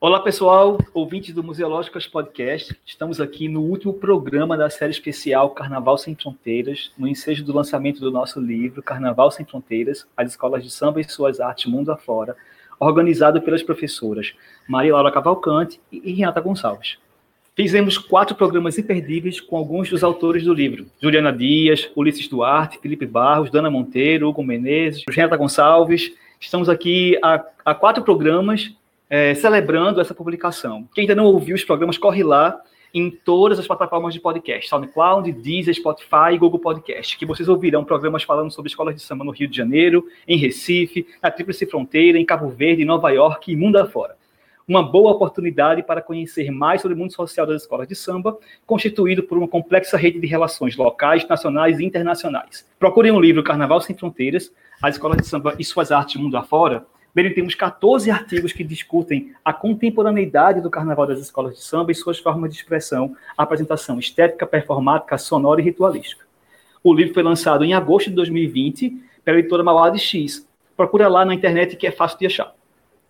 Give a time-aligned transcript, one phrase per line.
[0.00, 2.72] Olá pessoal, ouvintes do Museológicas Podcast.
[2.86, 7.98] Estamos aqui no último programa da série especial Carnaval Sem Fronteiras, no ensejo do lançamento
[7.98, 12.36] do nosso livro Carnaval Sem Fronteiras, as escolas de samba e suas artes mundo afora,
[12.78, 14.34] organizado pelas professoras
[14.68, 16.96] Maria Laura Cavalcante e Renata Gonçalves.
[17.56, 23.04] Fizemos quatro programas imperdíveis com alguns dos autores do livro: Juliana Dias, Ulisses Duarte, Felipe
[23.04, 26.12] Barros, Dana Monteiro, Hugo Menezes, Renata Gonçalves.
[26.38, 28.72] Estamos aqui há, há quatro programas
[29.08, 30.88] é, celebrando essa publicação.
[30.94, 32.60] Quem ainda não ouviu os programas, corre lá
[32.92, 37.84] em todas as plataformas de podcast, SoundCloud, Deezer, Spotify e Google Podcast, que vocês ouvirão
[37.84, 42.18] programas falando sobre escolas de samba no Rio de Janeiro, em Recife, na Tríplice Fronteira,
[42.18, 44.16] em Cabo Verde, em Nova York e mundo afora.
[44.66, 49.22] Uma boa oportunidade para conhecer mais sobre o mundo social das escolas de samba, constituído
[49.22, 52.68] por uma complexa rede de relações locais, nacionais e internacionais.
[52.78, 56.84] Procurem o livro Carnaval Sem Fronteiras, as escolas de samba e suas artes mundo afora,
[57.14, 61.94] Nele temos 14 artigos que discutem a contemporaneidade do carnaval das escolas de samba e
[61.94, 66.24] suas formas de expressão, apresentação estética, performática, sonora e ritualística.
[66.82, 70.46] O livro foi lançado em agosto de 2020 pela editora Mauá de X.
[70.76, 72.54] Procura lá na internet que é fácil de achar.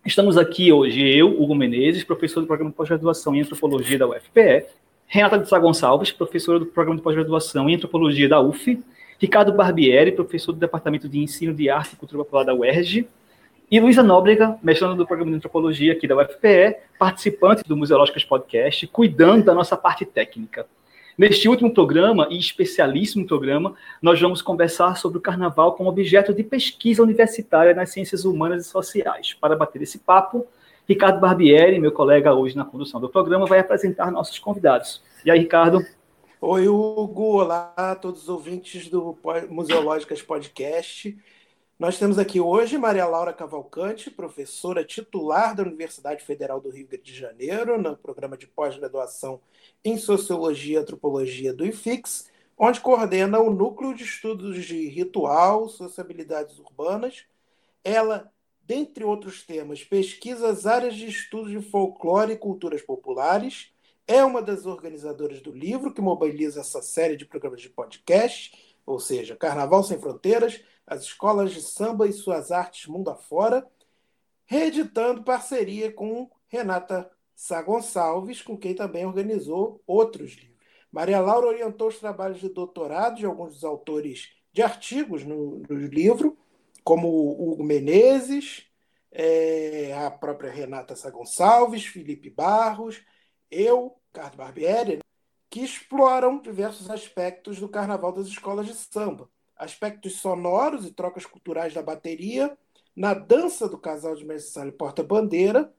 [0.05, 4.65] Estamos aqui hoje, eu, Hugo Menezes, professor do programa de pós-graduação em antropologia da UFPE,
[5.05, 8.79] Renata de Sá Gonçalves, professora do programa de pós-graduação em antropologia da UF,
[9.19, 13.07] Ricardo Barbieri, professor do Departamento de Ensino de Arte e Cultura Popular da UERJ,
[13.71, 18.87] e Luísa Nóbrega, mestrando do programa de antropologia aqui da UFPE, participante do Museológicas Podcast,
[18.87, 20.65] cuidando da nossa parte técnica.
[21.15, 26.43] Neste último programa, e especialíssimo programa, nós vamos conversar sobre o carnaval como objeto de
[26.43, 29.33] pesquisa universitária nas ciências humanas e sociais.
[29.33, 30.47] Para bater esse papo,
[30.87, 35.03] Ricardo Barbieri, meu colega hoje na condução do programa, vai apresentar nossos convidados.
[35.23, 35.85] E aí, Ricardo?
[36.41, 37.41] Oi, Hugo.
[37.41, 39.15] Olá a todos os ouvintes do
[39.49, 41.15] Museológicas Podcast.
[41.79, 47.15] Nós temos aqui hoje Maria Laura Cavalcante, professora titular da Universidade Federal do Rio de
[47.15, 49.39] Janeiro, no programa de pós-graduação
[49.81, 56.59] em Sociologia e Antropologia do IFIX, onde coordena o Núcleo de Estudos de Ritual, Sociabilidades
[56.59, 57.23] Urbanas.
[57.81, 58.29] Ela,
[58.61, 63.71] dentre outros temas, pesquisa as áreas de estudos de folclore e culturas populares,
[64.05, 68.99] é uma das organizadoras do livro que mobiliza essa série de programas de podcast, ou
[68.99, 73.65] seja, Carnaval Sem Fronteiras, as escolas de samba e suas artes mundo afora,
[74.45, 80.57] reeditando parceria com Renata Sá Gonçalves, com quem também organizou outros livros.
[80.91, 85.75] Maria Laura orientou os trabalhos de doutorado de alguns dos autores de artigos no, no
[85.75, 86.35] livro,
[86.83, 88.65] como Hugo Menezes,
[89.11, 93.05] é, a própria Renata Sá Gonçalves, Felipe Barros,
[93.51, 94.99] eu, Carlos Barbieri,
[95.51, 99.29] que exploram diversos aspectos do carnaval das escolas de samba,
[99.59, 102.57] aspectos sonoros e trocas culturais da bateria,
[102.95, 105.71] na dança do casal de e porta-bandeira,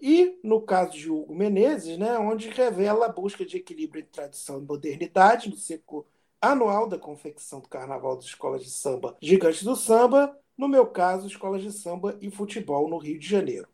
[0.00, 4.58] e no caso de Hugo Menezes, né, onde revela a busca de equilíbrio entre tradição
[4.58, 6.06] e modernidade no ciclo
[6.40, 11.26] anual da confecção do Carnaval das Escolas de Samba Gigantes do Samba, no meu caso,
[11.26, 13.68] Escolas de Samba e Futebol no Rio de Janeiro.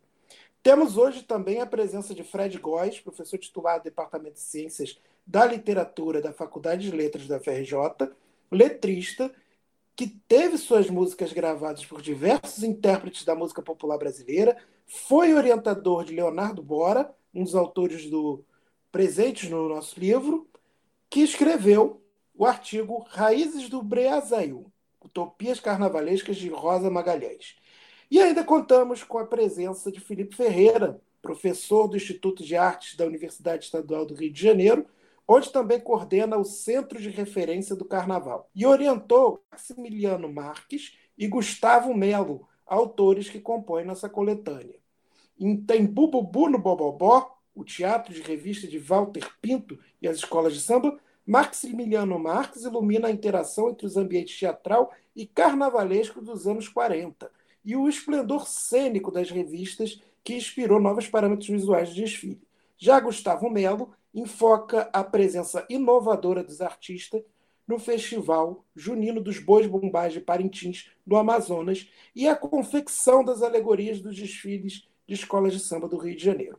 [0.61, 5.45] Temos hoje também a presença de Fred Góes, professor titular do Departamento de Ciências da
[5.45, 8.11] Literatura da Faculdade de Letras da FRJ,
[8.51, 9.33] letrista
[9.99, 14.55] que teve suas músicas gravadas por diversos intérpretes da música popular brasileira,
[14.87, 18.41] foi orientador de Leonardo Bora, um dos autores do
[18.93, 20.49] presentes no nosso livro,
[21.09, 22.01] que escreveu
[22.33, 24.71] o artigo Raízes do Breazail,
[25.03, 27.57] Utopias Carnavalescas de Rosa Magalhães.
[28.09, 33.05] E ainda contamos com a presença de Felipe Ferreira, professor do Instituto de Artes da
[33.05, 34.85] Universidade Estadual do Rio de Janeiro,
[35.31, 38.49] onde também coordena o Centro de Referência do Carnaval.
[38.55, 44.79] E orientou Maximiliano Marques e Gustavo Melo, autores que compõem nossa coletânea.
[45.67, 50.61] Tem Bububu no Bobobó, o teatro de revista de Walter Pinto e as escolas de
[50.61, 50.97] samba,
[51.27, 57.29] Maximiliano Marques ilumina a interação entre os ambientes teatral e carnavalesco dos anos 40
[57.63, 62.41] e o esplendor cênico das revistas que inspirou novos parâmetros visuais de desfile.
[62.79, 67.21] Já Gustavo Melo enfoca a presença inovadora dos artistas
[67.67, 74.01] no Festival Junino dos Bois Bombais de Parintins, no Amazonas, e a confecção das alegorias
[74.01, 76.57] dos desfiles de escolas de samba do Rio de Janeiro.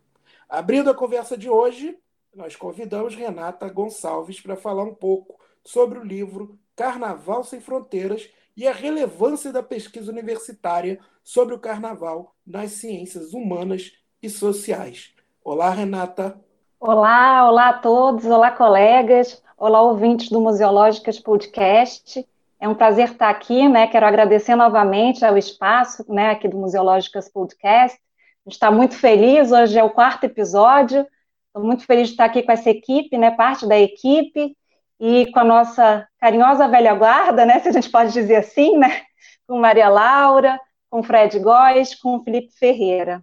[0.48, 1.98] Abrindo a conversa de hoje,
[2.32, 8.66] nós convidamos Renata Gonçalves para falar um pouco sobre o livro Carnaval Sem Fronteiras e
[8.66, 13.92] a relevância da pesquisa universitária sobre o carnaval nas ciências humanas
[14.22, 15.12] e sociais.
[15.42, 16.40] Olá, Renata.
[16.82, 19.42] Olá, olá a todos, olá, colegas.
[19.58, 22.26] Olá, ouvintes do Museológicas Podcast.
[22.58, 23.86] É um prazer estar aqui, né?
[23.86, 27.98] Quero agradecer novamente ao espaço, né, aqui do Museológicas Podcast.
[27.98, 31.06] A gente está muito feliz, hoje é o quarto episódio.
[31.48, 34.56] Estou muito feliz de estar aqui com essa equipe, né, parte da equipe,
[34.98, 39.02] e com a nossa carinhosa velha guarda, né, se a gente pode dizer assim, né,
[39.46, 43.22] com Maria Laura, com Fred Góes, com Felipe Ferreira.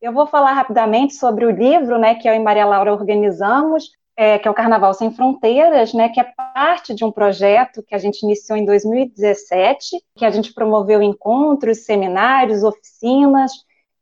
[0.00, 4.38] Eu vou falar rapidamente sobre o livro, né, que eu e Maria Laura organizamos, é,
[4.38, 7.98] que é o Carnaval Sem Fronteiras, né, que é parte de um projeto que a
[7.98, 13.52] gente iniciou em 2017, que a gente promoveu encontros, seminários, oficinas,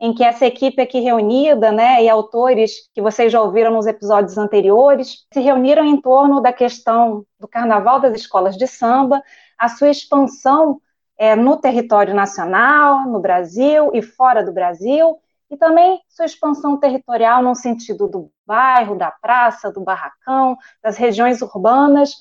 [0.00, 4.37] em que essa equipe aqui reunida, né, e autores que vocês já ouviram nos episódios
[4.37, 9.23] anteriores, se reuniram em torno da questão do Carnaval das escolas de samba,
[9.56, 10.81] a sua expansão
[11.17, 15.19] é, no território nacional, no Brasil e fora do Brasil,
[15.50, 21.43] e também sua expansão territorial no sentido do bairro, da praça, do barracão, das regiões
[21.43, 22.14] urbanas,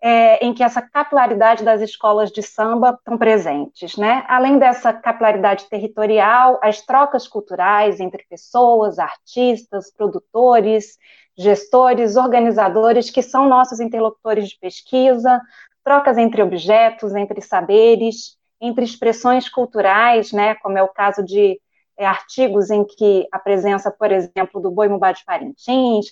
[0.00, 3.96] é, em que essa capilaridade das escolas de samba estão presentes.
[3.96, 4.24] Né?
[4.28, 10.96] Além dessa capilaridade territorial, as trocas culturais entre pessoas, artistas, produtores,
[11.36, 15.40] gestores, organizadores, que são nossos interlocutores de pesquisa,
[15.84, 21.60] trocas entre objetos, entre saberes, entre expressões culturais, né, como é o caso de
[21.98, 26.06] é, artigos em que a presença, por exemplo, do Boi Mubá de Parintins,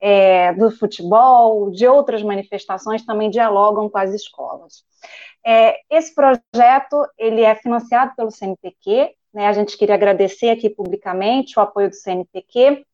[0.00, 4.84] é, do futebol, de outras manifestações também dialogam com as escolas.
[5.44, 11.58] É, esse projeto ele é financiado pelo CNPq, né, a gente queria agradecer aqui publicamente
[11.58, 12.84] o apoio do CNPq,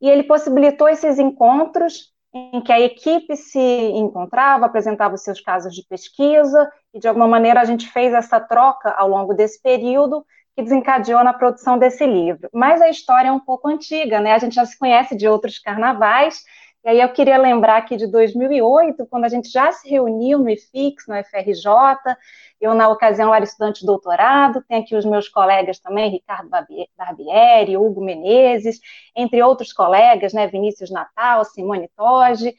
[0.00, 5.74] e ele possibilitou esses encontros em que a equipe se encontrava, apresentava os seus casos
[5.74, 10.24] de pesquisa, e de alguma maneira a gente fez essa troca ao longo desse período,
[10.56, 12.48] que desencadeou na produção desse livro.
[12.52, 14.32] Mas a história é um pouco antiga, né?
[14.32, 16.42] A gente já se conhece de outros carnavais.
[16.82, 20.48] E aí eu queria lembrar aqui de 2008, quando a gente já se reuniu no
[20.48, 22.16] IFIX, no FRJ.
[22.58, 24.64] Eu, na ocasião, era estudante de doutorado.
[24.66, 26.48] Tem aqui os meus colegas também, Ricardo
[26.96, 28.80] Barbieri, Hugo Menezes,
[29.14, 30.46] entre outros colegas, né?
[30.46, 32.54] Vinícius Natal, Simone Toge.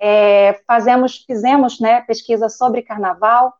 [0.00, 3.52] É, fazemos, fizemos né, pesquisa sobre carnaval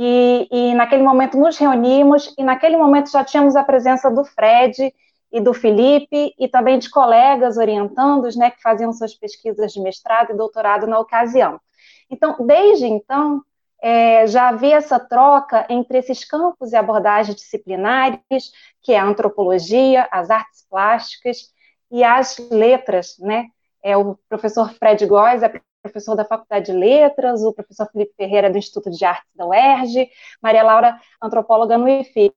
[0.00, 4.94] e, e, naquele momento nos reunimos, e naquele momento já tínhamos a presença do Fred
[5.32, 10.30] e do Felipe, e também de colegas orientandos, né, que faziam suas pesquisas de mestrado
[10.30, 11.60] e doutorado na ocasião.
[12.08, 13.42] Então, desde então,
[13.82, 18.20] é, já havia essa troca entre esses campos e abordagens disciplinares,
[18.80, 21.48] que é a antropologia, as artes plásticas
[21.90, 23.46] e as letras, né?
[23.82, 25.48] É, o professor Fred Góes é
[25.88, 30.08] professor da Faculdade de Letras, o professor Felipe Ferreira do Instituto de Artes da UERJ,
[30.42, 32.34] Maria Laura, antropóloga no IFIX.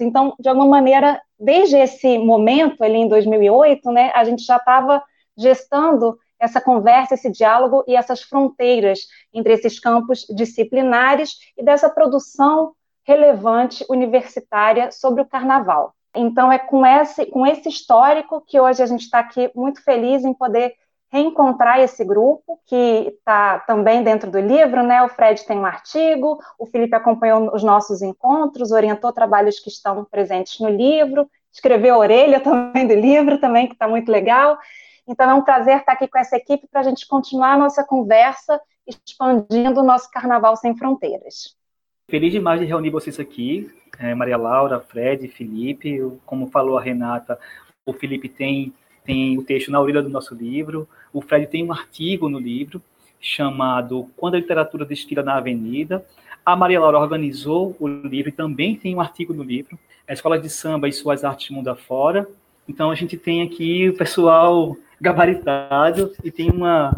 [0.00, 5.02] Então, de alguma maneira, desde esse momento, ali em 2008, né, a gente já estava
[5.36, 9.00] gestando essa conversa, esse diálogo e essas fronteiras
[9.32, 15.94] entre esses campos disciplinares e dessa produção relevante universitária sobre o carnaval.
[16.14, 20.24] Então, é com esse, com esse histórico que hoje a gente está aqui muito feliz
[20.24, 20.74] em poder
[21.10, 25.02] reencontrar esse grupo, que está também dentro do livro, né?
[25.02, 30.04] O Fred tem um artigo, o Felipe acompanhou os nossos encontros, orientou trabalhos que estão
[30.04, 34.58] presentes no livro, escreveu a orelha também do livro, também, que está muito legal.
[35.06, 37.82] Então é um prazer estar aqui com essa equipe para a gente continuar a nossa
[37.82, 41.56] conversa, expandindo o nosso Carnaval Sem Fronteiras.
[42.10, 46.00] Feliz demais de reunir vocês aqui, é, Maria Laura, Fred, Felipe.
[46.24, 47.38] Como falou a Renata,
[47.86, 48.74] o Felipe tem
[49.08, 50.86] tem o texto na orelha do nosso livro.
[51.14, 52.82] O Fred tem um artigo no livro
[53.18, 56.04] chamado Quando a Literatura Desfila na Avenida.
[56.44, 60.38] A Maria Laura organizou o livro e também tem um artigo no livro, A Escola
[60.38, 62.28] de Samba e Suas Artes Mundo Afora.
[62.68, 66.94] Então a gente tem aqui o pessoal gabaritado e tem uma,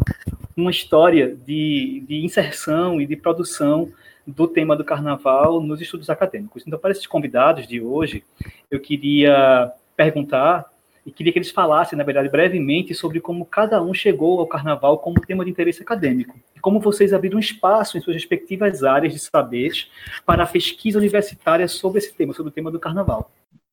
[0.56, 3.88] uma história de, de inserção e de produção
[4.26, 6.64] do tema do carnaval nos estudos acadêmicos.
[6.66, 8.24] Então, para esses convidados de hoje,
[8.68, 10.69] eu queria perguntar
[11.04, 14.98] e queria que eles falassem, na verdade, brevemente sobre como cada um chegou ao carnaval
[14.98, 19.18] como tema de interesse acadêmico e como vocês abriram espaço em suas respectivas áreas de
[19.18, 19.90] saberes
[20.26, 23.30] para a pesquisa universitária sobre esse tema, sobre o tema do carnaval.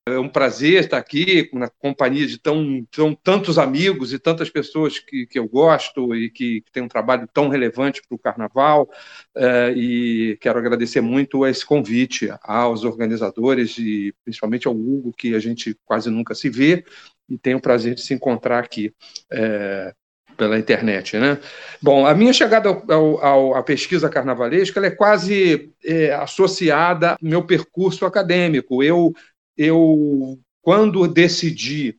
[0.08, 4.98] É um prazer estar aqui na companhia de tão, tão tantos amigos e tantas pessoas
[4.98, 8.88] que, que eu gosto e que, que têm um trabalho tão relevante para o Carnaval.
[9.36, 15.38] É, e quero agradecer muito esse convite aos organizadores e principalmente ao Hugo, que a
[15.38, 16.84] gente quase nunca se vê
[17.28, 18.92] e tem o prazer de se encontrar aqui.
[19.30, 19.92] É,
[20.36, 21.36] pela internet, né?
[21.82, 27.44] Bom, a minha chegada ao, ao, à pesquisa carnavalesca é quase é, associada ao meu
[27.44, 28.80] percurso acadêmico.
[28.80, 29.12] Eu
[29.58, 31.98] eu, quando decidi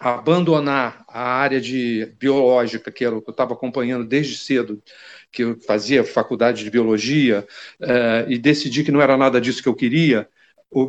[0.00, 4.82] abandonar a área de biológica, que eu estava acompanhando desde cedo,
[5.30, 7.46] que eu fazia faculdade de biologia,
[7.80, 10.28] eh, e decidi que não era nada disso que eu queria,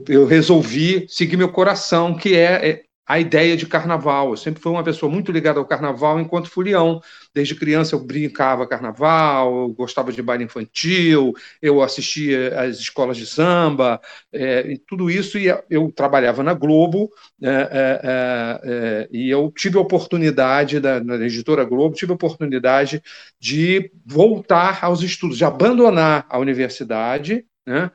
[0.08, 4.30] eu resolvi seguir meu coração, que é, é a ideia de carnaval.
[4.30, 7.02] Eu sempre fui uma pessoa muito ligada ao carnaval enquanto fulião.
[7.34, 13.26] Desde criança eu brincava carnaval, eu gostava de baile infantil, eu assistia às escolas de
[13.26, 14.00] samba,
[14.32, 15.40] é, tudo isso.
[15.40, 17.10] E eu trabalhava na Globo,
[17.42, 22.16] é, é, é, é e eu tive a oportunidade, da, na editora Globo, tive a
[22.16, 23.02] oportunidade
[23.40, 27.90] de voltar aos estudos, de abandonar a universidade, né?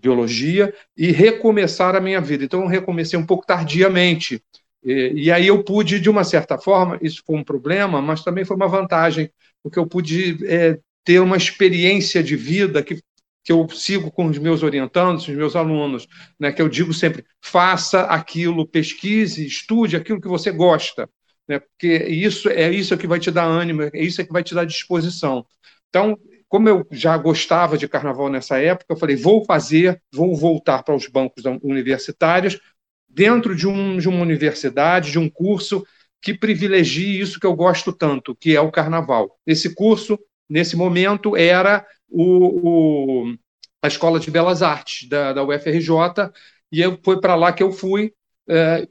[0.00, 2.44] Biologia e recomeçar a minha vida.
[2.44, 4.42] Então, eu recomecei um pouco tardiamente.
[4.82, 8.44] E, e, aí eu pude, de uma certa forma, isso foi um problema, mas também
[8.44, 9.30] foi uma vantagem,
[9.62, 12.96] porque eu pude é, ter uma experiência de vida que,
[13.44, 16.06] que eu sigo com os meus orientandos, os meus alunos,
[16.38, 21.08] né, que eu digo sempre: faça aquilo, pesquise, estude aquilo que você gosta,
[21.48, 24.54] né, porque isso é isso que vai te dar ânimo, é isso que vai te
[24.54, 25.44] dar disposição.
[25.88, 26.18] Então,
[26.50, 30.96] como eu já gostava de carnaval nessa época, eu falei: vou fazer, vou voltar para
[30.96, 32.60] os bancos universitários,
[33.08, 35.86] dentro de, um, de uma universidade, de um curso
[36.20, 39.38] que privilegie isso que eu gosto tanto, que é o carnaval.
[39.46, 43.34] Esse curso, nesse momento, era o, o
[43.80, 46.32] a Escola de Belas Artes da, da UFRJ,
[46.72, 48.12] e eu, foi para lá que eu fui.
[48.48, 48.88] É,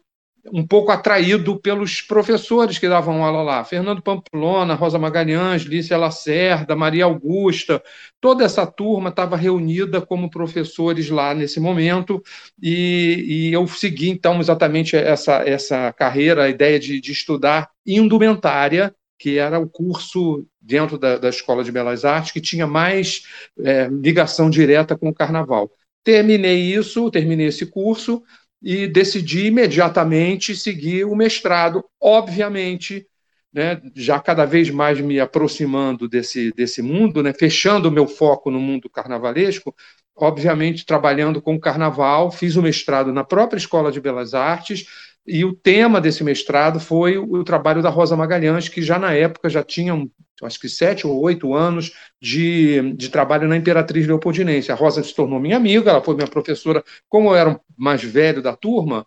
[0.52, 3.64] um pouco atraído pelos professores que davam aula lá.
[3.64, 7.82] Fernando Pamplona, Rosa Magalhães, Lícia Lacerda, Maria Augusta,
[8.22, 12.22] toda essa turma estava reunida como professores lá nesse momento,
[12.62, 18.94] e, e, eu segui então exatamente essa, essa carreira, a ideia de, de estudar indumentária,
[19.18, 23.24] que era o curso dentro da, da Escola de Belas Artes que tinha mais
[23.60, 25.70] é, ligação direta com o carnaval.
[26.04, 28.24] Terminei isso, terminei esse curso,
[28.62, 33.08] e decidi imediatamente seguir o mestrado, obviamente,
[33.54, 38.52] né, já cada vez mais me aproximando desse, desse mundo, né, fechando o meu foco
[38.52, 39.74] no mundo carnavalesco,
[40.16, 44.86] obviamente trabalhando com o carnaval, fiz o mestrado na própria Escola de Belas Artes,
[45.26, 49.50] e o tema desse mestrado foi o trabalho da Rosa Magalhães, que já na época
[49.50, 49.94] já tinha
[50.42, 54.72] acho que sete ou oito anos de, de trabalho na Imperatriz Leopoldinense.
[54.72, 58.04] A Rosa se tornou minha amiga, ela foi minha professora, como eu era o mais
[58.04, 59.06] velho da turma,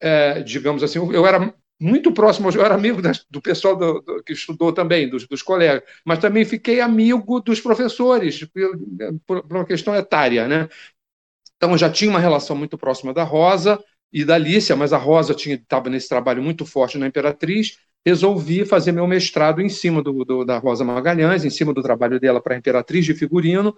[0.00, 3.00] é, digamos assim, eu era muito próximo, eu era amigo
[3.30, 7.60] do pessoal do, do, que estudou também, dos, dos, colegas, mas também fiquei amigo dos
[7.60, 8.44] professores,
[9.26, 10.68] por, por uma questão etária, né?
[11.56, 14.96] Então, eu já tinha uma relação muito próxima da Rosa e da Lícia, mas a
[14.96, 20.24] Rosa estava nesse trabalho muito forte na Imperatriz, resolvi fazer meu mestrado em cima do,
[20.24, 23.76] do, da Rosa Magalhães, em cima do trabalho dela para Imperatriz de Figurino,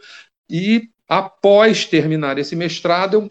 [0.49, 3.29] e após terminar esse mestrado, eu,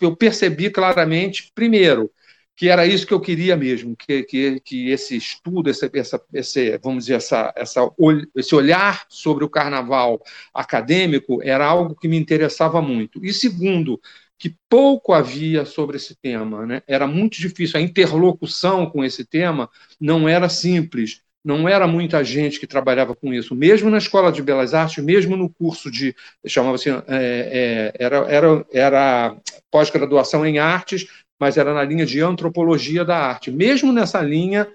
[0.00, 2.10] eu, percebi claramente, primeiro,
[2.56, 6.78] que era isso que eu queria mesmo, que, que, que esse estudo, essa, essa, esse,
[6.78, 7.88] vamos dizer, essa, essa,
[8.34, 10.20] esse olhar sobre o carnaval
[10.52, 13.24] acadêmico era algo que me interessava muito.
[13.24, 14.00] E segundo,
[14.38, 16.64] que pouco havia sobre esse tema.
[16.64, 16.82] Né?
[16.86, 19.68] Era muito difícil, a interlocução com esse tema
[20.00, 23.54] não era simples, não era muita gente que trabalhava com isso.
[23.54, 26.14] Mesmo na Escola de Belas Artes, mesmo no curso de,
[26.46, 29.36] chamava assim, é, é, era, era, era
[29.70, 31.06] pós-graduação em artes,
[31.40, 33.50] mas era na linha de antropologia da arte.
[33.50, 34.68] Mesmo nessa linha,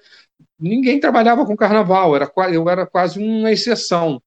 [0.60, 4.22] ninguém trabalhava com carnaval, era, eu era quase uma exceção.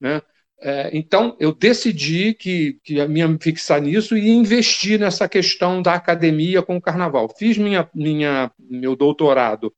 [0.00, 0.20] Né?
[0.64, 6.62] É, então, eu decidi que, que me fixar nisso e investir nessa questão da academia
[6.62, 7.28] com o carnaval.
[7.36, 9.74] Fiz minha, minha, meu doutorado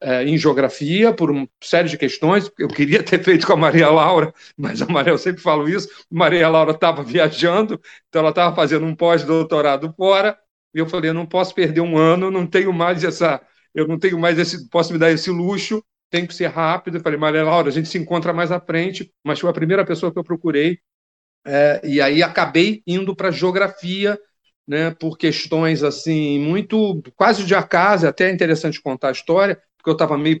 [0.00, 2.50] é, em geografia por uma série de questões.
[2.58, 5.88] Eu queria ter feito com a Maria Laura, mas a Maria, eu sempre falo isso,
[6.10, 10.36] Maria Laura estava viajando, então ela estava fazendo um pós-doutorado fora,
[10.74, 13.40] e eu falei, eu não posso perder um ano, não tenho mais essa,
[13.74, 15.82] eu não tenho mais esse, posso me dar esse luxo,
[16.14, 16.98] tem que ser rápido.
[16.98, 19.84] Eu falei, Maria Laura, a gente se encontra mais à frente, mas foi a primeira
[19.84, 20.78] pessoa que eu procurei.
[21.44, 24.16] É, e aí acabei indo para geografia,
[24.66, 29.90] né, por questões assim, muito quase de acaso, até é interessante contar a história, porque
[29.90, 30.38] eu estava meio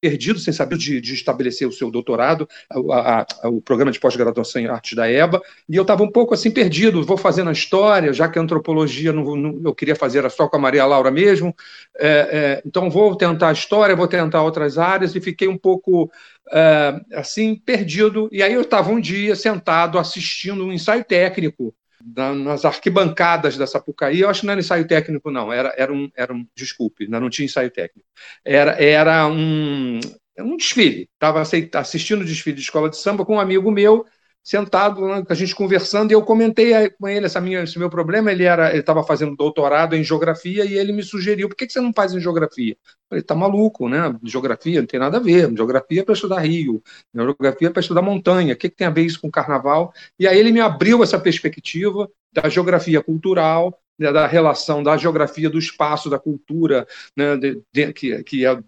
[0.00, 4.62] perdido, sem saber de, de estabelecer o seu doutorado, a, a, o programa de pós-graduação
[4.62, 8.12] em artes da EBA, e eu estava um pouco assim perdido, vou fazendo a história,
[8.12, 11.10] já que a antropologia não, não, eu queria fazer era só com a Maria Laura
[11.10, 11.54] mesmo,
[11.98, 16.10] é, é, então vou tentar a história, vou tentar outras áreas, e fiquei um pouco
[16.52, 21.74] é, assim perdido, e aí eu estava um dia sentado assistindo um ensaio técnico
[22.04, 26.10] nas arquibancadas da Sapucaí, eu acho que não era ensaio técnico, não, era, era, um,
[26.16, 28.08] era um, desculpe, não tinha ensaio técnico,
[28.44, 29.98] era, era um,
[30.38, 31.42] um desfile, estava
[31.74, 34.06] assistindo o desfile de escola de samba com um amigo meu,
[34.48, 38.32] sentado, né, a gente conversando, e eu comentei com ele essa minha, esse meu problema.
[38.32, 41.72] Ele era, ele estava fazendo doutorado em geografia e ele me sugeriu: por que, que
[41.72, 42.72] você não faz em geografia?
[42.72, 44.18] Eu falei: tá maluco, né?
[44.24, 45.54] Geografia não tem nada a ver.
[45.54, 46.82] Geografia é para estudar rio,
[47.14, 48.54] geografia é para estudar montanha.
[48.54, 49.92] O que, que tem a ver isso com carnaval?
[50.18, 55.50] E aí ele me abriu essa perspectiva da geografia cultural, né, da relação da geografia
[55.50, 58.58] do espaço, da cultura, né, de, de, que, que é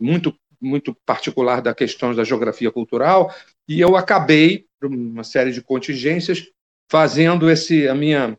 [0.00, 3.32] muito muito particular da questão da geografia cultural,
[3.68, 6.44] e eu acabei uma série de contingências,
[6.90, 8.38] fazendo esse a minha,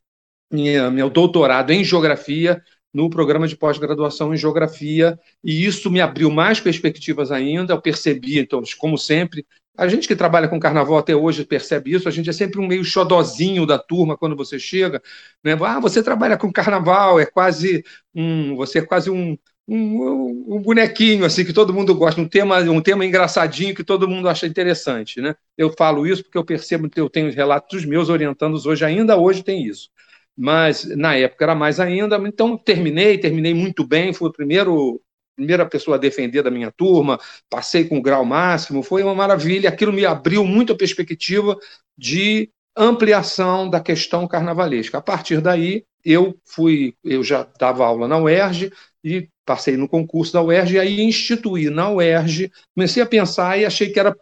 [0.52, 2.62] minha meu doutorado em geografia
[2.94, 7.74] no programa de pós-graduação em geografia, e isso me abriu mais perspectivas ainda.
[7.74, 9.46] Eu percebi, então, como sempre,
[9.78, 12.66] a gente que trabalha com carnaval até hoje percebe isso, a gente é sempre um
[12.66, 15.02] meio xodozinho da turma quando você chega,
[15.44, 15.56] né?
[15.62, 17.84] Ah, você trabalha com carnaval, é quase
[18.16, 19.38] um, você é quase um,
[19.68, 24.08] um, um, bonequinho assim que todo mundo gosta, um tema, um tema engraçadinho que todo
[24.08, 25.36] mundo acha interessante, né?
[25.58, 29.44] Eu falo isso porque eu percebo que eu tenho relatos meus orientando hoje, ainda hoje
[29.44, 29.90] tem isso.
[30.38, 35.02] Mas na época era mais ainda, então terminei, terminei muito bem, fui o primeiro
[35.36, 39.70] primeira pessoa a defender da minha turma, passei com o grau máximo, foi uma maravilha,
[39.70, 41.56] aquilo me abriu muito a perspectiva
[41.96, 44.98] de ampliação da questão carnavalesca.
[44.98, 48.72] A partir daí, eu fui, eu já dava aula na UERJ
[49.04, 53.66] e passei no concurso da UERJ e aí instituí na UERJ, comecei a pensar e
[53.66, 54.14] achei que era,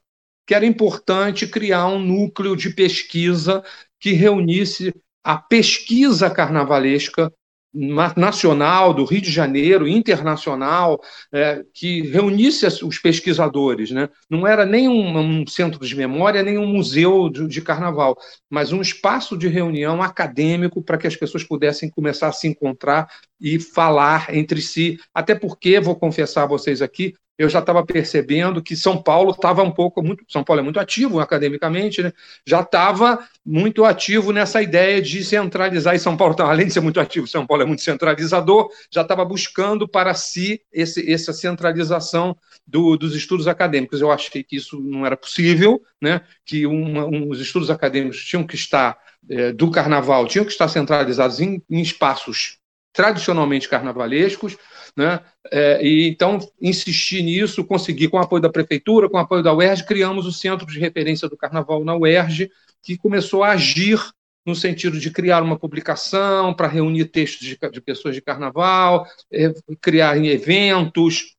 [0.46, 3.63] que era importante criar um núcleo de pesquisa
[4.00, 7.34] que reunisse a pesquisa carnavalesca
[7.75, 11.01] nacional do Rio de Janeiro, internacional,
[11.32, 13.91] é, que reunisse os pesquisadores.
[13.91, 14.10] Né?
[14.29, 18.17] Não era nem um, um, centro de memória, nem um museu de, de, carnaval,
[18.50, 23.07] mas um espaço de reunião acadêmico para que as pessoas pudessem começar a se encontrar
[23.40, 24.98] e falar entre si.
[25.14, 29.61] Até porque, vou confessar a vocês aqui, eu já estava percebendo que São Paulo estava
[29.61, 32.13] um pouco muito, São Paulo é muito ativo academicamente, né?
[32.45, 37.00] Já estava muito ativo nessa ideia de centralizar e São Paulo, além de ser muito
[37.00, 42.95] ativo, São Paulo é muito centralizador, já estava buscando para si esse, essa centralização do,
[42.95, 44.00] dos estudos acadêmicos.
[44.00, 46.21] Eu achei que isso não era possível, né?
[46.45, 50.67] Que uma, um, os estudos acadêmicos tinham que estar é, do Carnaval tinham que estar
[50.67, 52.59] centralizados em, em espaços
[52.96, 54.58] tradicionalmente carnavalescos,
[54.96, 55.20] né?
[55.51, 59.53] É, e então insisti nisso, consegui com o apoio da prefeitura, com o apoio da
[59.53, 62.50] UERJ, criamos o Centro de Referência do Carnaval na UERJ,
[62.81, 64.00] que começou a agir
[64.46, 69.51] no sentido de criar uma publicação para reunir textos de, de, pessoas de carnaval, é,
[69.81, 71.34] criar eventos,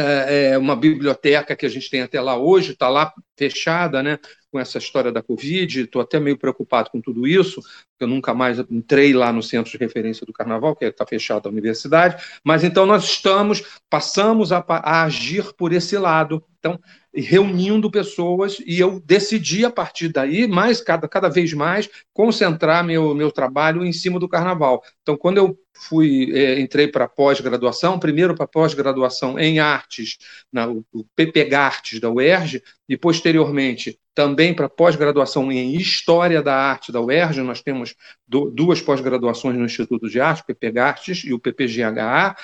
[0.00, 4.18] é, é, uma biblioteca que a gente tem até lá hoje, está lá fechada, né?
[4.50, 8.34] com essa história da Covid, estou até meio preocupado com tudo isso, porque eu nunca
[8.34, 12.64] mais entrei lá no centro de referência do Carnaval, que está fechado a universidade, mas
[12.64, 16.78] então nós estamos, passamos a, a agir por esse lado, então
[17.14, 23.14] reunindo pessoas, e eu decidi a partir daí, mais cada, cada vez mais, concentrar meu,
[23.14, 24.82] meu trabalho em cima do Carnaval.
[25.02, 30.18] Então, quando eu fui é, entrei para pós-graduação, primeiro para pós-graduação em artes,
[30.52, 30.84] na, o
[31.16, 37.40] PPG Artes da UERJ, e posteriormente também para pós-graduação em História da Arte da UERJ.
[37.42, 37.94] Nós temos
[38.26, 42.36] do, duas pós-graduações no Instituto de Arte, o PPG Artes e o PPGHA.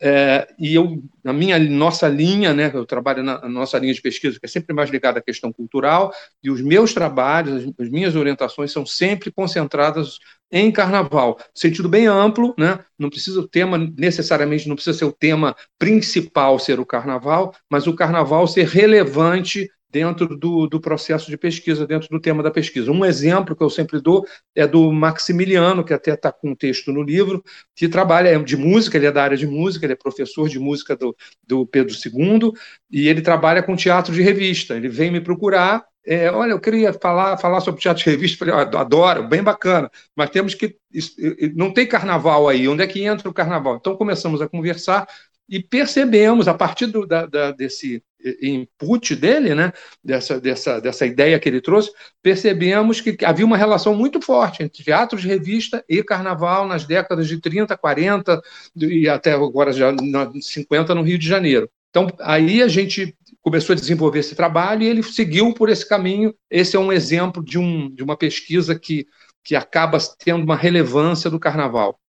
[0.00, 4.02] É, e eu, na minha nossa linha, né, eu trabalho na, na, nossa linha de
[4.02, 7.88] pesquisa, que é sempre mais ligada à questão cultural, e os meus trabalhos, as, as
[7.88, 10.18] minhas orientações são sempre concentradas
[10.50, 12.78] em carnaval, sentido bem amplo, né?
[12.98, 17.86] Não precisa o tema necessariamente não precisa ser o tema principal ser o carnaval, mas
[17.86, 22.90] o carnaval ser relevante dentro do, do processo de pesquisa, dentro do tema da pesquisa.
[22.90, 26.92] Um exemplo que eu sempre dou é do Maximiliano, que até está com um texto
[26.92, 27.44] no livro,
[27.76, 30.58] que trabalha é de música, ele é da área de música, ele é professor de
[30.58, 32.50] música do, do Pedro II,
[32.90, 34.74] e ele trabalha com teatro de revista.
[34.74, 38.54] Ele vem me procurar é, olha, eu queria falar, falar sobre teatro de revista, falei,
[38.76, 40.76] adoro, bem bacana, mas temos que.
[41.56, 43.76] Não tem carnaval aí, onde é que entra o carnaval?
[43.76, 45.08] Então começamos a conversar
[45.48, 48.02] e percebemos, a partir do, da, da, desse
[48.42, 51.90] input dele, né, dessa, dessa, dessa ideia que ele trouxe,
[52.22, 57.28] percebemos que havia uma relação muito forte entre teatro de revista e carnaval nas décadas
[57.28, 58.40] de 30, 40
[58.76, 59.94] e até agora já
[60.40, 61.68] 50 no Rio de Janeiro.
[61.90, 66.34] Então, aí a gente começou a desenvolver esse trabalho e ele seguiu por esse caminho.
[66.50, 69.06] Esse é um exemplo de, um, de uma pesquisa que,
[69.44, 72.00] que acaba tendo uma relevância do carnaval.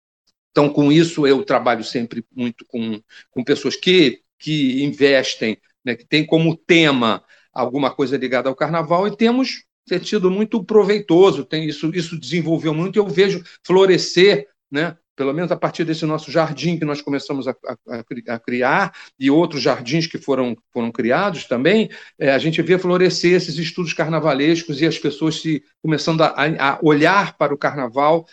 [0.56, 6.06] Então, com isso, eu trabalho sempre muito com, com pessoas que, que investem, né, que
[6.08, 9.65] têm como tema alguma coisa ligada ao carnaval, e temos
[10.02, 15.52] tido muito proveitoso, tem isso, isso desenvolveu muito, e eu vejo florescer né, pelo menos
[15.52, 17.56] a partir desse nosso jardim que nós começamos a,
[17.88, 18.04] a,
[18.36, 21.89] a criar, e outros jardins que foram, foram criados também,
[22.20, 26.80] é, a gente vê florescer esses estudos carnavalescos e as pessoas se começando a, a
[26.82, 28.26] olhar para o carnaval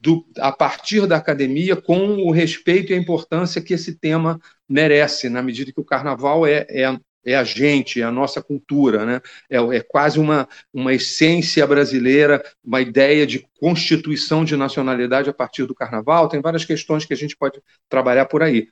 [0.00, 5.28] do, a partir da academia com o respeito e a importância que esse tema merece,
[5.28, 9.20] na medida que o carnaval é, é, é a gente, é a nossa cultura, né?
[9.50, 15.66] é, é quase uma, uma essência brasileira, uma ideia de constituição de nacionalidade a partir
[15.66, 16.28] do carnaval.
[16.28, 18.68] Tem várias questões que a gente pode trabalhar por aí.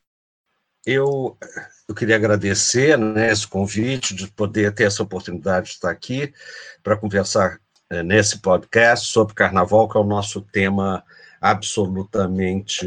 [0.86, 1.36] Eu,
[1.88, 6.32] eu queria agradecer né, esse convite, de poder ter essa oportunidade de estar aqui
[6.80, 7.58] para conversar
[7.90, 11.02] é, nesse podcast sobre carnaval, que é o nosso tema
[11.40, 12.86] absolutamente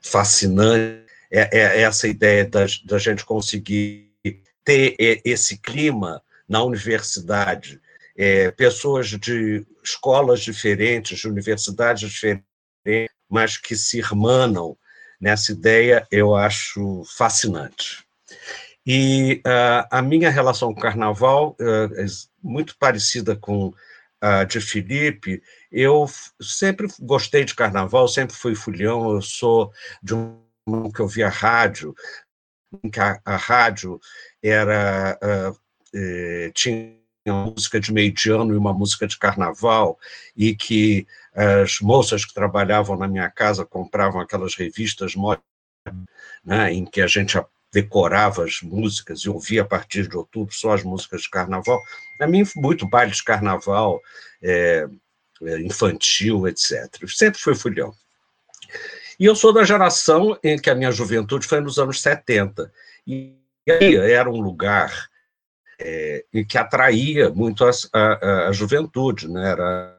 [0.00, 1.04] fascinante.
[1.30, 4.12] É, é essa ideia da, da gente conseguir
[4.64, 7.80] ter esse clima na universidade,
[8.16, 12.44] é, pessoas de escolas diferentes, de universidades diferentes,
[13.28, 14.76] mas que se irmanam
[15.20, 18.04] nessa ideia, eu acho fascinante.
[18.86, 22.06] E uh, a minha relação com o carnaval uh, é
[22.42, 23.72] muito parecida com
[24.20, 25.42] a de Felipe.
[25.78, 26.06] Eu
[26.40, 29.70] sempre gostei de carnaval, sempre fui fulhão, eu sou
[30.02, 31.94] de um que eu via rádio,
[32.82, 34.00] em que a, a rádio
[34.42, 35.54] era uh,
[35.94, 39.98] eh, tinha uma música de meio de ano e uma música de carnaval,
[40.34, 45.12] e que as moças que trabalhavam na minha casa compravam aquelas revistas
[46.42, 47.38] né, em que a gente
[47.70, 51.82] decorava as músicas e ouvia a partir de outubro só as músicas de carnaval.
[52.18, 54.00] A mim, muito baile de carnaval,
[54.42, 54.88] é,
[55.64, 56.88] infantil, etc.
[57.08, 57.92] Sempre fui fulhão.
[59.18, 62.70] E eu sou da geração em que a minha juventude foi nos anos 70.
[63.06, 63.34] E
[63.68, 65.08] aí era um lugar
[65.78, 69.28] é, que atraía muito a, a, a juventude.
[69.28, 69.50] Né?
[69.50, 69.98] Era,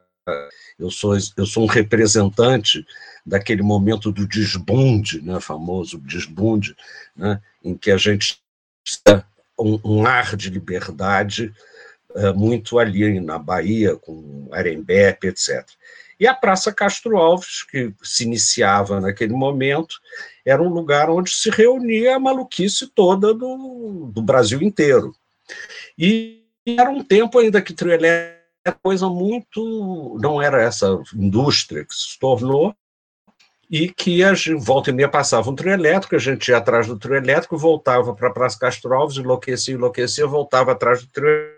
[0.77, 2.85] eu, sou, eu sou um representante
[3.25, 5.39] daquele momento do desbunde, né?
[5.39, 6.75] famoso desbunde,
[7.15, 7.41] né?
[7.63, 8.39] em que a gente
[9.59, 11.53] um, um ar de liberdade
[12.33, 15.65] muito ali na Bahia, com Arembepe, etc.
[16.19, 19.99] E a Praça Castro Alves, que se iniciava naquele momento,
[20.43, 25.13] era um lugar onde se reunia a maluquice toda do, do Brasil inteiro.
[25.97, 30.17] E era um tempo ainda que trio elétrico era coisa muito.
[30.19, 32.75] não era essa indústria que se tornou,
[33.69, 36.87] e que a gente, volta e meia passava um trio elétrico, a gente ia atrás
[36.87, 41.56] do trio elétrico, voltava para a Praça Castro Alves, enlouquecia, enlouquecia, voltava atrás do trio.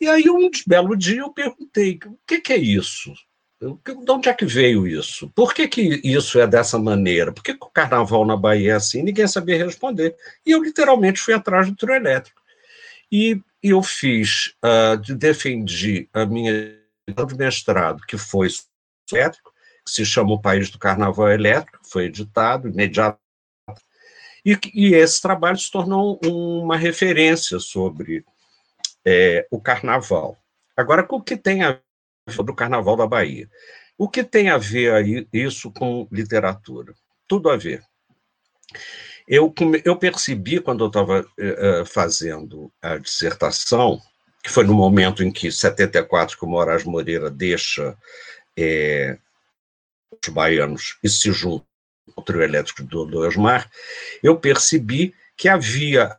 [0.00, 3.12] E aí, um belo dia, eu perguntei: o que, que é isso?
[3.60, 5.28] De onde é que veio isso?
[5.34, 7.32] Por que, que isso é dessa maneira?
[7.32, 9.02] Por que, que o carnaval na Bahia é assim?
[9.02, 10.14] Ninguém sabia responder.
[10.46, 12.40] E eu literalmente fui atrás do trio elétrico.
[13.10, 18.48] E eu fiz, uh, defendi a minha de mestrado, que foi
[19.12, 19.52] elétrico,
[19.84, 23.22] que se chama O País do Carnaval Elétrico, foi editado imediatamente.
[24.44, 28.24] E, e esse trabalho se tornou uma referência sobre
[29.10, 30.36] é, o carnaval.
[30.76, 31.80] Agora, o que tem a
[32.44, 33.48] do Carnaval da Bahia.
[33.96, 36.92] O que tem a ver aí, isso com literatura?
[37.26, 37.82] Tudo a ver.
[39.26, 43.98] Eu, eu percebi, quando eu estava uh, fazendo a dissertação,
[44.42, 47.96] que foi no momento em que, 74, que o Moraes Moreira deixa
[48.54, 49.18] é,
[50.22, 51.64] os baianos e se junta
[52.14, 53.70] ao trio elétrico do, do Osmar,
[54.22, 56.18] eu percebi que havia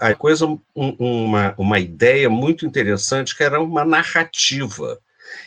[0.00, 4.98] a coisa, um, uma, uma ideia muito interessante, que era uma narrativa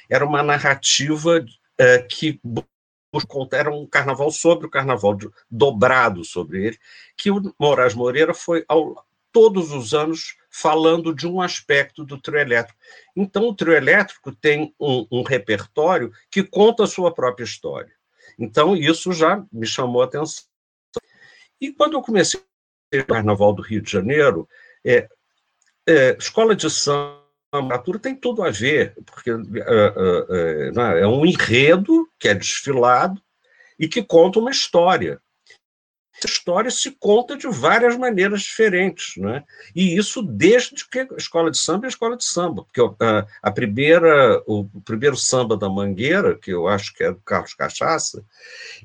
[0.10, 1.44] era uma narrativa
[1.78, 2.40] é, que
[3.52, 5.18] era um carnaval sobre o carnaval,
[5.50, 6.80] dobrado sobre ele,
[7.16, 12.40] que o Moraes Moreira foi ao, todos os anos falando de um aspecto do trio
[12.40, 12.80] elétrico.
[13.16, 17.94] Então, o trio elétrico tem um, um repertório que conta a sua própria história.
[18.38, 20.46] Então, isso já me chamou a atenção.
[21.62, 22.42] E quando eu comecei
[23.02, 24.48] Carnaval do Rio de Janeiro,
[24.86, 25.08] é,
[25.88, 27.24] é, escola de samba,
[27.62, 33.22] literatura tem tudo a ver, porque uh, uh, uh, é um enredo que é desfilado
[33.78, 35.20] e que conta uma história.
[36.16, 39.44] Essa história se conta de várias maneiras diferentes, né?
[39.76, 42.82] e isso desde que a escola de samba é a escola de samba, porque
[43.42, 48.24] a primeira, o primeiro samba da Mangueira, que eu acho que é do Carlos Cachaça,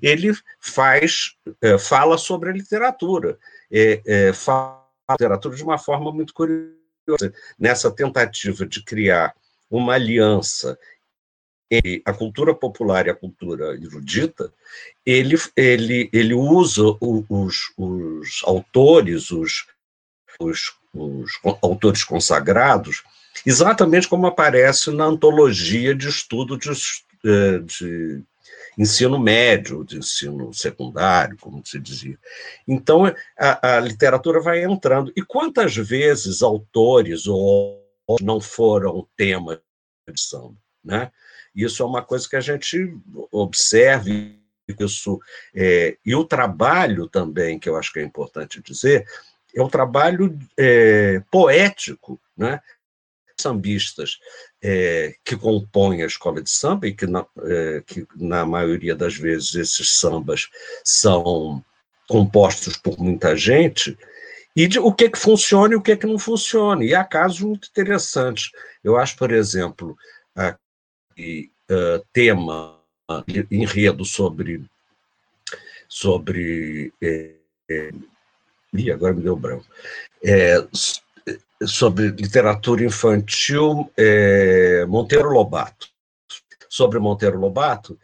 [0.02, 1.36] ele faz,
[1.78, 3.38] fala sobre a literatura,
[3.70, 7.32] é, é, fala a literatura de uma forma muito curiosa.
[7.58, 9.34] Nessa tentativa de criar
[9.70, 10.78] uma aliança
[11.70, 14.52] entre a cultura popular e a cultura erudita,
[15.04, 19.66] ele, ele, ele usa os, os autores, os,
[20.40, 21.30] os, os
[21.62, 23.02] autores consagrados,
[23.44, 26.70] exatamente como aparece na antologia de estudo de,
[27.24, 28.22] eh, de
[28.78, 32.16] ensino médio, de ensino secundário, como se dizia.
[32.66, 35.12] Então, a, a literatura vai entrando.
[35.16, 37.84] E quantas vezes autores ou
[38.22, 39.60] não foram tema
[40.08, 41.10] de samba, né?
[41.54, 42.96] Isso é uma coisa que a gente
[43.32, 44.08] observa
[44.78, 45.18] isso
[45.54, 49.06] é, e o trabalho também que eu acho que é importante dizer
[49.54, 52.60] é um trabalho é, poético, né?
[53.40, 54.18] Sambistas
[54.62, 59.16] é, que compõem a escola de samba e que na, é, que na maioria das
[59.16, 60.48] vezes esses sambas
[60.84, 61.64] são
[62.08, 63.96] compostos por muita gente
[64.58, 66.84] e de, o que é que funciona e o que é que não funciona.
[66.84, 68.50] E há casos muito interessantes.
[68.82, 69.96] Eu acho, por exemplo,
[70.34, 72.76] aqui, uh, tema,
[73.52, 74.64] enredo sobre.
[75.88, 77.34] sobre é,
[77.70, 77.90] é,
[78.74, 79.64] Ih, agora me deu branco.
[80.24, 80.56] É,
[81.66, 85.88] sobre literatura infantil, é, Monteiro Lobato.
[86.68, 87.98] Sobre Monteiro Lobato,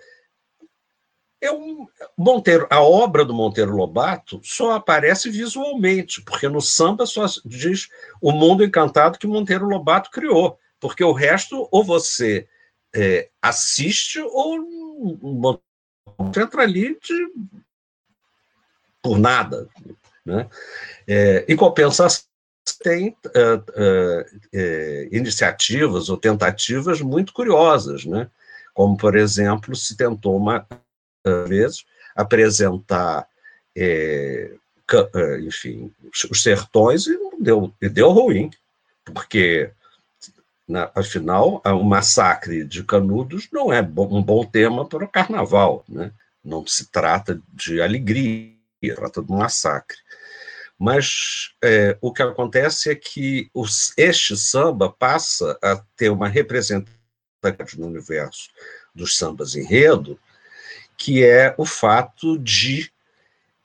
[1.44, 1.86] é um,
[2.16, 7.88] Monteiro, a obra do Monteiro Lobato só aparece visualmente, porque no samba só diz
[8.20, 12.48] o mundo encantado que Monteiro Lobato criou, porque o resto ou você
[12.94, 15.58] é, assiste ou um,
[16.34, 17.28] entra ali de,
[19.02, 19.68] por nada.
[20.24, 20.48] Né?
[21.06, 22.24] É, em compensação,
[22.84, 28.28] tem uh, uh, iniciativas ou tentativas muito curiosas, né?
[28.74, 30.66] como, por exemplo, se tentou uma
[31.48, 33.26] vez apresentar,
[35.46, 35.92] enfim,
[36.28, 38.50] os sertões e deu, e deu ruim,
[39.04, 39.70] porque,
[40.66, 46.10] na, afinal, o massacre de Canudos não é um bom tema para o carnaval, né?
[46.44, 48.50] não se trata de alegria,
[48.96, 49.96] trata de um massacre.
[50.78, 57.78] Mas é, o que acontece é que os, este samba passa a ter uma representatividade
[57.78, 58.50] no universo
[58.94, 60.18] dos sambas enredo,
[60.96, 62.90] que é o fato de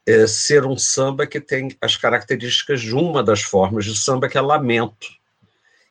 [0.06, 4.38] é, ser um samba que tem as características de uma das formas de samba, que
[4.38, 5.08] é lamento,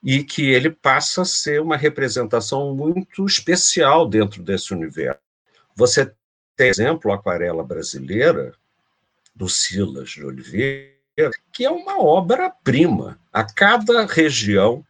[0.03, 5.21] e que ele passa a ser uma representação muito especial dentro desse universo.
[5.75, 6.13] Você
[6.57, 8.53] tem, exemplo, a Aquarela Brasileira,
[9.35, 10.98] do Silas de Oliveira,
[11.53, 13.19] que é uma obra-prima.
[13.33, 14.85] A cada região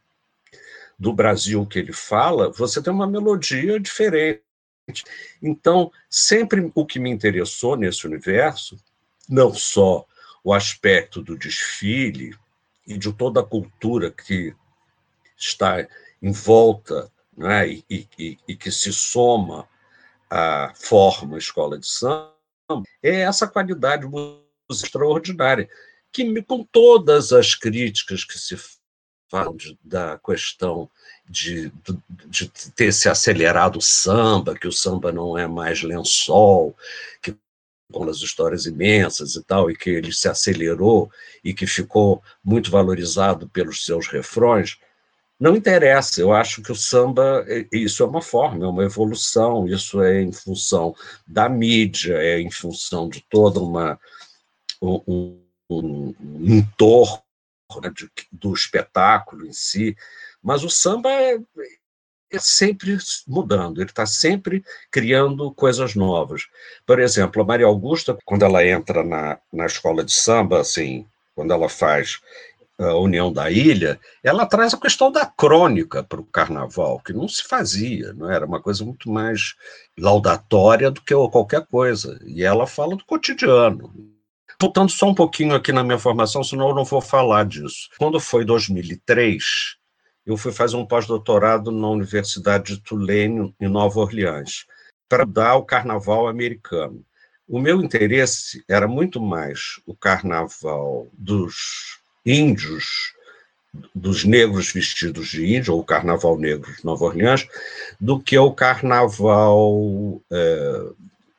[0.97, 4.43] do Brasil que ele fala, você tem uma melodia diferente.
[5.41, 8.77] Então, sempre o que me interessou nesse universo,
[9.27, 10.05] não só
[10.43, 12.35] o aspecto do desfile
[12.85, 14.53] e de toda a cultura que
[15.37, 15.87] está
[16.21, 19.67] em volta né, e, e, e que se soma
[20.29, 22.33] à forma escola de samba,
[23.01, 24.05] é essa qualidade
[24.69, 25.69] extraordinária
[26.11, 28.57] que, com todas as críticas que se
[29.29, 30.89] falam da questão
[31.29, 31.71] de,
[32.27, 36.75] de, de, ter se acelerado o samba, que o samba não é mais lençol,
[37.21, 37.35] que
[37.91, 41.11] com as histórias imensas e tal, e que ele se acelerou
[41.43, 44.77] e que ficou muito valorizado pelos seus refrões,
[45.39, 46.21] não interessa.
[46.21, 50.31] Eu acho que o samba, isso é uma forma, é uma evolução, isso é em
[50.31, 50.93] função
[51.25, 53.99] da mídia, é em função de toda uma.
[54.81, 55.38] Um,
[55.69, 57.21] um, entorno
[57.81, 57.91] né,
[58.31, 59.95] do espetáculo em si,
[60.41, 61.37] mas o samba é,
[62.31, 66.47] é sempre mudando, ele está sempre criando coisas novas.
[66.85, 71.05] Por exemplo, a Maria Augusta, quando ela entra na, na escola de samba, assim,
[71.35, 72.19] quando ela faz
[72.79, 77.27] a União da Ilha, ela traz a questão da crônica para o carnaval, que não
[77.27, 79.55] se fazia, não era uma coisa muito mais
[79.97, 82.17] laudatória do que qualquer coisa.
[82.25, 84.18] E ela fala do cotidiano.
[84.61, 87.87] Voltando só um pouquinho aqui na minha formação, senão eu não vou falar disso.
[87.97, 89.77] Quando foi 2003,
[90.25, 94.65] eu fui fazer um pós-doutorado na Universidade de Tulane, em Nova Orleans,
[95.07, 97.05] para dar o carnaval americano.
[97.47, 103.13] O meu interesse era muito mais o carnaval dos índios,
[103.95, 107.47] dos negros vestidos de índio, ou o carnaval negro de Nova Orleans,
[107.97, 110.83] do que o carnaval, é,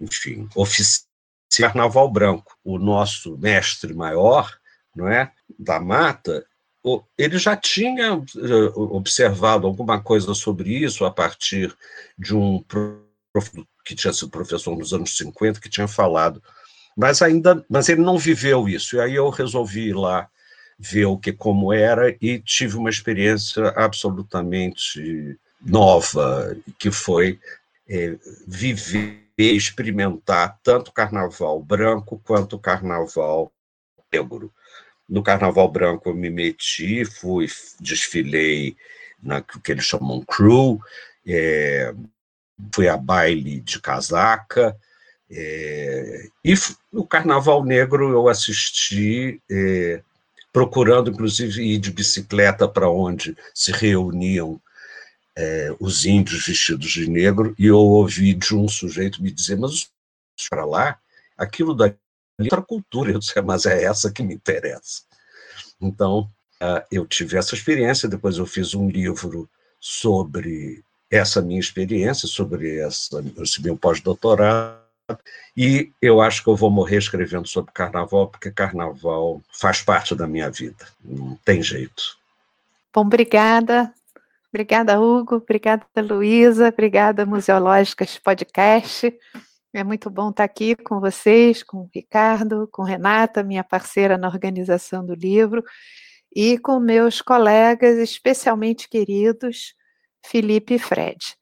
[0.01, 1.10] enfim, oficial
[1.59, 4.51] Carnaval Branco, o nosso mestre maior,
[4.95, 6.45] não é, da mata,
[7.19, 11.77] ele já tinha eh, observado alguma coisa sobre isso a partir
[12.19, 12.65] de um
[13.85, 16.43] que tinha sido professor nos anos 50 que tinha falado,
[16.97, 18.97] mas ainda, mas ele não viveu isso.
[18.97, 20.29] E aí eu resolvi ir lá
[20.79, 27.39] ver o que como era e tive uma experiência absolutamente nova, que foi
[27.89, 33.53] é, viver, experimentar tanto carnaval branco quanto carnaval
[34.13, 34.53] negro.
[35.09, 37.47] No carnaval branco eu me meti, fui,
[37.81, 38.77] desfilei
[39.23, 40.81] na que eles chamam crew,
[41.27, 41.95] é,
[42.75, 44.77] fui a baile de casaca,
[45.31, 46.55] é, e
[46.93, 50.03] o Carnaval Negro eu assisti, é,
[50.53, 54.61] procurando inclusive ir de bicicleta para onde se reuniam
[55.37, 59.91] é, os índios vestidos de negro, e eu ouvi de um sujeito me dizer, mas
[60.49, 60.99] para lá,
[61.37, 61.93] aquilo da
[62.39, 65.03] outra cultura, eu disse, mas é essa que me interessa.
[65.81, 69.49] Então, uh, eu tive essa experiência, depois eu fiz um livro
[69.81, 74.79] sobre essa minha experiência, sobre essa, esse meu pós-doutorado,
[75.57, 80.27] e eu acho que eu vou morrer escrevendo sobre carnaval, porque carnaval faz parte da
[80.27, 82.19] minha vida, não tem jeito.
[82.95, 83.93] Bom, obrigada.
[84.53, 85.37] Obrigada, Hugo.
[85.37, 86.69] Obrigada, Luísa.
[86.69, 89.17] Obrigada, Museológicas Podcast.
[89.73, 94.27] É muito bom estar aqui com vocês, com o Ricardo, com Renata, minha parceira na
[94.27, 95.63] organização do livro,
[96.35, 99.75] e com meus colegas especialmente queridos,
[100.27, 101.37] Felipe e Fred.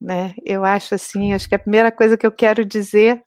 [0.00, 0.34] Né?
[0.44, 3.20] Eu acho assim, acho que a primeira coisa que eu quero dizer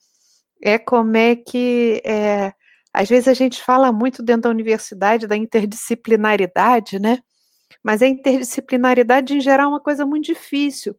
[0.63, 2.53] é como é que é,
[2.93, 7.19] às vezes a gente fala muito dentro da universidade da interdisciplinaridade, né?
[7.83, 10.95] Mas a interdisciplinaridade em geral é uma coisa muito difícil,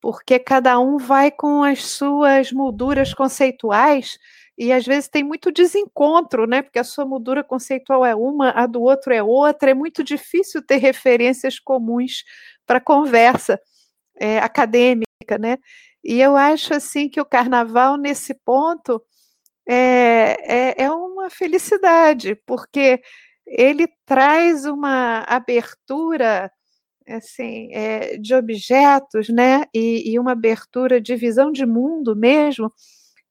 [0.00, 4.18] porque cada um vai com as suas molduras conceituais
[4.58, 6.62] e às vezes tem muito desencontro, né?
[6.62, 10.62] Porque a sua moldura conceitual é uma, a do outro é outra, é muito difícil
[10.62, 12.24] ter referências comuns
[12.66, 13.60] para conversa
[14.18, 15.58] é, acadêmica, né?
[16.02, 19.02] E eu acho assim que o carnaval nesse ponto
[19.68, 20.36] é,
[20.80, 23.02] é, é uma felicidade, porque
[23.46, 26.50] ele traz uma abertura
[27.08, 32.72] assim, é, de objetos, né, e, e, uma abertura de visão de mundo mesmo,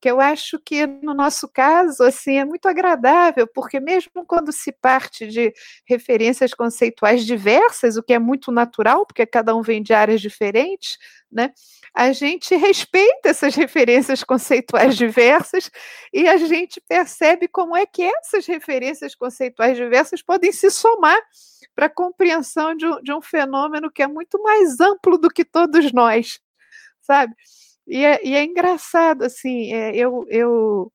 [0.05, 4.71] que eu acho que no nosso caso, assim, é muito agradável, porque mesmo quando se
[4.71, 5.51] parte de
[5.83, 10.99] referências conceituais diversas, o que é muito natural, porque cada um vem de áreas diferentes,
[11.31, 11.51] né,
[11.91, 15.71] a gente respeita essas referências conceituais diversas
[16.13, 21.19] e a gente percebe como é que essas referências conceituais diversas podem se somar
[21.73, 25.43] para a compreensão de um, de um fenômeno que é muito mais amplo do que
[25.43, 26.39] todos nós,
[27.01, 27.33] sabe?
[27.87, 30.91] E é, e é engraçado, assim, é, eu, eu,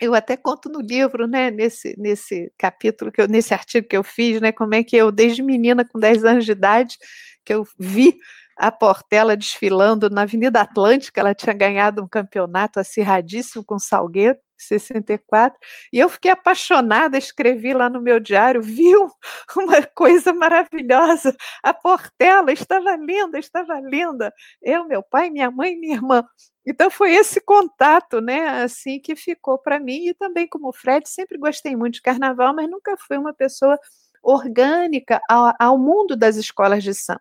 [0.00, 4.04] eu até conto no livro, né, nesse, nesse capítulo, que eu, nesse artigo que eu
[4.04, 6.98] fiz, né, como é que eu, desde menina, com 10 anos de idade,
[7.44, 8.16] que eu vi
[8.56, 15.58] a Portela desfilando na Avenida Atlântica, ela tinha ganhado um campeonato acirradíssimo com Salgueiro, 64,
[15.92, 19.10] e eu fiquei apaixonada, escrevi lá no meu diário, viu
[19.56, 25.94] uma coisa maravilhosa, a Portela estava linda, estava linda, eu, meu pai, minha mãe minha
[25.96, 26.24] irmã.
[26.66, 31.08] Então foi esse contato, né, assim que ficou para mim e também como o Fred,
[31.08, 33.78] sempre gostei muito de carnaval, mas nunca fui uma pessoa
[34.22, 37.20] orgânica ao, ao mundo das escolas de samba.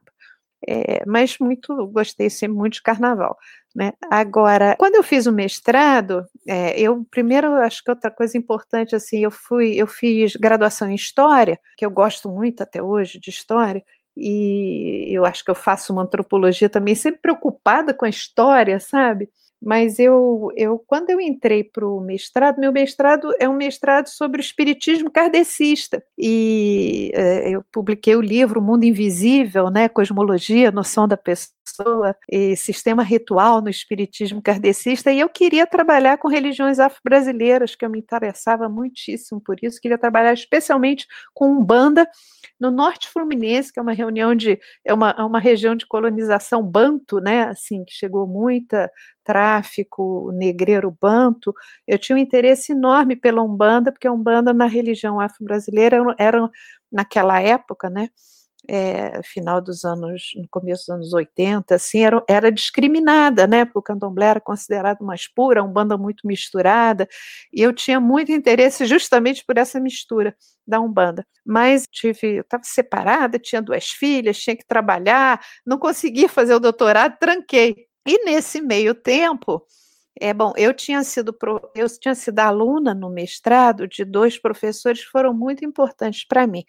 [0.67, 3.37] É, mas muito gostei sempre muito de carnaval.
[3.75, 3.93] Né?
[4.09, 9.19] Agora, quando eu fiz o mestrado, é, eu primeiro acho que outra coisa importante assim,
[9.19, 13.83] eu fui, eu fiz graduação em história, que eu gosto muito até hoje de história,
[14.15, 19.29] e eu acho que eu faço uma antropologia também sempre preocupada com a história, sabe?
[19.61, 24.39] Mas eu, eu quando eu entrei para o mestrado, meu mestrado é um mestrado sobre
[24.39, 31.07] o espiritismo kardecista, e é, eu publiquei o livro O Mundo Invisível, né, Cosmologia, Noção
[31.07, 31.56] da Pessoa
[32.29, 37.89] e Sistema Ritual no Espiritismo Kardecista, e eu queria trabalhar com religiões afro-brasileiras, que eu
[37.89, 42.07] me interessava muitíssimo por isso, queria trabalhar especialmente com Umbanda,
[42.59, 46.63] no norte fluminense, que é uma reunião de é uma, é uma região de colonização
[46.63, 48.89] banto, né, assim, que chegou muita
[49.23, 51.53] tráfico negreiro banto,
[51.85, 56.49] eu tinha um interesse enorme pela Umbanda, porque a Umbanda na religião afro-brasileira era,
[56.91, 58.09] naquela época, né,
[58.67, 63.79] é, final dos anos, no começo dos anos 80, assim, era, era discriminada, né, porque
[63.79, 67.07] o candomblé era considerado mais pura, um banda muito misturada,
[67.53, 70.35] e eu tinha muito interesse justamente por essa mistura
[70.67, 71.25] da Umbanda.
[71.45, 76.59] Mas tive, eu estava separada, tinha duas filhas, tinha que trabalhar, não conseguia fazer o
[76.59, 77.87] doutorado, tranquei.
[78.05, 79.65] E nesse meio tempo,
[80.19, 81.35] é bom, eu tinha sido
[81.75, 86.63] eu tinha sido aluna no mestrado de dois professores que foram muito importantes para mim.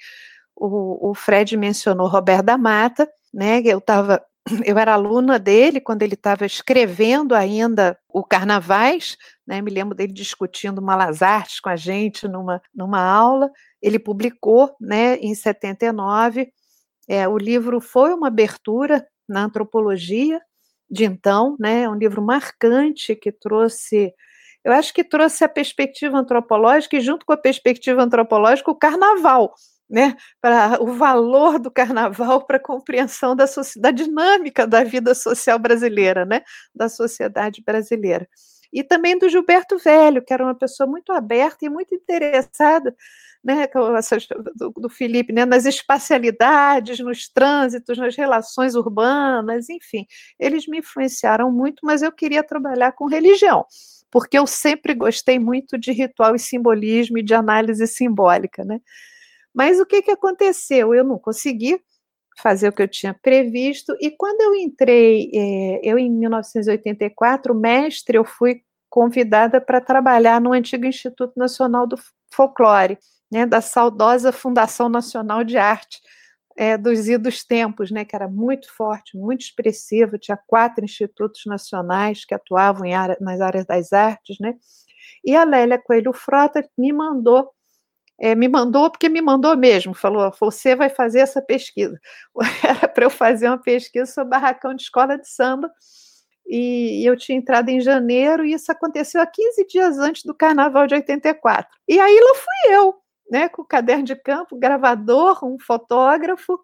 [0.61, 3.62] O, o, Fred mencionou Roberto da Mata, né?
[3.64, 4.22] Eu estava
[4.64, 9.61] eu era aluna dele quando ele estava escrevendo ainda o Carnavais, né?
[9.61, 13.50] Me lembro dele discutindo Malas Artes com a gente numa, numa aula.
[13.80, 16.50] ele publicou né, em 79.
[17.09, 20.40] É, o livro foi uma abertura na antropologia
[20.90, 24.12] de então, né, é um livro marcante que trouxe,
[24.64, 29.52] eu acho que trouxe a perspectiva antropológica e junto com a perspectiva antropológica o carnaval,
[29.89, 35.59] né, para o valor do carnaval para a compreensão da, da dinâmica da vida social
[35.59, 36.43] brasileira, né,
[36.74, 38.28] da sociedade brasileira
[38.72, 42.95] e também do Gilberto Velho, que era uma pessoa muito aberta e muito interessada,
[43.43, 43.66] né,
[44.57, 50.07] do, do Felipe, né, nas espacialidades, nos trânsitos, nas relações urbanas, enfim,
[50.39, 53.64] eles me influenciaram muito, mas eu queria trabalhar com religião,
[54.11, 58.80] porque eu sempre gostei muito de ritual e simbolismo e de análise simbólica, né?
[59.55, 60.94] Mas o que, que aconteceu?
[60.94, 61.80] Eu não consegui
[62.40, 63.96] fazer o que eu tinha previsto.
[64.01, 70.53] E quando eu entrei, é, eu em 1984, mestre, eu fui convidada para trabalhar no
[70.53, 71.96] antigo Instituto Nacional do
[72.32, 72.99] Folclore,
[73.30, 76.01] né, da saudosa Fundação Nacional de Arte
[76.57, 82.24] é, dos idos tempos, né, que era muito forte, muito expressiva, tinha quatro institutos nacionais
[82.24, 84.55] que atuavam área, nas áreas das artes, né,
[85.24, 87.51] e a Lélia Coelho Frota me mandou
[88.18, 91.98] é, me mandou porque me mandou mesmo, falou: você vai fazer essa pesquisa.
[92.64, 95.70] Era para eu fazer uma pesquisa sobre barracão de escola de samba,
[96.48, 100.86] e, eu tinha entrado em janeiro, e isso aconteceu há 15 dias antes do carnaval
[100.86, 101.70] de 84.
[101.86, 102.94] E aí lá fui eu,
[103.30, 106.58] né, com o caderno de campo, gravador, um fotógrafo,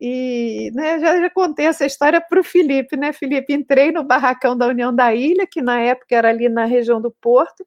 [0.00, 3.12] e né, já, já contei essa história para o Felipe, né?
[3.12, 7.00] Felipe, entrei no barracão da União da Ilha, que na época era ali na região
[7.00, 7.66] do Porto,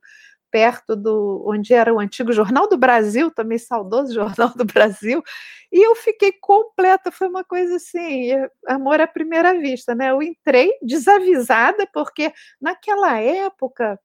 [0.52, 5.24] perto do onde era o antigo Jornal do Brasil, também saudoso Jornal do Brasil,
[5.72, 8.32] e eu fiquei completa, foi uma coisa assim,
[8.68, 10.12] amor à primeira vista, né?
[10.12, 14.00] Eu entrei desavisada, porque naquela época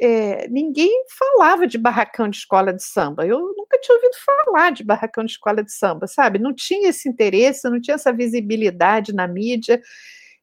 [0.00, 3.26] é, ninguém falava de barracão de escola de samba.
[3.26, 6.38] Eu nunca tinha ouvido falar de barracão de escola de samba, sabe?
[6.38, 9.80] Não tinha esse interesse, não tinha essa visibilidade na mídia.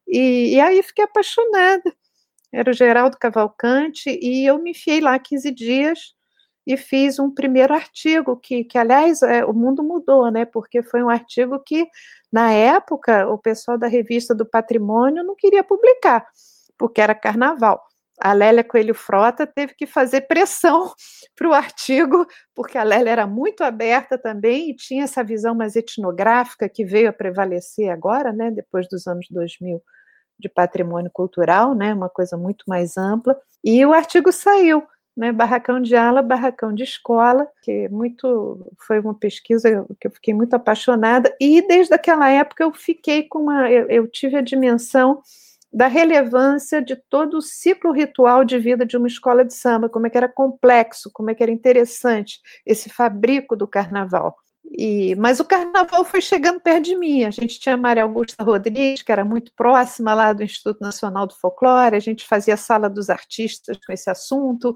[0.08, 1.94] E, e aí fiquei apaixonada
[2.52, 5.99] era o Geraldo Cavalcante, e eu me enfiei lá 15 dias
[6.66, 10.45] e fiz um primeiro artigo, que, que aliás, é, o mundo mudou, né?
[10.45, 11.88] Porque foi um artigo que,
[12.32, 16.26] na época, o pessoal da revista do Patrimônio não queria publicar,
[16.78, 17.84] porque era carnaval.
[18.20, 20.93] A Lélia Coelho Frota teve que fazer pressão
[21.36, 25.76] para o artigo, porque a Lélia era muito aberta também e tinha essa visão mais
[25.76, 29.82] etnográfica que veio a prevalecer agora, né, depois dos anos 2000
[30.42, 34.84] de patrimônio cultural, né, uma coisa muito mais ampla, e o artigo saiu,
[35.16, 40.34] né, barracão de ala, barracão de escola, que muito foi uma pesquisa que eu fiquei
[40.34, 45.22] muito apaixonada, e desde aquela época eu fiquei com uma, eu, eu tive a dimensão
[45.74, 50.06] da relevância de todo o ciclo ritual de vida de uma escola de samba, como
[50.06, 54.36] é que era complexo, como é que era interessante esse fabrico do carnaval.
[54.74, 57.26] E, mas o carnaval foi chegando perto de mim.
[57.26, 61.28] A gente tinha a Maria Augusta Rodrigues, que era muito próxima lá do Instituto Nacional
[61.28, 64.74] do Folclore, a gente fazia a sala dos artistas com esse assunto.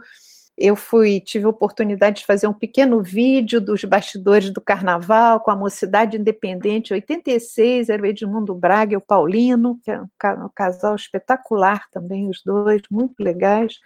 [0.58, 5.52] Eu fui, tive a oportunidade de fazer um pequeno vídeo dos bastidores do carnaval com
[5.52, 10.96] a Mocidade Independente 86, era o Edmundo Braga e o Paulino, que é um casal
[10.96, 13.80] espetacular também, os dois, muito legais.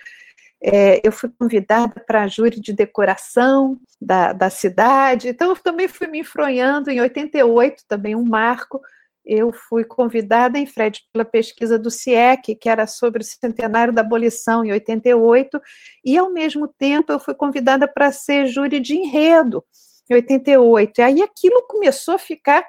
[0.62, 5.88] É, eu fui convidada para a júri de decoração da, da cidade, então eu também
[5.88, 6.90] fui me enfronhando.
[6.90, 8.82] Em 88, também um marco,
[9.26, 14.02] eu fui convidada em Fred pela pesquisa do CIEC, que era sobre o centenário da
[14.02, 15.62] abolição em 88,
[16.04, 19.64] e ao mesmo tempo eu fui convidada para ser júri de enredo
[20.10, 21.00] em 88.
[21.00, 22.66] E aí aquilo começou a ficar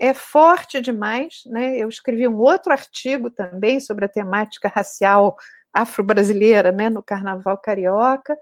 [0.00, 1.76] é forte demais, né?
[1.76, 5.36] Eu escrevi um outro artigo também sobre a temática racial
[5.72, 8.36] afro-brasileira, né, no carnaval carioca.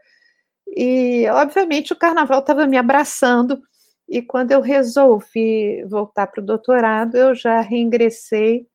[0.67, 3.61] E, obviamente, o carnaval estava me abraçando.
[4.09, 8.67] E quando eu resolvi voltar para o doutorado, eu já reingressei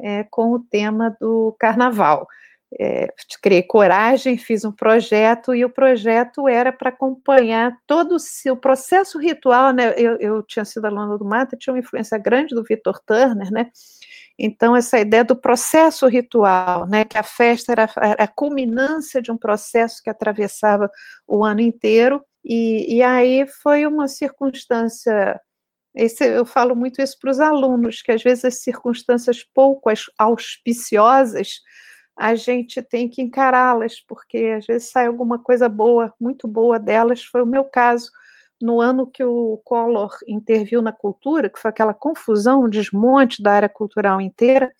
[0.00, 2.26] é, com o tema do carnaval.
[2.80, 3.06] É,
[3.42, 8.16] criei coragem, fiz um projeto, e o projeto era para acompanhar todo
[8.50, 9.72] o, processo ritual.
[9.72, 9.94] Né?
[9.96, 13.70] Eu, eu tinha sido aluna do Mata, tinha uma influência grande do Victor Turner, né?
[14.38, 17.84] Então, essa ideia do processo ritual, né, que a festa era,
[18.18, 20.90] a culminância de um processo que atravessava
[21.26, 25.40] o ano inteiro, e, e aí foi uma circunstância.
[25.94, 31.60] Esse, eu falo muito isso para os alunos, que às vezes as circunstâncias pouco auspiciosas
[32.16, 37.24] a gente tem que encará-las, porque às vezes sai alguma coisa boa, muito boa delas.
[37.24, 38.10] Foi o meu caso
[38.62, 43.52] no ano que o Collor interviu na cultura, que foi aquela confusão, um desmonte da
[43.52, 44.72] área cultural inteira,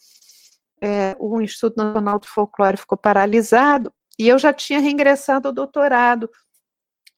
[0.80, 6.28] é, o Instituto Nacional do Folclore ficou paralisado, e eu já tinha reingressado ao doutorado.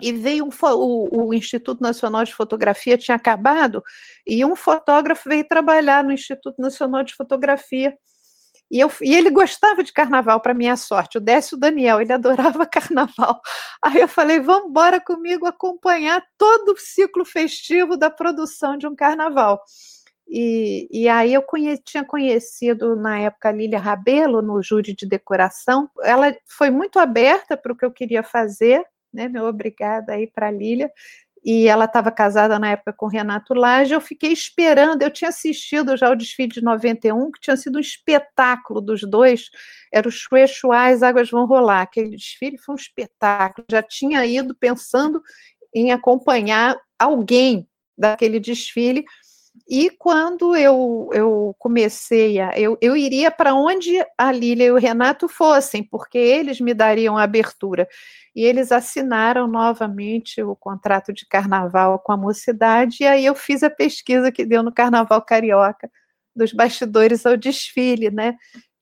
[0.00, 3.82] E veio um, o, o, Instituto Nacional de Fotografia tinha acabado
[4.26, 7.96] e um fotógrafo veio trabalhar no Instituto Nacional de Fotografia
[8.70, 12.66] e, eu, e ele gostava de carnaval, para minha sorte, o Décio Daniel, ele adorava
[12.66, 13.40] carnaval.
[13.82, 18.96] Aí eu falei, vamos embora comigo acompanhar todo o ciclo festivo da produção de um
[18.96, 19.60] carnaval.
[20.26, 25.06] E, e aí eu conhe, tinha conhecido na época a Lília Rabelo no júri de
[25.06, 25.88] decoração.
[26.02, 29.28] Ela foi muito aberta para o que eu queria fazer, né?
[29.28, 30.90] Meu obrigada aí para a Lília.
[31.44, 33.92] E ela estava casada na época com Renato Lage.
[33.92, 35.02] Eu fiquei esperando.
[35.02, 39.50] Eu tinha assistido já o desfile de 91, que tinha sido um espetáculo dos dois.
[39.92, 41.82] Era o Shue Shua, As Águas Vão Rolar.
[41.82, 43.66] Aquele desfile foi um espetáculo.
[43.70, 45.22] Já tinha ido pensando
[45.74, 49.04] em acompanhar alguém daquele desfile
[49.68, 52.50] e quando eu, eu comecei a.
[52.58, 57.16] Eu, eu iria para onde a Lília e o Renato fossem, porque eles me dariam
[57.16, 57.88] a abertura.
[58.34, 63.62] E eles assinaram novamente o contrato de carnaval com a mocidade, e aí eu fiz
[63.62, 65.90] a pesquisa que deu no Carnaval Carioca,
[66.34, 68.36] dos bastidores ao desfile, né?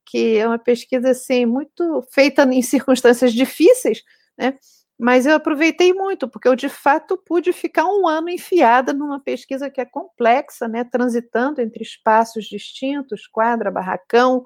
[0.06, 4.02] Que é uma pesquisa assim, muito feita em circunstâncias difíceis,
[4.38, 4.54] né?
[5.02, 9.68] Mas eu aproveitei muito, porque eu de fato pude ficar um ano enfiada numa pesquisa
[9.68, 14.44] que é complexa, né, transitando entre espaços distintos, quadra, barracão,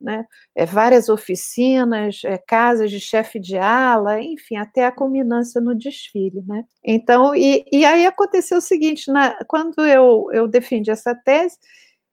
[0.00, 5.74] né, é, várias oficinas, é, casas de chefe de ala, enfim, até a culminância no
[5.74, 6.40] desfile.
[6.46, 6.62] Né?
[6.84, 11.58] Então, e, e aí aconteceu o seguinte, na, quando eu, eu defendi essa tese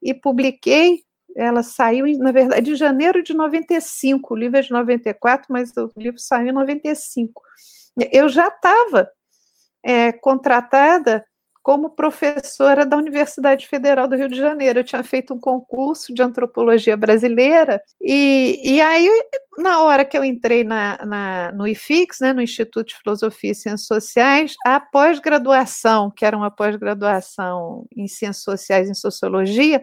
[0.01, 1.03] e publiquei,
[1.37, 5.91] ela saiu, na verdade, em janeiro de 95, o livro é de 94, mas o
[5.95, 7.43] livro saiu em 95
[8.11, 9.09] eu já estava
[9.83, 11.23] é, contratada
[11.63, 14.79] como professora da Universidade Federal do Rio de Janeiro.
[14.79, 19.09] Eu tinha feito um concurso de antropologia brasileira, e, e aí,
[19.57, 23.55] na hora que eu entrei na, na, no IFIX, né, no Instituto de Filosofia e
[23.55, 29.81] Ciências Sociais, a pós-graduação, que era uma pós-graduação em Ciências Sociais e em Sociologia,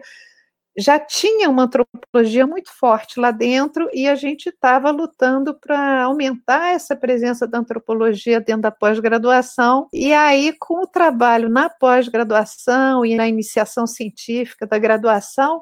[0.77, 6.73] já tinha uma antropologia muito forte lá dentro e a gente estava lutando para aumentar
[6.73, 9.87] essa presença da antropologia dentro da pós-graduação.
[9.93, 15.61] E aí, com o trabalho na pós-graduação e na iniciação científica da graduação,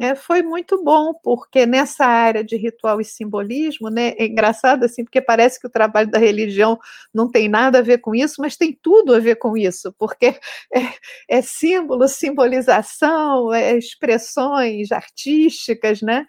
[0.00, 5.04] é, foi muito bom, porque nessa área de ritual e simbolismo, né, é engraçado assim,
[5.04, 6.78] porque parece que o trabalho da religião
[7.12, 10.26] não tem nada a ver com isso, mas tem tudo a ver com isso, porque
[10.72, 10.80] é,
[11.28, 16.24] é símbolo, simbolização, é expressões artísticas, né,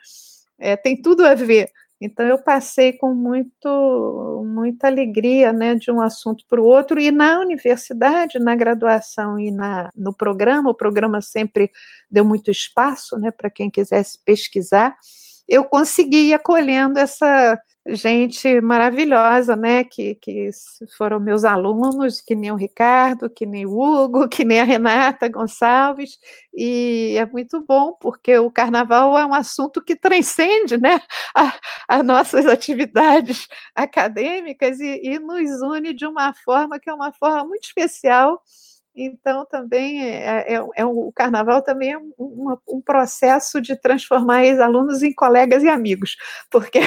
[0.59, 1.69] é, tem tudo a ver.
[2.01, 7.11] Então eu passei com muito, muita alegria, né, de um assunto para o outro e
[7.11, 11.69] na universidade, na graduação e na, no programa, o programa sempre
[12.09, 14.95] deu muito espaço, né, para quem quisesse pesquisar.
[15.49, 19.83] Eu consegui ir acolhendo essa gente maravilhosa, né?
[19.83, 20.49] Que, que
[20.97, 25.27] foram meus alunos, que nem o Ricardo, que nem o Hugo, que nem a Renata
[25.27, 26.17] Gonçalves,
[26.53, 31.01] e é muito bom, porque o carnaval é um assunto que transcende né,
[31.87, 37.45] as nossas atividades acadêmicas e, e nos une de uma forma que é uma forma
[37.45, 38.41] muito especial
[39.05, 45.01] então, também é, é, é o carnaval também é um, um processo de transformar ex-alunos
[45.01, 46.17] em colegas e amigos,
[46.51, 46.79] porque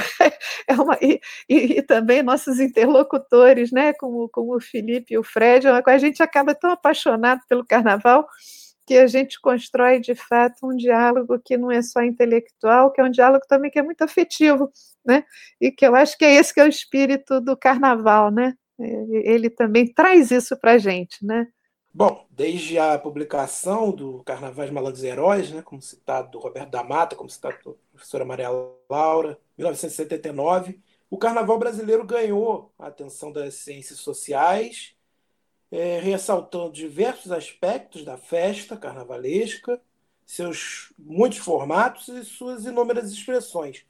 [0.69, 5.25] é uma e, e, e, também nossos interlocutores, né, como, como o Felipe e o
[5.25, 8.27] Fred, a gente acaba tão apaixonado pelo carnaval
[8.87, 13.05] que a gente constrói de fato um diálogo que não é só intelectual, que é
[13.05, 14.71] um diálogo também que é muito afetivo,
[15.05, 15.25] né?
[15.61, 18.55] E que eu acho que é esse que é o espírito do carnaval, né?
[18.79, 21.47] Ele também traz isso para a gente, né?
[21.95, 26.83] Bom, desde a publicação do Carnavais Malandros e Heróis, né, como citado do Roberto da
[26.83, 28.49] Mata, como citado da professora Maria
[28.89, 30.81] Laura, 1979,
[31.11, 34.95] o carnaval brasileiro ganhou a atenção das ciências sociais,
[35.71, 39.79] é, ressaltando diversos aspectos da festa carnavalesca,
[40.25, 43.85] seus muitos formatos e suas inúmeras expressões.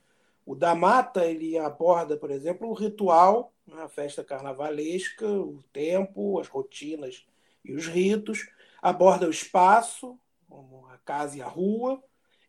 [0.44, 6.40] O da Mata ele aborda, por exemplo, o ritual, né, a festa carnavalesca, o tempo,
[6.40, 7.24] as rotinas
[7.64, 8.48] e os ritos,
[8.80, 12.02] aborda o espaço, como a casa e a rua,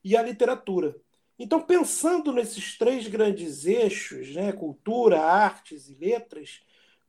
[0.04, 0.96] e a literatura.
[1.38, 6.62] Então, pensando nesses três grandes eixos, né, cultura, artes e letras,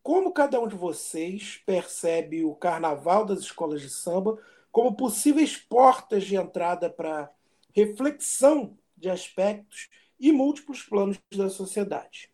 [0.02, 4.38] como cada um de vocês percebe o carnaval das escolas de samba
[4.70, 7.30] como possíveis portas de entrada para
[7.72, 9.88] reflexão de aspectos
[10.18, 12.33] e múltiplos planos da sociedade?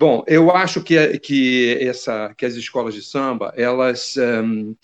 [0.00, 4.74] Bom, eu acho que, que, essa, que as escolas de samba, elas um,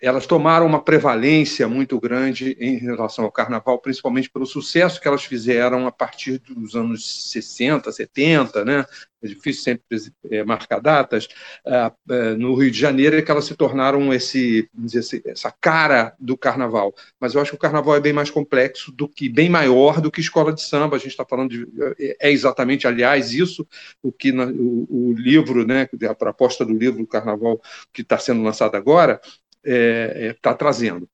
[0.00, 5.24] elas tomaram uma prevalência muito grande em relação ao carnaval, principalmente pelo sucesso que elas
[5.24, 8.84] fizeram a partir dos anos 60, 70, né?
[9.24, 11.26] É difícil sempre é, marcar datas.
[11.66, 14.68] É, é, no Rio de Janeiro é que elas se tornaram esse,
[14.98, 16.94] assim, essa cara do carnaval.
[17.18, 20.10] Mas eu acho que o carnaval é bem mais complexo do que, bem maior do
[20.10, 20.96] que escola de samba.
[20.96, 21.66] A gente está falando de.
[22.20, 23.66] É exatamente, aliás, isso
[24.02, 25.88] o que na, o, o, livro, né?
[26.06, 27.58] A proposta do livro do carnaval
[27.94, 29.18] que está sendo lançado agora
[29.64, 31.08] está é, é tá trazendo.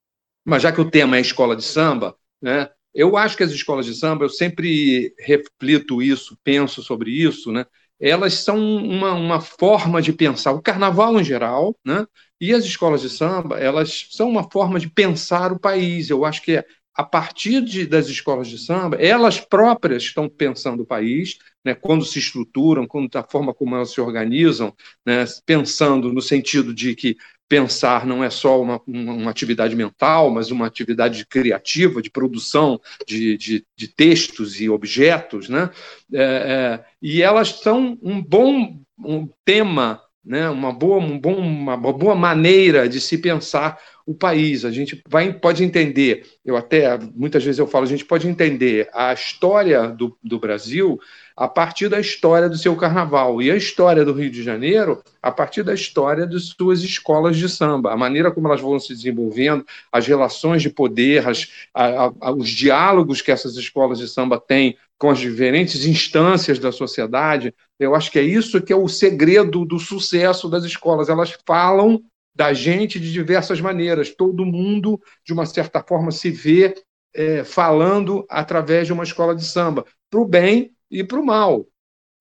[0.45, 3.87] Mas já que o tema é escola de samba, né, eu acho que as escolas
[3.87, 7.67] de samba, eu sempre reflito isso, penso sobre isso, né,
[8.01, 12.07] elas são uma, uma forma de pensar, o carnaval em geral, né,
[12.41, 16.09] e as escolas de samba, elas são uma forma de pensar o país.
[16.09, 20.87] Eu acho que a partir de, das escolas de samba, elas próprias estão pensando o
[20.87, 24.75] país, né, quando se estruturam, quando a forma como elas se organizam,
[25.05, 27.17] né, pensando no sentido de que
[27.51, 32.81] pensar não é só uma, uma, uma, atividade mental, mas uma atividade criativa, de produção
[33.05, 35.69] de, de, de textos e objetos, né?
[36.15, 40.49] É, é, e elas são um bom um tema, né?
[40.49, 44.65] uma, boa, um bom, uma boa maneira de se pensar o país.
[44.65, 48.89] A gente vai, pode entender, eu até, muitas vezes eu falo, a gente pode entender
[48.93, 51.01] a história do, do Brasil
[51.41, 53.41] a partir da história do seu carnaval.
[53.41, 57.49] E a história do Rio de Janeiro a partir da história de suas escolas de
[57.49, 62.31] samba, a maneira como elas vão se desenvolvendo, as relações de poder, as, a, a,
[62.31, 67.55] os diálogos que essas escolas de samba têm com as diferentes instâncias da sociedade.
[67.79, 71.09] Eu acho que é isso que é o segredo do sucesso das escolas.
[71.09, 72.03] Elas falam
[72.37, 74.11] da gente de diversas maneiras.
[74.11, 76.75] Todo mundo, de uma certa forma, se vê
[77.15, 81.67] é, falando através de uma escola de samba, para o bem e para o mal.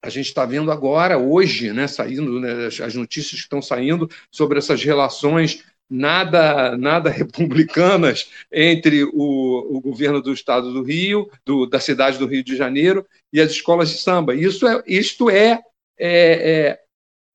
[0.02, 4.58] A gente está vendo agora, hoje, né, saindo né, as notícias que estão saindo sobre
[4.58, 11.80] essas relações nada nada republicanas entre o, o governo do estado do Rio, do, da
[11.80, 14.36] cidade do Rio de Janeiro e as escolas de samba.
[14.36, 15.62] Isso é, isto é,
[15.98, 16.80] é, é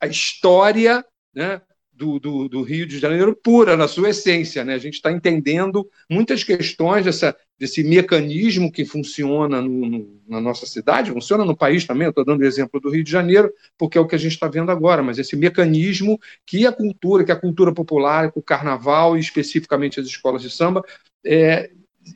[0.01, 1.05] a história
[1.35, 1.61] né,
[1.97, 4.65] do, do, do, Rio de Janeiro pura, na sua essência.
[4.65, 4.75] Né?
[4.75, 10.67] A gente está entendendo muitas questões dessa, desse mecanismo que funciona no, no, na nossa
[10.67, 12.09] cidade, funciona no país também.
[12.09, 14.49] Estou dando o exemplo do Rio de Janeiro, porque é o que a gente está
[14.49, 19.21] vendo agora, mas esse mecanismo que a cultura, que a cultura popular, o carnaval e
[19.21, 20.83] especificamente as escolas de samba,
[21.25, 21.71] é,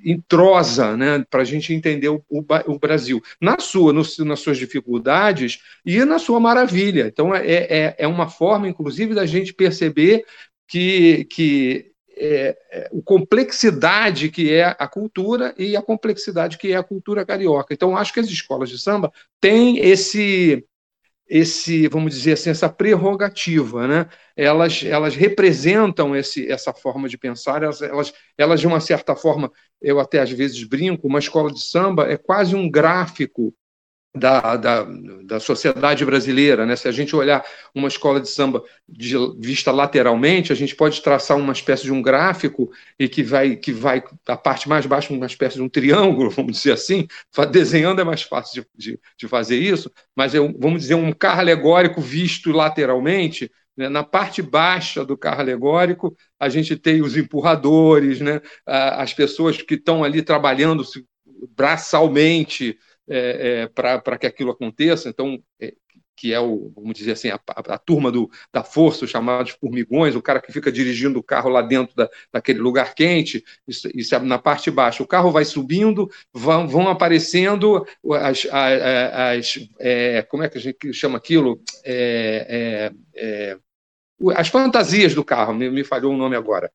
[0.05, 5.61] entrosa né, para a gente entender o, o, Brasil, na sua, no, nas suas dificuldades
[5.84, 7.07] e na sua maravilha.
[7.07, 10.24] Então, é, é, é uma forma, inclusive, da gente perceber
[10.66, 16.76] que, que é, é, a complexidade que é a cultura e a complexidade que é
[16.76, 17.72] a cultura carioca.
[17.72, 20.66] Então, acho que as escolas de samba têm esse
[21.28, 24.06] esse, vamos dizer assim, essa prerrogativa, né?
[24.36, 29.50] Elas, elas representam esse, essa forma de pensar, elas, elas, elas, de uma certa forma,
[29.80, 33.54] eu até às vezes brinco, uma escola de samba é quase um gráfico
[34.18, 34.86] da, da,
[35.24, 36.66] da, sociedade brasileira.
[36.66, 36.76] Né?
[36.76, 37.44] Se a gente olhar
[37.74, 42.02] uma escola de samba de, vista lateralmente, a gente pode traçar uma espécie de um
[42.02, 46.30] gráfico e que vai, que vai a parte mais baixa, uma espécie de um triângulo,
[46.30, 47.06] vamos dizer assim.
[47.50, 51.40] Desenhando é mais fácil de, de, de fazer isso, mas é, vamos dizer, um carro
[51.40, 53.50] alegórico visto lateralmente.
[53.76, 53.88] Né?
[53.88, 58.40] Na parte baixa do carro alegórico, a gente tem os empurradores, né?
[58.66, 60.84] as pessoas que estão ali trabalhando
[61.56, 62.76] braçalmente
[63.09, 65.09] é, é, para que aquilo aconteça.
[65.09, 65.74] Então, é,
[66.18, 70.16] que é o, vamos dizer assim, a, a, turma do, da força, os chamados formigões,
[70.16, 74.14] o cara que fica dirigindo o carro lá dentro da, daquele lugar quente, isso, isso
[74.14, 75.02] é na parte de baixo.
[75.04, 78.82] O carro vai subindo, vão, vão aparecendo as, as,
[79.36, 81.62] as é, como é que a gente chama aquilo?
[81.84, 83.59] É, é, é
[84.34, 86.72] as fantasias do carro, me, me falhou o nome agora.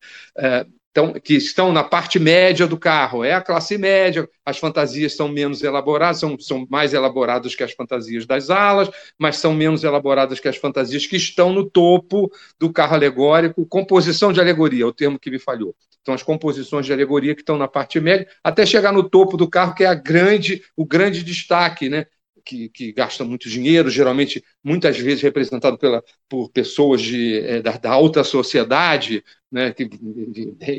[0.94, 3.24] Então, que estão na parte média do carro.
[3.24, 7.72] É a classe média, as fantasias são menos elaboradas, são, são mais elaboradas que as
[7.72, 12.72] fantasias das alas, mas são menos elaboradas que as fantasias que estão no topo do
[12.72, 13.66] carro alegórico.
[13.66, 15.76] Composição de alegoria, é o termo que me falhou.
[16.04, 19.50] Então, as composições de alegoria que estão na parte média, até chegar no topo do
[19.50, 22.06] carro, que é a grande, o grande destaque, né?
[22.44, 27.78] Que, que gastam muito dinheiro, geralmente, muitas vezes representado pela, por pessoas de, é, da,
[27.78, 29.88] da, alta sociedade, né, que,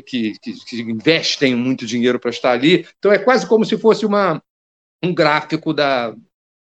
[0.01, 2.85] que, que, investem muito dinheiro para estar ali.
[2.97, 4.41] Então, é quase como se fosse uma,
[5.03, 6.15] um gráfico da,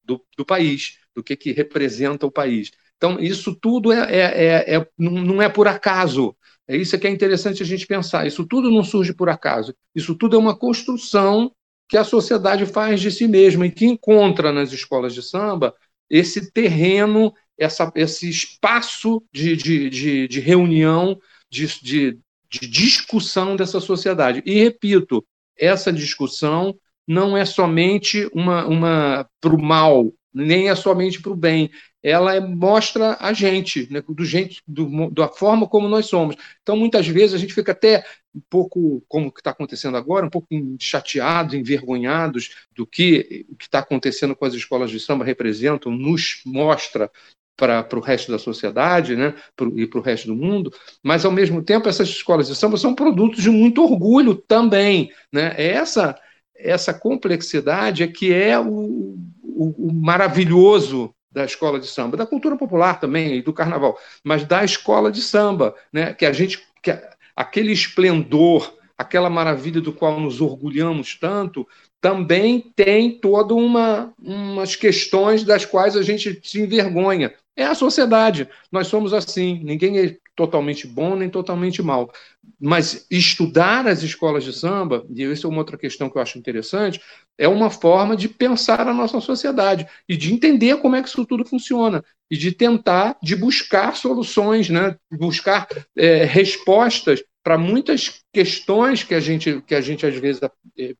[0.04, 2.70] do, do país, do que, que representa o país.
[2.96, 6.36] Então, isso tudo é, é, é, é, não é por acaso.
[6.66, 8.26] É isso que é interessante a gente pensar.
[8.26, 9.74] Isso tudo não surge por acaso.
[9.94, 11.52] Isso tudo é uma construção
[11.88, 15.74] que a sociedade faz de si mesma e que encontra nas escolas de samba
[16.08, 21.18] esse terreno, essa, esse espaço de, de, de, de reunião,
[21.50, 22.18] de, de,
[22.50, 24.42] de discussão dessa sociedade.
[24.44, 25.24] E repito,
[25.58, 26.74] essa discussão
[27.06, 31.70] não é somente uma, uma para o mal, nem é somente para o bem.
[32.02, 36.36] Ela é, mostra a gente, né, do jeito, do, da forma como nós somos.
[36.62, 38.04] Então, muitas vezes a gente fica até
[38.34, 40.48] um pouco, como está acontecendo agora, um pouco
[40.80, 46.42] chateados, envergonhados do que o que está acontecendo com as escolas de samba representam, nos
[46.44, 47.10] mostra
[47.56, 50.72] para o resto da sociedade né, pro, e para o resto do mundo,
[51.02, 55.12] mas, ao mesmo tempo, essas escolas de samba são produtos de muito orgulho também.
[55.32, 55.54] Né?
[55.56, 56.18] É essa,
[56.56, 59.16] essa complexidade é que é o,
[59.54, 64.44] o, o maravilhoso da escola de samba, da cultura popular também e do carnaval, mas
[64.44, 66.14] da escola de samba, né?
[66.14, 66.96] que a gente, que
[67.34, 71.66] aquele esplendor, aquela maravilha do qual nos orgulhamos tanto,
[72.00, 77.34] também tem toda uma umas questões das quais a gente se envergonha.
[77.56, 78.48] É a sociedade.
[78.70, 79.60] Nós somos assim.
[79.64, 82.12] Ninguém é totalmente bom nem totalmente mal.
[82.60, 86.38] Mas estudar as escolas de samba, e essa é uma outra questão que eu acho
[86.38, 87.00] interessante,
[87.38, 91.24] é uma forma de pensar a nossa sociedade e de entender como é que isso
[91.26, 94.96] tudo funciona e de tentar, de buscar soluções, né?
[95.10, 100.40] buscar é, respostas para muitas questões que a gente, que a gente às vezes
[100.78, 100.94] é,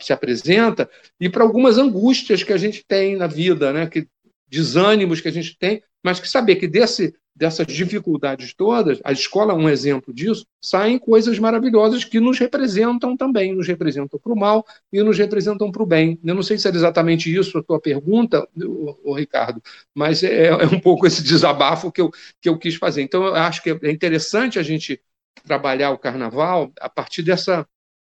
[0.00, 3.86] se apresenta e para algumas angústias que a gente tem na vida, né?
[3.86, 4.06] que
[4.48, 9.54] desânimos que a gente tem, mas que saber que desse, dessas dificuldades todas, a escola
[9.54, 14.38] é um exemplo disso, saem coisas maravilhosas que nos representam também, nos representam para o
[14.38, 14.62] mal
[14.92, 16.20] e nos representam para o bem.
[16.22, 19.62] Eu não sei se é exatamente isso a tua pergunta, o Ricardo,
[19.94, 22.10] mas é, é, um pouco esse desabafo que eu,
[22.42, 23.00] que eu quis fazer.
[23.00, 25.00] Então, eu acho que é interessante a gente
[25.42, 27.66] trabalhar o carnaval a partir dessa,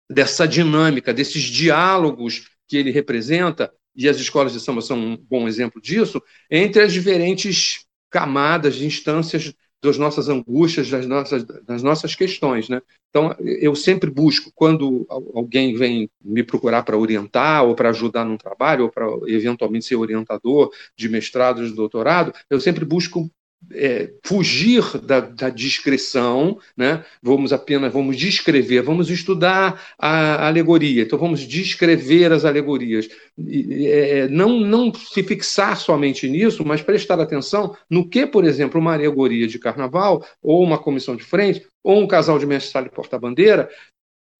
[0.08, 5.48] dessa dinâmica, desses diálogos que ele representa, e as escolas de samba são um bom
[5.48, 7.85] exemplo disso, entre as diferentes
[8.16, 9.52] camadas, instâncias
[9.84, 12.66] das nossas angústias, das nossas, das nossas questões.
[12.66, 12.80] Né?
[13.10, 18.38] Então, eu sempre busco, quando alguém vem me procurar para orientar ou para ajudar num
[18.38, 23.30] trabalho, ou para eventualmente ser orientador de mestrado, de doutorado, eu sempre busco
[23.72, 27.04] é, fugir da, da, discrição, né?
[27.22, 33.08] vamos apenas vamos descrever, vamos estudar a alegoria, então vamos descrever as alegorias.
[33.36, 38.80] E, é, não, não se fixar somente nisso, mas prestar atenção no que, por exemplo,
[38.80, 42.90] uma alegoria de carnaval, ou uma comissão de frente, ou um casal de mestre e
[42.90, 43.68] porta-bandeira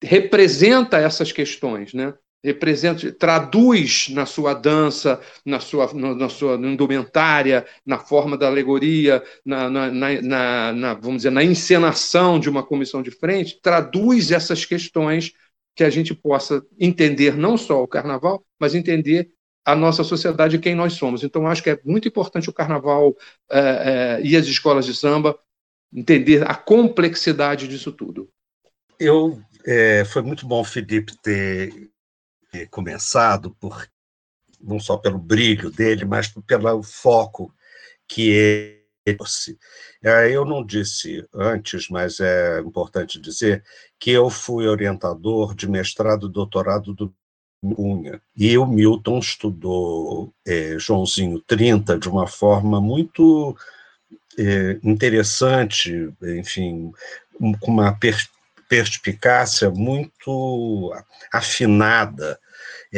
[0.01, 1.93] representa essas questões.
[1.93, 2.13] Né?
[2.43, 9.69] Representa, traduz na sua dança, na sua, na sua indumentária, na forma da alegoria, na,
[9.69, 15.33] na, na, na, vamos dizer, na encenação de uma comissão de frente, traduz essas questões
[15.75, 19.29] que a gente possa entender não só o carnaval, mas entender
[19.65, 21.23] a nossa sociedade e quem nós somos.
[21.23, 23.15] Então, acho que é muito importante o carnaval
[23.51, 25.37] é, é, e as escolas de samba
[25.93, 28.29] entender a complexidade disso tudo.
[28.99, 31.89] Eu é, foi muito bom, Felipe, ter
[32.65, 33.87] começado, por,
[34.59, 37.53] não só pelo brilho dele, mas pelo foco
[38.07, 38.77] que ele
[39.17, 39.57] trouxe.
[40.03, 43.63] É, eu não disse antes, mas é importante dizer
[43.99, 47.13] que eu fui orientador de mestrado e doutorado do
[47.61, 48.21] Cunha.
[48.35, 53.55] E o Milton estudou é, Joãozinho 30 de uma forma muito
[54.37, 56.91] é, interessante, enfim,
[57.59, 58.17] com uma per
[58.69, 60.93] perspicácia muito
[61.31, 62.37] afinada,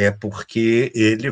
[0.00, 1.30] é porque ele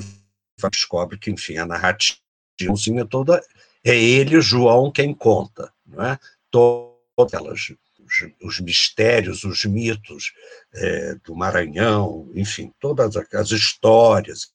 [0.71, 2.19] descobre que, enfim, a narrativa
[2.61, 3.43] é toda
[3.85, 6.19] é ele, João, quem conta, não é?
[6.51, 10.33] Todas os, os mistérios, os mitos
[10.75, 14.53] é, do Maranhão, enfim, todas as histórias,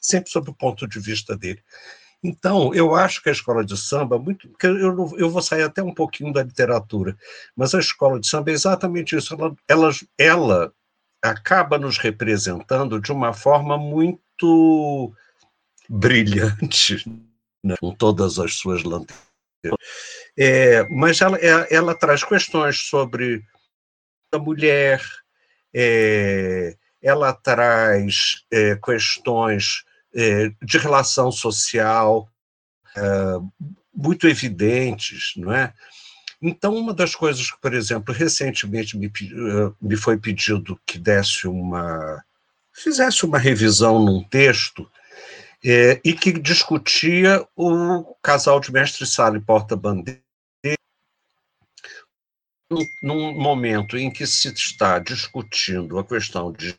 [0.00, 1.62] sempre sob o ponto de vista dele.
[2.24, 5.92] Então, eu acho que a escola de samba, muito, eu, eu vou sair até um
[5.92, 7.16] pouquinho da literatura,
[7.56, 9.34] mas a escola de samba é exatamente isso.
[9.34, 10.74] Ela, ela, ela
[11.22, 15.14] acaba nos representando de uma forma muito
[15.88, 17.04] brilhante,
[17.62, 17.76] né?
[17.78, 19.22] com todas as suas lanternas.
[20.36, 23.44] É, mas ela, é, ela, traz questões sobre
[24.32, 25.00] a mulher,
[25.72, 32.28] é, ela traz é, questões é, de relação social
[32.96, 33.02] é,
[33.94, 35.72] muito evidentes, não é?
[36.42, 41.46] Então, uma das coisas que, por exemplo, recentemente me, eh, me foi pedido que desse
[41.46, 42.22] uma
[42.72, 44.90] fizesse uma revisão num texto
[45.64, 50.22] é, e que discutia o casal de mestre sala e porta-bandeira
[53.02, 56.74] num momento em que se está discutindo a questão de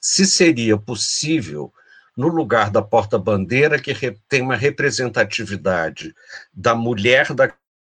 [0.00, 1.72] se seria possível
[2.16, 3.94] no lugar da porta-bandeira, que
[4.28, 6.14] tem uma representatividade
[6.52, 7.34] da mulher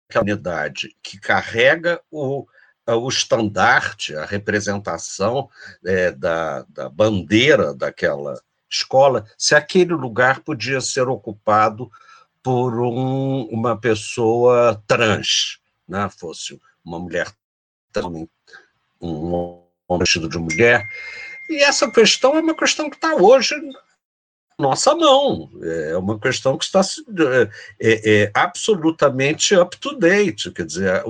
[0.08, 2.46] daquela unidade, que carrega o,
[2.86, 5.48] o estandarte, a representação
[5.84, 8.40] é, da, da bandeira daquela
[8.70, 11.90] escola, se aquele lugar podia ser ocupado
[12.42, 16.08] por um, uma pessoa trans, né?
[16.18, 17.30] fosse uma mulher
[17.92, 18.26] trans,
[19.00, 20.86] um homem vestido de mulher.
[21.50, 23.54] E essa questão é uma questão que está hoje
[24.58, 25.50] nossa mão.
[25.62, 26.80] É uma questão que está
[27.80, 31.04] é, é absolutamente up to date, quer dizer, a,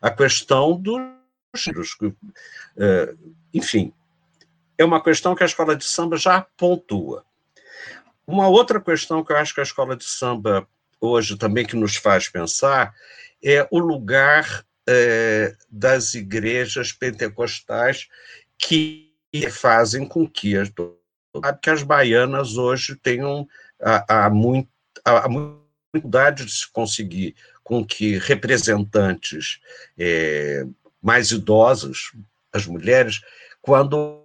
[0.00, 1.02] a questão dos.
[2.78, 3.14] É,
[3.52, 3.92] enfim,
[4.78, 7.24] é uma questão que a escola de samba já pontua.
[8.26, 10.66] Uma outra questão que eu acho que a escola de samba
[11.00, 12.94] hoje também que nos faz pensar
[13.44, 18.08] é o lugar é, das igrejas pentecostais
[18.56, 19.12] que
[19.50, 20.70] fazem com que as,
[21.60, 23.48] que as baianas hoje tenham
[23.80, 24.68] a, a, muito,
[25.04, 25.28] a, a
[25.92, 29.60] dificuldade de se conseguir com que representantes
[29.98, 30.64] é,
[31.00, 32.12] mais idosos,
[32.52, 33.20] as mulheres,
[33.60, 34.20] quando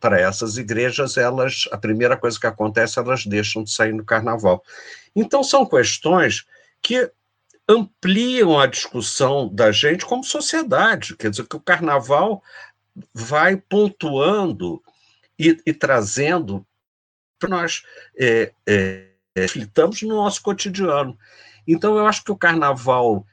[0.00, 4.64] para essas igrejas, elas a primeira coisa que acontece, elas deixam de sair no carnaval.
[5.14, 6.44] Então são questões
[6.82, 7.08] que
[7.68, 12.42] ampliam a discussão da gente como sociedade, quer dizer que o carnaval
[13.12, 14.82] vai pontuando
[15.38, 16.66] e, e trazendo
[17.38, 17.82] para nós
[18.18, 21.18] é, é, reflitamos no nosso cotidiano.
[21.66, 23.26] Então eu acho que o carnaval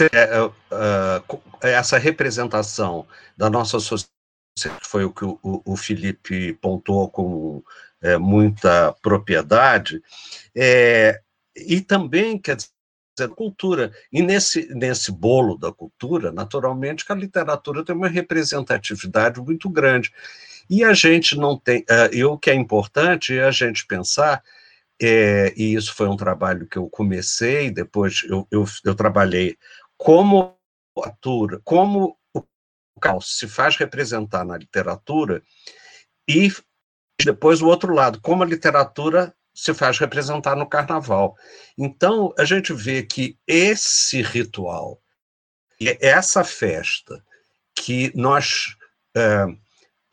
[0.00, 4.14] é, é, é essa representação da nossa sociedade
[4.82, 7.62] foi o que o, o Felipe pontuou com
[8.00, 10.02] é, muita propriedade,
[10.54, 11.20] é,
[11.56, 13.92] e também, quer dizer, cultura.
[14.12, 20.12] E nesse, nesse bolo da cultura, naturalmente, que a literatura tem uma representatividade muito grande.
[20.68, 21.80] E a gente não tem.
[21.82, 24.42] Uh, e o que é importante é a gente pensar,
[25.00, 29.56] é, e isso foi um trabalho que eu comecei, depois eu, eu, eu trabalhei
[29.96, 30.56] como
[30.96, 32.16] literatura, como
[33.00, 35.42] caos se faz representar na literatura
[36.28, 36.50] e
[37.22, 41.36] depois o outro lado, como a literatura se faz representar no carnaval.
[41.78, 45.00] Então, a gente vê que esse ritual,
[46.00, 47.24] essa festa
[47.74, 48.76] que nós
[49.16, 49.46] é,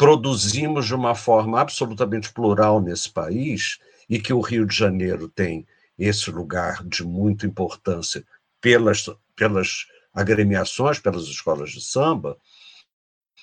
[0.02, 3.78] produzimos de uma forma absolutamente plural nesse país,
[4.10, 8.26] e que o Rio de Janeiro tem esse lugar de muita importância
[8.60, 12.36] pelas, pelas agremiações, pelas escolas de samba,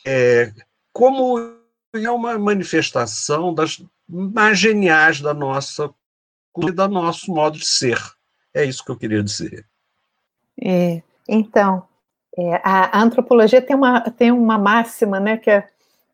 [0.04, 0.52] é,
[0.92, 1.38] como
[1.94, 5.88] é uma manifestação das mais geniais da nossa
[6.52, 8.02] cultura e do nosso modo de ser.
[8.52, 9.64] É isso que eu queria dizer.
[10.61, 11.86] É, então,
[12.36, 15.68] é, a antropologia tem uma, tem uma máxima, né, que é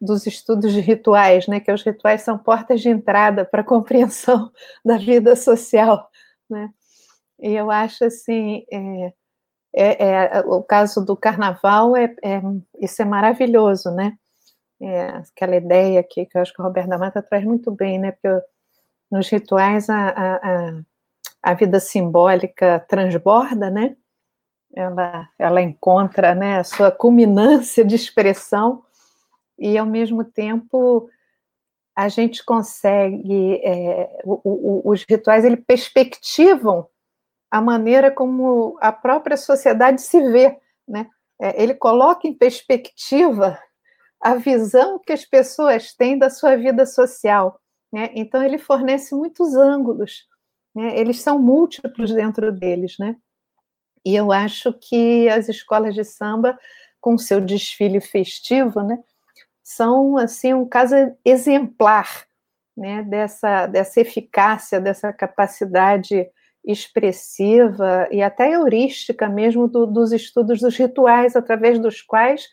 [0.04, 4.50] dos estudos de rituais, né, que os rituais são portas de entrada para a compreensão
[4.84, 6.10] da vida social,
[6.48, 6.70] né?
[7.40, 9.12] E eu acho assim, é,
[9.74, 12.40] é, é, o caso do carnaval é, é,
[12.80, 14.16] isso é maravilhoso, né?
[14.80, 17.98] É, aquela ideia aqui que eu acho que o Roberto da Mata traz muito bem,
[17.98, 18.12] né?
[18.12, 18.28] Porque
[19.10, 20.80] nos rituais a, a,
[21.42, 23.96] a vida simbólica transborda, né?
[24.76, 28.82] Ela, ela encontra né, a sua culminância de expressão
[29.58, 31.08] e, ao mesmo tempo,
[31.96, 33.60] a gente consegue...
[33.64, 36.86] É, o, o, os rituais, ele perspectivam
[37.50, 41.08] a maneira como a própria sociedade se vê, né?
[41.40, 43.58] É, ele coloca em perspectiva
[44.20, 47.60] a visão que as pessoas têm da sua vida social.
[47.92, 48.10] Né?
[48.14, 50.26] Então, ele fornece muitos ângulos,
[50.74, 50.98] né?
[50.98, 52.96] eles são múltiplos dentro deles.
[52.98, 53.16] Né?
[54.04, 56.58] E eu acho que as escolas de samba,
[57.00, 58.98] com seu desfile festivo, né,
[59.64, 60.94] são assim um caso
[61.24, 62.26] exemplar
[62.76, 66.28] né, dessa, dessa eficácia, dessa capacidade
[66.64, 72.46] expressiva e até heurística mesmo do, dos estudos dos rituais, através dos quais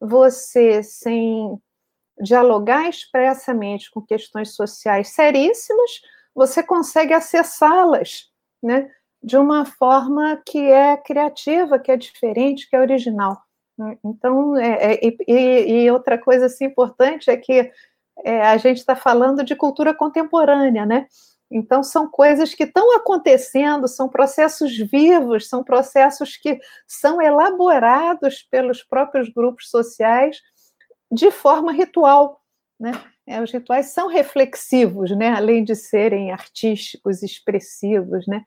[0.00, 1.58] você, sem
[2.20, 6.02] dialogar expressamente com questões sociais seríssimas,
[6.34, 8.30] você consegue acessá-las,
[8.62, 8.90] né,
[9.22, 13.36] de uma forma que é criativa, que é diferente, que é original.
[14.04, 17.70] Então, é, é, e, e, outra coisa assim, importante é que
[18.24, 21.06] é, a gente está falando de cultura contemporânea, né?
[21.50, 28.82] Então, são coisas que estão acontecendo, são processos vivos, são processos que são elaborados pelos
[28.82, 30.38] próprios grupos sociais
[31.10, 32.42] de forma ritual.
[32.78, 32.92] Né?
[33.26, 35.30] É, os rituais são reflexivos, né?
[35.30, 38.26] além de serem artísticos, expressivos.
[38.26, 38.44] Né?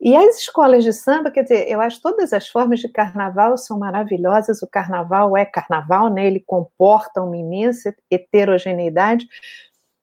[0.00, 3.78] E as escolas de samba, quer dizer, eu acho todas as formas de carnaval são
[3.78, 4.62] maravilhosas.
[4.62, 6.26] O carnaval é carnaval, né?
[6.26, 9.28] ele comporta uma imensa heterogeneidade,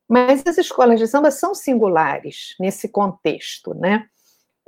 [0.07, 4.05] mas as escolas de samba são singulares nesse contexto, né?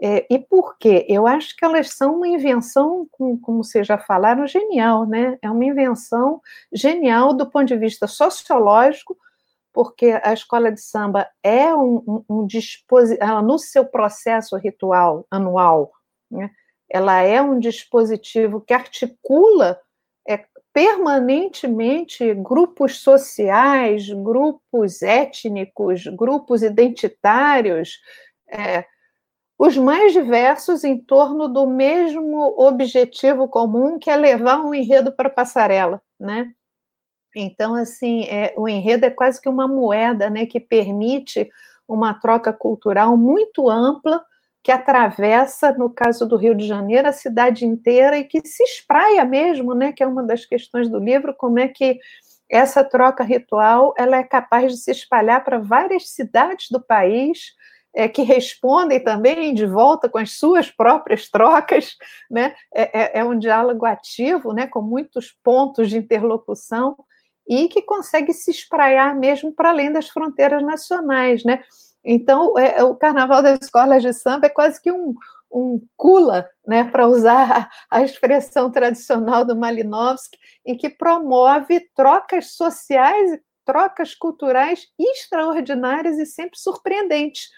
[0.01, 1.05] É, e por quê?
[1.09, 5.37] Eu acho que elas são uma invenção, como, como vocês já falaram, genial, né?
[5.41, 6.41] É uma invenção
[6.73, 9.17] genial do ponto de vista sociológico,
[9.79, 15.93] porque a escola de samba é um, um, um dispositivo, no seu processo ritual anual,
[16.29, 16.51] né?
[16.89, 19.79] ela é um dispositivo que articula
[20.27, 28.01] é, permanentemente grupos sociais, grupos étnicos, grupos identitários,
[28.49, 28.83] é,
[29.57, 35.29] os mais diversos em torno do mesmo objetivo comum, que é levar um enredo para
[35.29, 36.53] a passarela, né?
[37.35, 41.49] Então, assim, é, o enredo é quase que uma moeda, né, que permite
[41.87, 44.23] uma troca cultural muito ampla,
[44.61, 49.23] que atravessa, no caso do Rio de Janeiro, a cidade inteira e que se espraia
[49.23, 51.99] mesmo, né, que é uma das questões do livro, como é que
[52.49, 57.53] essa troca ritual ela é capaz de se espalhar para várias cidades do país,
[57.93, 61.95] é, que respondem também de volta com as suas próprias trocas,
[62.29, 62.55] né?
[62.73, 64.67] É, é, é, um diálogo ativo, né?
[64.67, 66.95] com muitos pontos de interlocução
[67.49, 71.43] e que consegue se espraiar mesmo para além das fronteiras nacionais.
[71.43, 71.63] Né?
[72.05, 75.15] Então, é, o Carnaval das Escolas de Samba é quase que um,
[75.51, 83.39] um cula, né, para usar a expressão tradicional do Malinowski, em que promove trocas sociais,
[83.65, 87.49] trocas culturais extraordinárias e sempre surpreendentes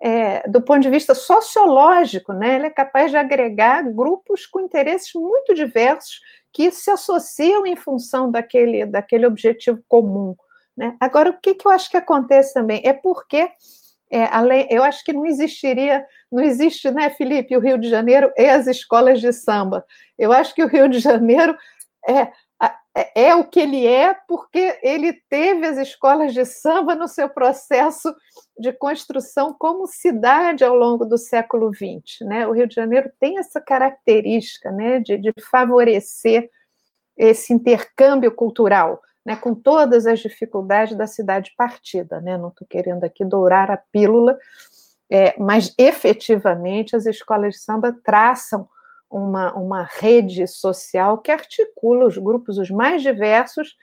[0.00, 5.10] é, do ponto de vista sociológico, né, ele é capaz de agregar grupos com interesses
[5.14, 6.20] muito diversos
[6.54, 10.36] que se associam em função daquele, daquele objetivo comum.
[10.76, 10.96] Né?
[11.00, 13.50] Agora, o que, que eu acho que acontece também é porque
[14.10, 18.32] é, além, eu acho que não existiria, não existe, né, Felipe, o Rio de Janeiro
[18.36, 19.84] e as escolas de samba.
[20.16, 21.56] Eu acho que o Rio de Janeiro
[22.08, 22.30] é
[22.94, 27.28] é, é o que ele é porque ele teve as escolas de samba no seu
[27.28, 28.14] processo
[28.56, 32.20] de construção como cidade ao longo do século XX.
[32.20, 32.46] Né?
[32.46, 36.48] O Rio de Janeiro tem essa característica né, de, de favorecer
[37.16, 42.20] esse intercâmbio cultural, né, com todas as dificuldades da cidade partida.
[42.20, 42.38] Né?
[42.38, 44.38] Não estou querendo aqui dourar a pílula,
[45.10, 48.68] é, mas efetivamente as escolas de samba traçam
[49.10, 53.74] uma, uma rede social que articula os grupos os mais diversos,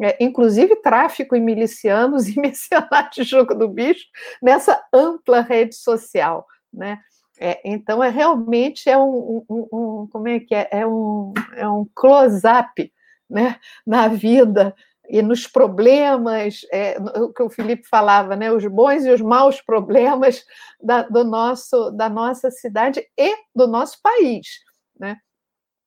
[0.00, 4.06] é, inclusive tráfico e milicianos e mercenários de jogo do bicho,
[4.42, 6.98] nessa ampla rede social, né?
[7.38, 11.68] É, então é realmente é um, um, um, como é que é é um é
[11.68, 12.92] um close-up
[13.28, 14.72] né na vida
[15.08, 19.60] e nos problemas é, o que o Felipe falava né os bons e os maus
[19.60, 20.44] problemas
[20.82, 24.64] da, do nosso da nossa cidade e do nosso país
[24.98, 25.18] né?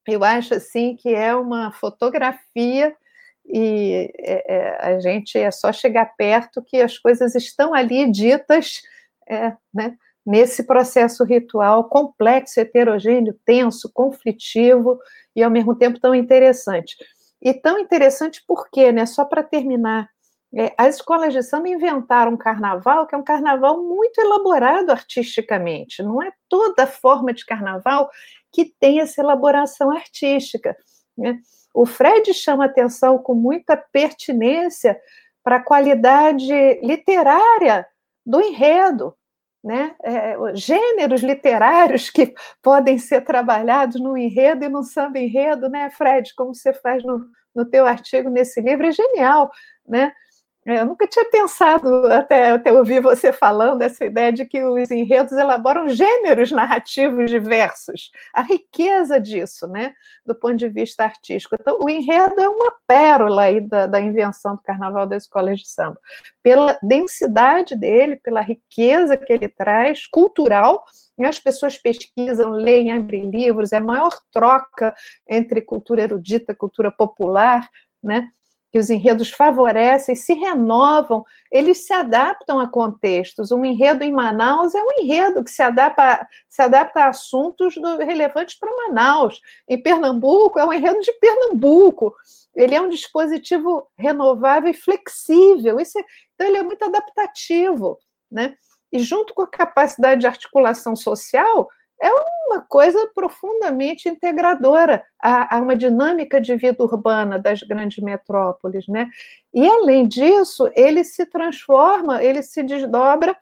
[0.08, 2.96] Eu acho assim que é uma fotografia
[3.46, 8.82] e é, é, a gente é só chegar perto que as coisas estão ali ditas,
[9.28, 9.96] é, né?
[10.26, 15.00] Nesse processo ritual complexo, heterogêneo, tenso, conflitivo
[15.34, 16.98] e ao mesmo tempo tão interessante.
[17.42, 19.06] E tão interessante porque, né?
[19.06, 20.10] Só para terminar,
[20.56, 26.02] é, as escolas de samba inventaram um carnaval que é um carnaval muito elaborado artisticamente.
[26.02, 28.10] Não é toda forma de carnaval
[28.52, 30.76] que tem essa elaboração artística.
[31.18, 31.40] Né?
[31.74, 35.00] O Fred chama atenção com muita pertinência
[35.44, 37.88] para a qualidade literária
[38.26, 39.16] do enredo,
[39.68, 39.94] né?
[40.02, 46.34] É, gêneros literários que podem ser trabalhados no enredo e no samba enredo, né, Fred?
[46.36, 49.52] Como você faz no, no teu artigo nesse livro é genial,
[49.86, 50.14] né?
[50.68, 54.92] É, eu nunca tinha pensado, até, até ouvir você falando, essa ideia de que os
[54.92, 58.12] enredos elaboram gêneros narrativos diversos.
[58.34, 59.94] A riqueza disso, né,
[60.26, 61.56] do ponto de vista artístico.
[61.58, 65.70] Então, o enredo é uma pérola aí da, da invenção do Carnaval das Escolas de
[65.70, 65.98] Samba.
[66.44, 70.84] Pela densidade dele, pela riqueza que ele traz, cultural,
[71.18, 74.94] as pessoas pesquisam, leem, abrem livros, é a maior troca
[75.30, 77.70] entre cultura erudita, cultura popular,
[78.04, 78.30] né?
[78.72, 83.52] Que os enredos favorecem, se renovam, eles se adaptam a contextos.
[83.52, 87.98] Um enredo em Manaus é um enredo que se adapta, se adapta a assuntos do,
[87.98, 89.40] relevantes para Manaus.
[89.68, 92.14] Em Pernambuco, é um enredo de Pernambuco.
[92.56, 95.80] Ele é um dispositivo renovável e flexível.
[95.80, 96.04] Isso é,
[96.36, 97.98] então, ele é muito adaptativo.
[98.30, 98.56] Né?
[98.92, 101.70] E, junto com a capacidade de articulação social,
[102.02, 102.10] é
[102.48, 109.10] uma coisa profundamente integradora a, a, uma dinâmica de vida urbana das grandes metrópoles, né?
[109.54, 113.36] E além disso, ele se transforma, ele se desdobra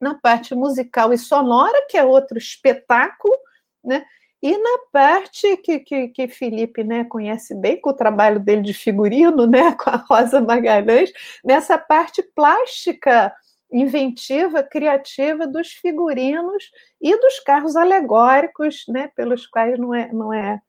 [0.00, 3.34] na parte musical e sonora, que é outro espetáculo,
[3.82, 4.04] né?
[4.42, 8.72] E na parte que, que, que Felipe né, conhece bem, com o trabalho dele de
[8.72, 11.12] figurino, né, com a Rosa Magalhães,
[11.44, 13.34] nessa parte plástica
[13.72, 20.60] inventiva, criativa dos figurinos e dos carros alegóricos, né, pelos quais não é, não é,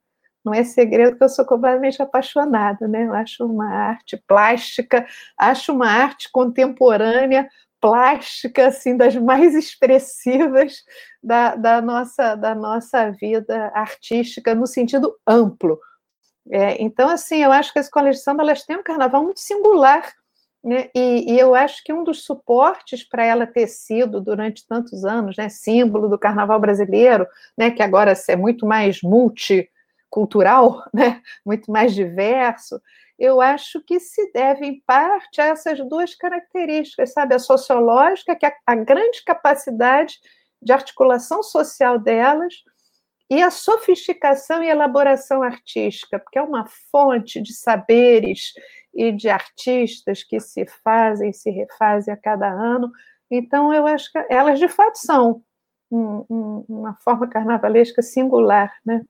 [0.44, 3.06] não é segredo que eu sou completamente apaixonada, né?
[3.06, 5.06] Eu acho uma arte plástica,
[5.38, 7.48] acho uma arte contemporânea
[7.80, 10.84] plástica, assim, das mais expressivas
[11.22, 15.78] da, da nossa da nossa vida artística no sentido amplo.
[16.50, 19.40] É, então, assim, eu acho que as escolas de samba elas têm um carnaval muito
[19.40, 20.12] singular
[20.62, 20.88] né?
[20.94, 25.36] E, e, eu acho que um dos suportes para ela ter sido durante tantos anos,
[25.36, 27.26] né, símbolo do carnaval brasileiro,
[27.58, 32.80] né, que agora é muito mais multicultural, né, muito mais diverso,
[33.18, 38.46] eu acho que se deve em parte a essas duas características, sabe, a sociológica, que
[38.46, 40.18] é a grande capacidade
[40.60, 42.54] de articulação social delas,
[43.32, 48.52] e a sofisticação e elaboração artística, porque é uma fonte de saberes
[48.94, 52.92] e de artistas que se fazem, se refazem a cada ano.
[53.30, 55.42] Então, eu acho que elas, de fato, são
[55.90, 59.00] um, um, uma forma carnavalesca singular, né?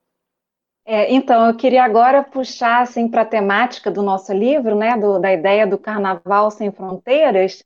[0.85, 5.19] É, então, eu queria agora puxar assim, para a temática do nosso livro, né, do,
[5.19, 7.61] da ideia do Carnaval Sem Fronteiras,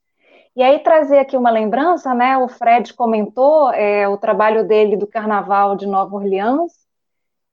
[0.58, 5.06] e aí trazer aqui uma lembrança, né, o Fred comentou é, o trabalho dele do
[5.06, 6.72] Carnaval de Nova Orleans,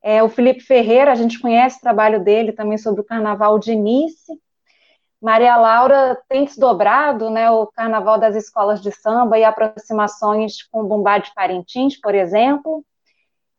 [0.02, 3.76] é, o Felipe Ferreira, a gente conhece o trabalho dele também sobre o Carnaval de
[3.76, 4.34] Nice,
[5.22, 10.88] Maria Laura tem desdobrado né, o Carnaval das Escolas de Samba e aproximações com o
[10.88, 12.84] Bumbá de Parintins, por exemplo.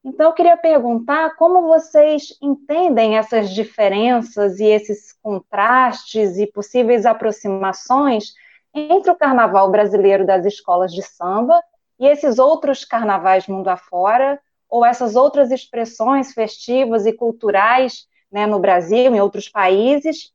[0.05, 8.35] Então, eu queria perguntar como vocês entendem essas diferenças e esses contrastes e possíveis aproximações
[8.77, 11.63] entre o carnaval brasileiro das escolas de samba
[11.99, 18.59] e esses outros carnavais mundo afora, ou essas outras expressões festivas e culturais né, no
[18.59, 20.33] Brasil, em outros países,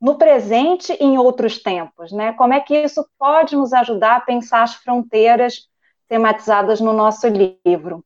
[0.00, 2.32] no presente e em outros tempos, né?
[2.34, 5.68] Como é que isso pode nos ajudar a pensar as fronteiras
[6.08, 8.04] tematizadas no nosso livro?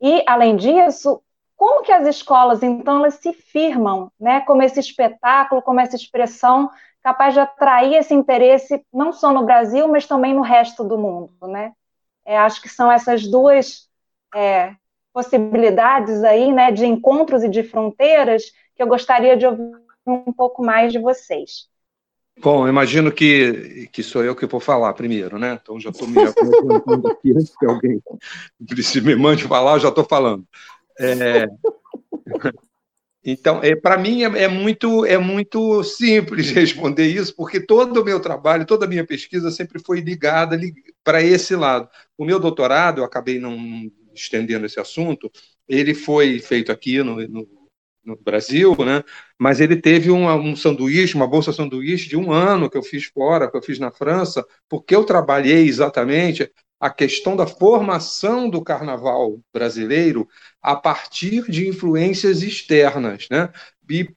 [0.00, 1.22] E, além disso,
[1.56, 6.70] como que as escolas, então, elas se firmam, né, como esse espetáculo, como essa expressão
[7.06, 11.30] capaz de atrair esse interesse não só no Brasil, mas também no resto do mundo,
[11.46, 11.72] né?
[12.24, 13.88] É, acho que são essas duas
[14.34, 14.74] é,
[15.12, 19.70] possibilidades aí, né, de encontros e de fronteiras que eu gostaria de ouvir
[20.04, 21.68] um pouco mais de vocês.
[22.40, 25.60] Bom, imagino que, que sou eu que vou falar primeiro, né?
[25.62, 28.02] Então já estou me aqui antes que alguém
[29.04, 30.44] me mande falar, já estou falando.
[30.98, 31.46] É...
[33.28, 38.04] Então, é, para mim é, é, muito, é muito simples responder isso, porque todo o
[38.04, 40.56] meu trabalho, toda a minha pesquisa sempre foi ligada
[41.02, 41.88] para esse lado.
[42.16, 45.28] O meu doutorado, eu acabei não estendendo esse assunto,
[45.68, 47.56] ele foi feito aqui no, no
[48.06, 49.02] no Brasil, né?
[49.36, 53.06] mas ele teve um, um sanduíche, uma bolsa sanduíche de um ano que eu fiz
[53.06, 56.48] fora, que eu fiz na França, porque eu trabalhei exatamente
[56.78, 60.28] a questão da formação do carnaval brasileiro
[60.62, 63.50] a partir de influências externas, né?
[63.90, 64.08] E,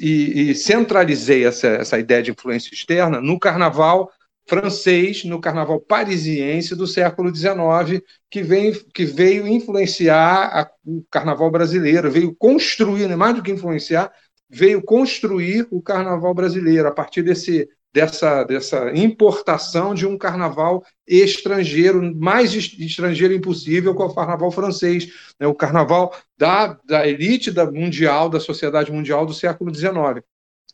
[0.00, 4.10] e, e centralizei essa, essa ideia de influência externa no carnaval
[4.48, 8.00] francês no carnaval parisiense do século XIX,
[8.30, 13.50] que, vem, que veio influenciar a, o carnaval brasileiro, veio construir, né, mais do que
[13.50, 14.12] influenciar,
[14.48, 22.14] veio construir o carnaval brasileiro a partir desse, dessa, dessa importação de um carnaval estrangeiro,
[22.14, 25.08] mais estrangeiro impossível, que é o carnaval francês,
[25.40, 30.22] né, o carnaval da, da elite da mundial, da sociedade mundial do século XIX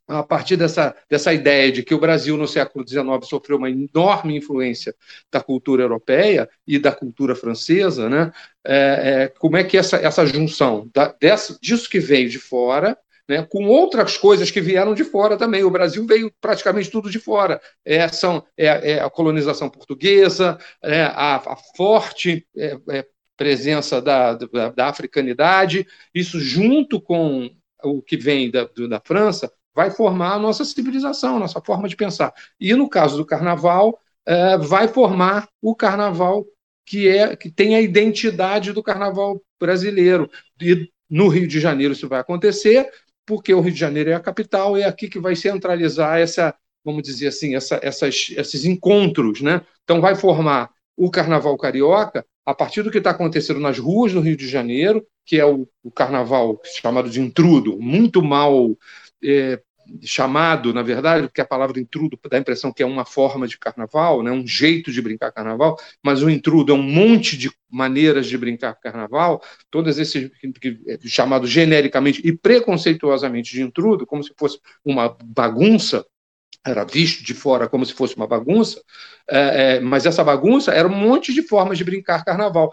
[0.09, 4.37] a partir dessa, dessa ideia de que o Brasil, no século XIX, sofreu uma enorme
[4.37, 4.93] influência
[5.31, 8.33] da cultura europeia e da cultura francesa, né?
[8.64, 12.99] É, é, como é que essa, essa junção da, dessa, disso que veio de fora,
[13.29, 15.64] né, com outras coisas que vieram de fora também.
[15.64, 17.61] O Brasil veio praticamente tudo de fora.
[17.85, 23.07] É, são, é, é a colonização portuguesa, é, a, a, forte é, é,
[23.37, 27.51] presença da, da, da, africanidade, isso junto com
[27.83, 31.96] o que vem da, da França, vai formar a nossa civilização, a nossa forma de
[31.96, 32.33] pensar.
[32.61, 36.45] E no caso do carnaval, é, vai formar o carnaval
[36.84, 40.30] que é que tem a identidade do carnaval brasileiro.
[40.61, 42.91] E no Rio de Janeiro isso vai acontecer,
[43.26, 46.54] porque o Rio de Janeiro é a capital, é aqui que vai centralizar essa,
[46.84, 49.62] vamos dizer assim, essa, essas, esses encontros, né?
[49.84, 54.20] Então vai formar o carnaval carioca a partir do que está acontecendo nas ruas do
[54.20, 58.76] Rio de Janeiro, que é o, o carnaval chamado de intrudo, muito mal
[59.22, 59.61] é,
[60.01, 63.59] chamado, na verdade, porque a palavra intrudo dá a impressão que é uma forma de
[63.59, 68.27] carnaval, né, um jeito de brincar carnaval, mas o intrudo é um monte de maneiras
[68.27, 70.31] de brincar carnaval, todas esses
[70.87, 76.05] é, chamados genericamente e preconceituosamente de intrudo, como se fosse uma bagunça,
[76.64, 78.81] era visto de fora como se fosse uma bagunça,
[79.29, 82.73] é, é, mas essa bagunça era um monte de formas de brincar carnaval,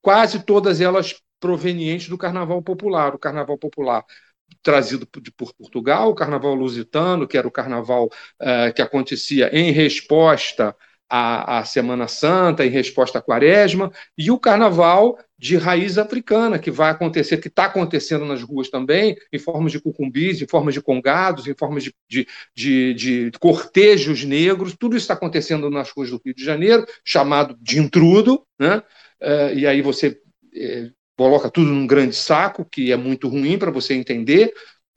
[0.00, 1.14] quase todas elas
[1.44, 3.14] provenientes do carnaval popular.
[3.14, 4.02] O carnaval popular
[4.62, 5.06] trazido
[5.36, 8.10] por Portugal, o carnaval lusitano, que era o carnaval
[8.40, 10.74] é, que acontecia em resposta
[11.08, 16.70] à, à Semana Santa, em resposta à Quaresma, e o carnaval de raiz africana, que
[16.70, 20.80] vai acontecer, que está acontecendo nas ruas também, em formas de cucumbis, em formas de
[20.80, 26.10] congados, em formas de, de, de, de cortejos negros, tudo isso está acontecendo nas ruas
[26.10, 28.82] do Rio de Janeiro, chamado de intrudo, né?
[29.20, 30.18] Uh, e aí você
[30.54, 34.52] eh, coloca tudo num grande saco, que é muito ruim para você entender,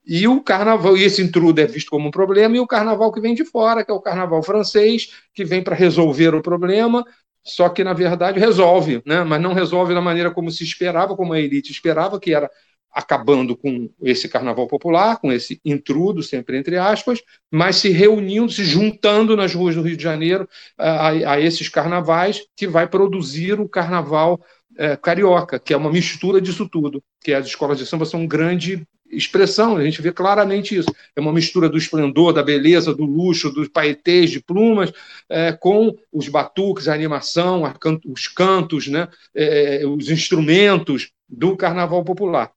[0.05, 3.19] e o carnaval, e esse intrudo é visto como um problema, e o carnaval que
[3.19, 7.05] vem de fora, que é o carnaval francês, que vem para resolver o problema,
[7.43, 9.23] só que, na verdade, resolve, né?
[9.23, 12.49] mas não resolve da maneira como se esperava, como a elite esperava, que era
[12.91, 17.21] acabando com esse carnaval popular, com esse intrudo, sempre entre aspas,
[17.51, 22.41] mas se reunindo, se juntando nas ruas do Rio de Janeiro a, a esses carnavais,
[22.55, 24.43] que vai produzir o carnaval
[24.77, 28.27] é, carioca, que é uma mistura disso tudo, que as escolas de samba são um
[28.27, 30.93] grande expressão, a gente vê claramente isso.
[31.15, 34.91] É uma mistura do esplendor, da beleza, do luxo, dos paetês de plumas,
[35.29, 41.55] é, com os batuques, a animação, a can os cantos, né, é, os instrumentos do
[41.55, 42.51] carnaval popular.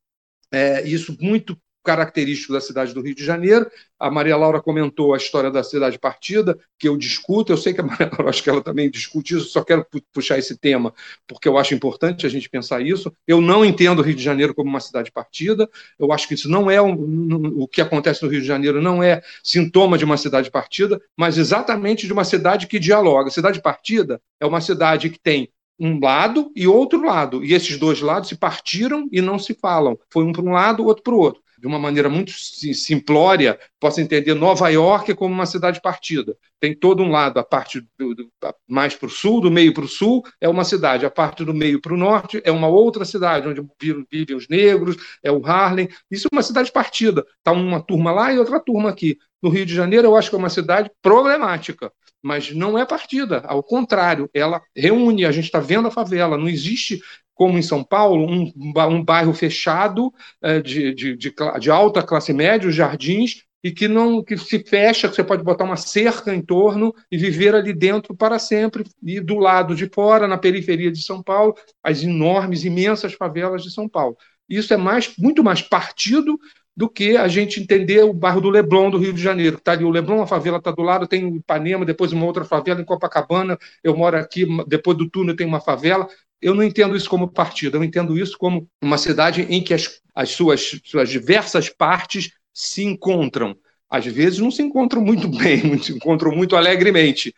[0.52, 1.56] É, isso muito
[1.90, 3.68] característico da cidade do Rio de Janeiro.
[3.98, 7.52] A Maria Laura comentou a história da cidade partida, que eu discuto.
[7.52, 10.38] Eu sei que a Maria Laura, acho que ela também discute isso, só quero puxar
[10.38, 10.94] esse tema,
[11.26, 13.12] porque eu acho importante a gente pensar isso.
[13.26, 15.68] Eu não entendo o Rio de Janeiro como uma cidade partida.
[15.98, 19.02] Eu acho que isso não é um, o que acontece no Rio de Janeiro, não
[19.02, 23.30] é sintoma de uma cidade partida, mas exatamente de uma cidade que dialoga.
[23.30, 25.48] Cidade partida é uma cidade que tem
[25.78, 27.44] um lado e outro lado.
[27.44, 29.98] E esses dois lados se partiram e não se falam.
[30.08, 34.00] Foi um para um lado, outro para o outro de uma maneira muito simplória, posso
[34.00, 36.34] entender Nova York como uma cidade partida.
[36.58, 38.32] Tem todo um lado, a parte do, do,
[38.66, 41.52] mais para o sul, do meio para o sul, é uma cidade, a parte do
[41.52, 43.62] meio para o norte é uma outra cidade, onde
[44.10, 45.88] vivem os negros, é o Harlem.
[46.10, 47.26] Isso é uma cidade partida.
[47.38, 49.18] Está uma turma lá e outra turma aqui.
[49.42, 51.92] No Rio de Janeiro, eu acho que é uma cidade problemática
[52.22, 56.48] mas não é partida, ao contrário, ela reúne, a gente está vendo a favela, não
[56.48, 57.00] existe
[57.40, 60.12] como em São Paulo, um, um bairro fechado
[60.42, 64.58] é, de, de, de, de, alta classe média, os jardins, e que não que se
[64.58, 68.84] fecha, que você pode botar uma cerca em torno e viver ali dentro para sempre.
[69.02, 73.70] E do lado de fora, na periferia de São Paulo, as enormes, imensas favelas de
[73.70, 74.18] São Paulo.
[74.46, 76.38] Isso é mais, muito mais partido
[76.76, 79.56] do que a gente entender o bairro do Leblon do Rio de Janeiro.
[79.56, 82.44] Está ali o Leblon, a favela está do lado, tem o Ipanema, depois uma outra
[82.44, 86.06] favela em Copacabana, eu moro aqui, depois do túnel tem uma favela.
[86.40, 90.00] Eu não entendo isso como partido, eu entendo isso como uma cidade em que as,
[90.14, 93.56] as suas, suas diversas partes se encontram.
[93.88, 97.34] Às vezes não se encontram muito bem, se encontram muito alegremente,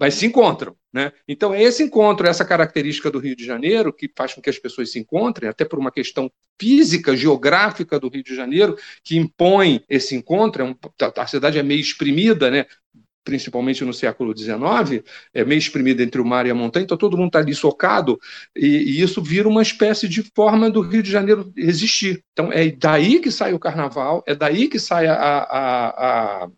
[0.00, 0.76] mas se encontram.
[0.92, 1.12] Né?
[1.26, 4.58] Então, é esse encontro, essa característica do Rio de Janeiro, que faz com que as
[4.58, 6.30] pessoas se encontrem, até por uma questão
[6.60, 10.62] física, geográfica do Rio de Janeiro, que impõe esse encontro.
[10.62, 10.74] É um,
[11.16, 12.66] a cidade é meio exprimida, né?
[13.28, 17.14] Principalmente no século XIX, é meio exprimida entre o mar e a montanha, então todo
[17.14, 18.18] mundo está ali socado,
[18.56, 22.24] e, e, isso vira uma espécie de forma do Rio de Janeiro existir.
[22.32, 26.48] Então é daí que sai o carnaval, é daí que sai a, a, a,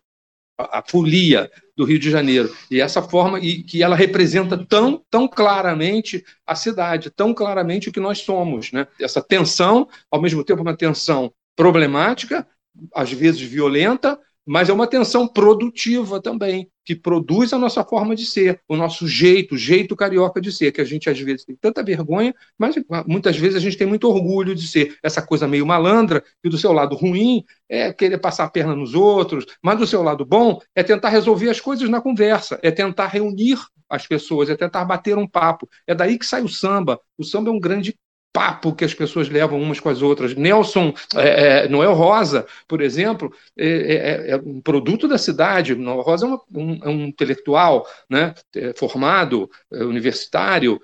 [0.57, 2.55] a folia do Rio de Janeiro.
[2.71, 7.91] E essa forma, e que ela representa tão, tão claramente a cidade, tão claramente o
[7.91, 8.71] que nós somos.
[8.71, 8.87] Né?
[8.97, 12.47] Essa tensão, ao mesmo tempo, uma tensão problemática,
[12.95, 18.25] às vezes violenta, mas é uma tensão produtiva também, que produz a nossa forma de
[18.25, 21.55] ser, o nosso jeito, o jeito carioca de ser, que a gente às vezes tem
[21.55, 22.75] tanta vergonha, mas
[23.07, 26.57] muitas vezes a gente tem muito orgulho de ser essa coisa meio malandra, e do
[26.57, 30.59] seu lado ruim é querer passar a perna nos outros, mas do seu lado bom
[30.75, 33.59] é tentar resolver as coisas na conversa, é tentar reunir
[33.91, 35.69] as pessoas, é tentar bater um papo.
[35.85, 36.99] É daí que sai o samba.
[37.17, 37.93] O samba é um grande
[38.33, 40.35] papo que as pessoas levam umas com as outras.
[40.35, 45.75] Nelson é, é, Noel Rosa, por exemplo, é, é, é, é um produto da cidade.
[45.75, 50.79] Noel Rosa é, uma, um, é um, intelectual né, é, formado, universitário,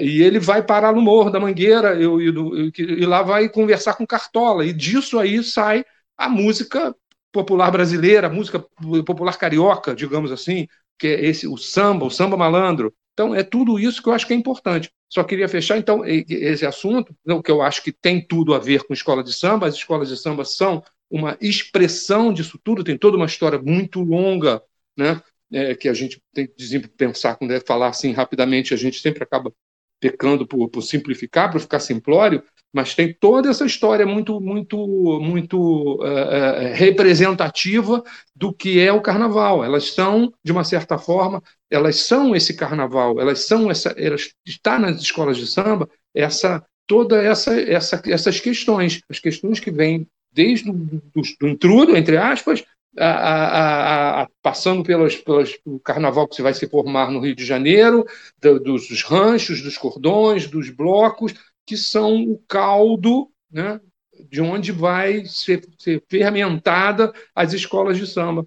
[0.00, 4.04] e ele vai parar no Morro da Mangueira e, e, e lá vai conversar com
[4.04, 4.66] Cartola.
[4.66, 5.84] E disso aí sai
[6.18, 6.92] a música
[7.32, 8.58] popular brasileira, a música
[9.06, 10.66] popular carioca, digamos assim,
[10.98, 12.92] que é esse o samba, o samba malandro.
[13.12, 14.90] Então, é tudo isso que eu acho que é importante.
[15.10, 18.84] Só queria fechar, então, esse assunto, o que eu acho que tem tudo a ver
[18.84, 19.66] com escola de samba.
[19.66, 24.62] As escolas de samba são uma expressão disso tudo, tem toda uma história muito longa,
[24.96, 25.20] né?
[25.52, 29.24] É, que a gente tem que pensar, quando é falar assim rapidamente, a gente sempre
[29.24, 29.52] acaba
[29.98, 34.76] pecando por, por simplificar, por ficar simplório, mas tem toda essa história muito, muito,
[35.20, 38.02] muito uh, representativa
[38.34, 39.64] do que é o carnaval.
[39.64, 44.78] Elas são, de uma certa forma, elas são esse carnaval, elas são essa, elas está
[44.78, 50.70] nas escolas de samba essa toda essa, essa essas questões, as questões que vêm desde
[50.70, 52.64] o do, do intrudo, entre aspas,
[52.98, 57.44] a, a, a, passando pelas, pelas, pelo carnaval que vai se formar no Rio de
[57.44, 58.04] Janeiro,
[58.40, 61.34] do, dos ranchos, dos cordões, dos blocos,
[61.70, 63.80] que são o caldo né,
[64.28, 68.44] de onde vai ser, ser fermentada as escolas de samba.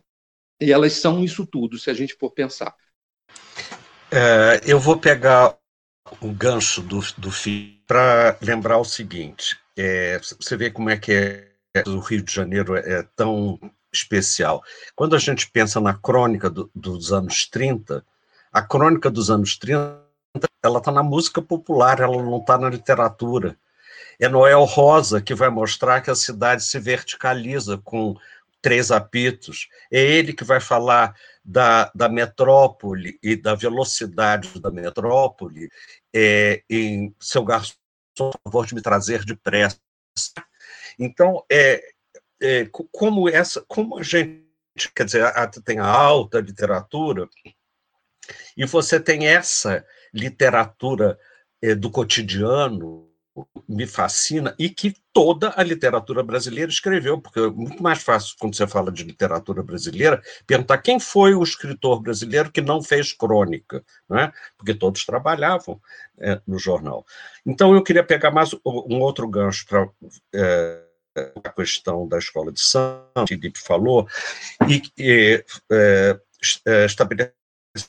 [0.60, 2.76] E elas são isso tudo, se a gente for pensar.
[4.12, 5.58] É, eu vou pegar
[6.20, 11.14] o gancho do, do fim para lembrar o seguinte: é, você vê como é que
[11.14, 13.58] é, o Rio de Janeiro é, é tão
[13.94, 14.62] especial.
[14.98, 18.06] Quando a gente pensa na crônica do, dos anos 30,
[18.52, 20.03] a crônica dos anos 30
[20.64, 23.58] ela está na música popular, ela não está na literatura.
[24.20, 28.16] É Noel Rosa que vai mostrar que a cidade se verticaliza com
[28.62, 29.68] três apitos.
[29.92, 35.70] É ele que vai falar da, da metrópole e da velocidade da metrópole
[36.16, 37.76] é, em seu garçom,
[38.16, 39.78] por favor de me trazer depressa.
[40.98, 41.84] Então, é,
[42.42, 44.46] é, como essa, como a gente,
[44.96, 45.34] quer dizer,
[45.66, 47.28] tem a alta literatura,
[48.56, 51.18] e você tem essa literatura
[51.62, 53.10] é, do cotidiano,
[53.68, 58.56] me fascina e que toda a literatura brasileira escreveu, porque é muito mais fácil, quando
[58.56, 63.84] você fala de literatura brasileira, perguntar quem foi o escritor brasileiro que não fez crônica,
[64.08, 64.32] não é?
[64.58, 65.82] porque todos trabalhavam
[66.20, 67.06] é, no jornal.
[67.46, 69.90] Então, eu queria pegar mais um outro gancho para
[70.36, 70.84] é,
[71.44, 74.08] a questão da escola de samba, que o Felipe falou,
[75.00, 77.34] e, é estabelecer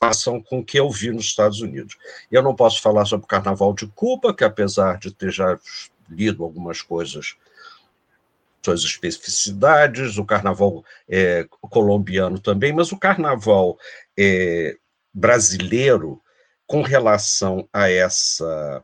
[0.00, 1.96] relação com o que eu vi nos Estados Unidos.
[2.30, 5.58] Eu não posso falar sobre o Carnaval de Cuba, que apesar de ter já
[6.08, 7.36] lido algumas coisas,
[8.64, 13.78] suas especificidades, o Carnaval é, colombiano também, mas o Carnaval
[14.18, 14.76] é,
[15.12, 16.20] brasileiro,
[16.66, 18.82] com relação a essa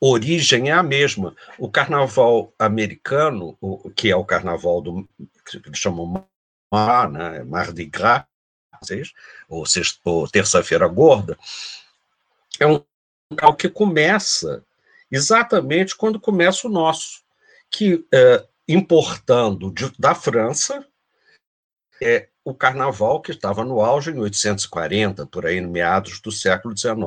[0.00, 1.36] origem é a mesma.
[1.58, 5.08] O carnaval americano, o, que é o carnaval do
[5.44, 6.24] que eles chamam
[6.72, 8.24] Mar, né, Mardi Gras,
[9.48, 9.64] ou,
[10.04, 11.36] ou Terça-feira Gorda,
[12.58, 12.82] é um
[13.36, 14.64] carnaval que começa
[15.10, 17.22] exatamente quando começa o nosso,
[17.70, 20.86] que é, importando de, da França
[22.02, 26.76] é o carnaval que estava no auge em 1840, por aí, no meados do século
[26.76, 26.98] XIX.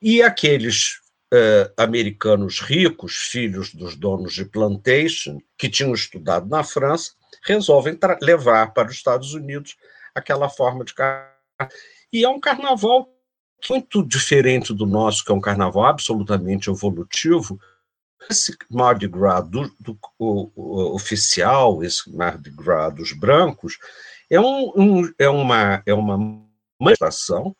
[0.00, 1.00] E aqueles
[1.30, 7.12] Uh, americanos ricos, filhos dos donos de plantation, que tinham estudado na França,
[7.42, 9.76] resolvem levar para os Estados Unidos
[10.18, 11.36] aquela forma de carnaval.
[12.12, 13.08] E é um carnaval
[13.68, 17.58] muito diferente do nosso, que é um carnaval absolutamente evolutivo.
[18.30, 23.78] Esse Mardi Gras do, do o, o, oficial, esse Mardi Gras dos brancos,
[24.30, 26.18] é, um, um, é uma, é uma
[26.80, 27.56] manifestação,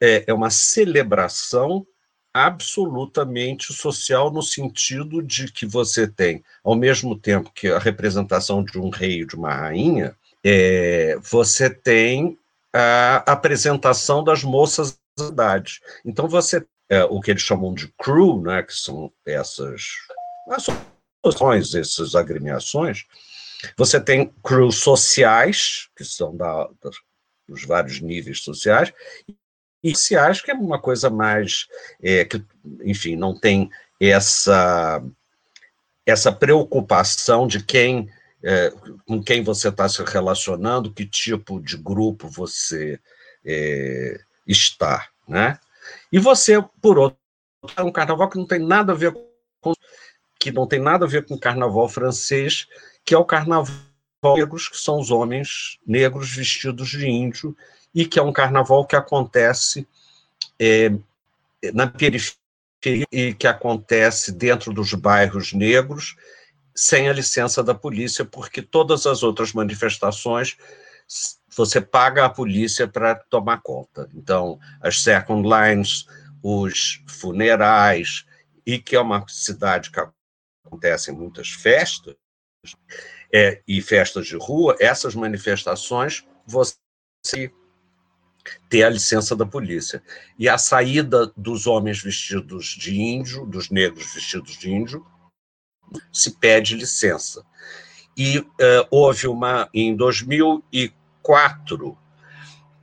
[0.00, 1.86] é, é uma celebração
[2.32, 8.78] absolutamente social no sentido de que você tem, ao mesmo tempo que a representação de
[8.78, 10.14] um rei e de uma rainha,
[10.48, 12.38] é, você tem
[12.72, 15.80] a apresentação das moças da cidade.
[16.04, 19.82] Então você é, o que eles chamam de crew, né, que são essas
[20.48, 23.04] associações, essas agremiações,
[23.76, 26.70] você tem crews sociais, que são da,
[27.48, 28.92] dos vários níveis sociais,
[29.82, 31.66] e sociais, que é uma coisa mais,
[32.00, 32.44] é, que,
[32.84, 33.68] enfim, não tem
[34.00, 35.02] essa,
[36.04, 38.08] essa preocupação de quem
[38.48, 38.72] é,
[39.04, 43.00] com quem você está se relacionando, que tipo de grupo você
[43.44, 45.58] é, está, né?
[46.12, 47.18] E você, por outro,
[47.76, 49.12] é um carnaval que não tem nada a ver
[49.60, 49.72] com
[50.38, 52.68] que não tem nada a ver com o carnaval francês,
[53.04, 53.74] que é o carnaval
[54.36, 57.56] negros, que são os homens negros vestidos de índio,
[57.92, 59.88] e que é um carnaval que acontece
[60.56, 60.92] é,
[61.74, 62.36] na periferia
[63.10, 66.14] e que acontece dentro dos bairros negros,
[66.76, 70.56] sem a licença da polícia, porque todas as outras manifestações
[71.56, 74.08] você paga a polícia para tomar conta.
[74.14, 76.06] Então, as second lines,
[76.42, 78.26] os funerais,
[78.66, 80.00] e que é uma cidade que
[80.66, 82.14] acontecem muitas festas,
[83.32, 86.76] é, e festas de rua, essas manifestações você
[88.68, 90.02] ter a licença da polícia.
[90.38, 95.04] E a saída dos homens vestidos de índio, dos negros vestidos de índio,
[96.12, 97.44] se pede licença.
[98.16, 98.46] E uh,
[98.90, 101.98] houve uma, em 2004,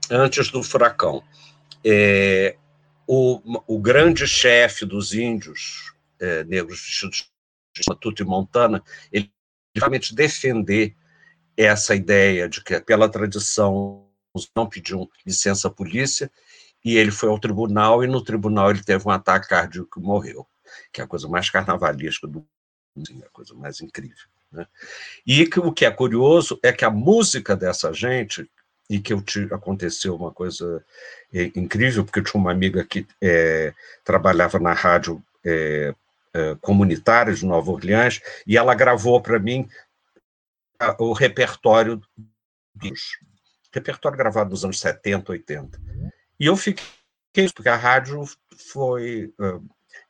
[0.09, 1.23] antes do furacão,
[1.83, 2.55] é,
[3.07, 7.29] o, o grande chefe dos índios é, negros vestidos
[7.99, 9.31] Tutti Montana, ele
[9.75, 10.95] realmente defender
[11.57, 14.07] essa ideia de que, pela tradição,
[14.55, 16.31] não pediam licença à polícia,
[16.85, 20.47] e ele foi ao tribunal, e no tribunal ele teve um ataque cardíaco e morreu,
[20.91, 22.45] que é a coisa mais carnavalesca do
[23.01, 24.27] assim, a coisa mais incrível.
[24.51, 24.67] Né?
[25.25, 28.49] E que, o que é curioso é que a música dessa gente,
[28.89, 30.83] e que eu te, aconteceu uma coisa
[31.33, 35.93] é, incrível, porque eu tinha uma amiga que é, trabalhava na rádio é,
[36.33, 39.67] é, comunitária de Nova Orleans, e ela gravou para mim
[40.79, 42.01] a, o repertório
[42.75, 43.17] dos
[43.73, 45.81] repertório gravado nos anos 70, 80.
[46.39, 46.85] E eu fiquei,
[47.55, 48.23] porque a rádio
[48.55, 49.33] foi,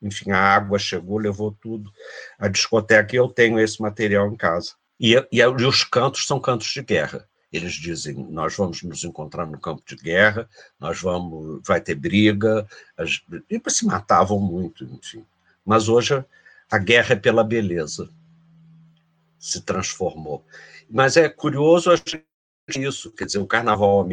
[0.02, 1.92] enfim, a água chegou, levou tudo,
[2.38, 4.74] a discoteca, e eu tenho esse material em casa.
[5.00, 7.28] E, e, e os cantos são cantos de guerra.
[7.52, 10.50] Eles dizem: nós vamos nos encontrar no campo de guerra,
[10.80, 15.24] nós vamos, vai ter briga, as, e se matavam muito, enfim.
[15.64, 16.24] Mas hoje
[16.72, 18.10] a guerra é pela beleza,
[19.38, 20.44] se transformou.
[20.90, 21.92] Mas é curioso
[22.76, 24.08] isso, quer dizer, o carnaval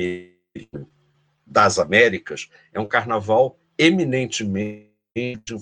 [1.47, 4.90] das Américas é um carnaval eminentemente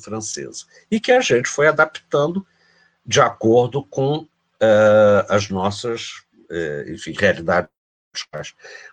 [0.03, 0.67] francês.
[0.91, 2.47] E que a gente foi adaptando
[3.05, 7.69] de acordo com uh, as nossas é, enfim, realidade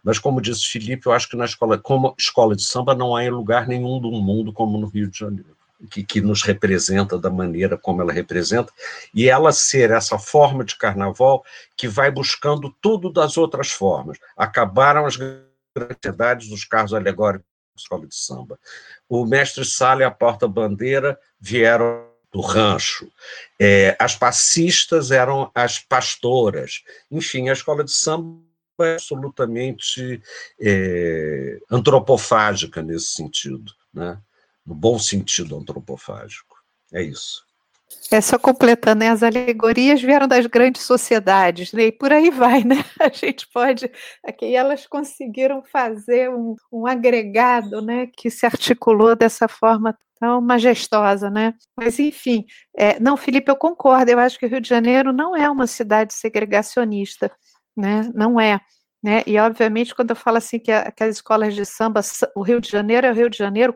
[0.03, 3.23] mas, como disse Felipe, eu acho que na escola, como escola de samba, não há
[3.23, 5.57] em lugar nenhum do mundo como no Rio de Janeiro,
[5.89, 8.71] que, que nos representa da maneira como ela representa,
[9.13, 11.43] e ela ser essa forma de carnaval
[11.75, 14.19] que vai buscando tudo das outras formas.
[14.37, 18.59] Acabaram as grandes dos carros alegóricos escola de samba.
[19.07, 23.09] O mestre Sala e a porta-bandeira vieram do rancho.
[23.59, 26.83] É, as passistas eram as pastoras.
[27.09, 28.43] Enfim, a escola de samba
[28.81, 30.21] é absolutamente
[30.59, 34.21] é, antropofágica nesse sentido, né?
[34.65, 36.57] no bom sentido antropofágico.
[36.91, 37.44] É isso.
[38.11, 39.09] É só completando, né?
[39.09, 41.85] As alegorias vieram das grandes sociedades, né?
[41.85, 42.75] E por aí vai, né?
[42.99, 43.89] A gente pode.
[44.23, 48.07] Aqui elas conseguiram fazer um, um agregado, né?
[48.15, 51.53] Que se articulou dessa forma tão majestosa, né?
[51.75, 52.45] Mas, enfim,
[52.77, 55.67] é, não, Felipe, eu concordo, eu acho que o Rio de Janeiro não é uma
[55.67, 57.31] cidade segregacionista,
[57.75, 58.09] né?
[58.13, 58.59] Não é.
[59.03, 59.23] Né?
[59.27, 62.01] E, obviamente, quando eu falo assim que, a, que as escolas de samba,
[62.35, 63.75] o Rio de Janeiro é o Rio de Janeiro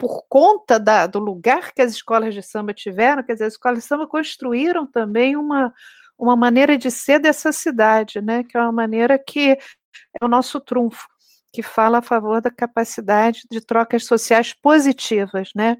[0.00, 3.80] por conta da, do lugar que as escolas de samba tiveram, quer dizer, as escolas
[3.80, 5.74] de samba construíram também uma,
[6.18, 8.42] uma maneira de ser dessa cidade, né?
[8.42, 11.06] Que é uma maneira que é o nosso trunfo
[11.52, 15.76] que fala a favor da capacidade de trocas sociais positivas, né?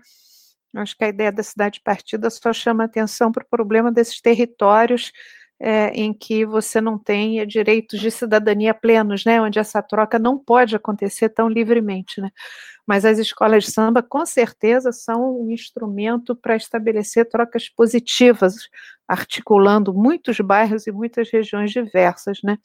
[0.76, 5.12] Acho que a ideia da cidade partida só chama atenção para o problema desses territórios
[5.60, 9.40] é, em que você não tem direitos de cidadania plenos, né?
[9.42, 12.30] Onde essa troca não pode acontecer tão livremente, né?
[12.86, 18.54] Mas as escolas de samba, com certeza, são um instrumento para estabelecer trocas positivas,
[19.06, 22.56] articulando muitos bairros e muitas regiões diversas, né?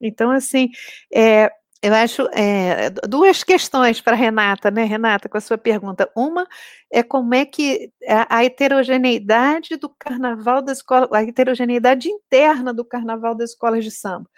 [0.00, 0.68] Então, assim,
[1.12, 1.50] é,
[1.84, 6.10] eu acho é, duas questões para Renata, né, Renata, com a sua pergunta.
[6.16, 6.48] Uma
[6.90, 13.34] é como é que a, heterogeneidade do carnaval da escola, a heterogeneidade interna do carnaval
[13.34, 14.30] das escolas de samba,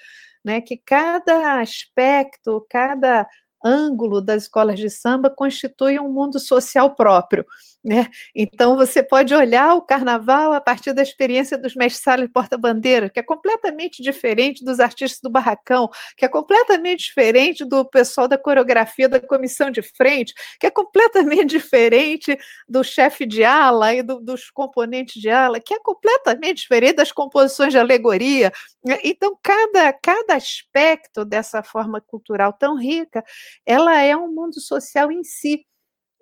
[0.44, 3.28] né, que cada aspecto, cada
[3.64, 7.46] ângulo das escolas de samba constitui um mundo social próprio.
[7.86, 8.08] Né?
[8.34, 13.08] Então, você pode olhar o carnaval a partir da experiência dos mestres sala e porta-bandeira,
[13.08, 18.36] que é completamente diferente dos artistas do barracão, que é completamente diferente do pessoal da
[18.36, 22.36] coreografia da comissão de frente, que é completamente diferente
[22.68, 27.12] do chefe de ala e do, dos componentes de ala, que é completamente diferente das
[27.12, 28.52] composições de alegoria.
[28.84, 28.98] Né?
[29.04, 33.22] Então, cada, cada aspecto dessa forma cultural tão rica,
[33.64, 35.64] ela é um mundo social em si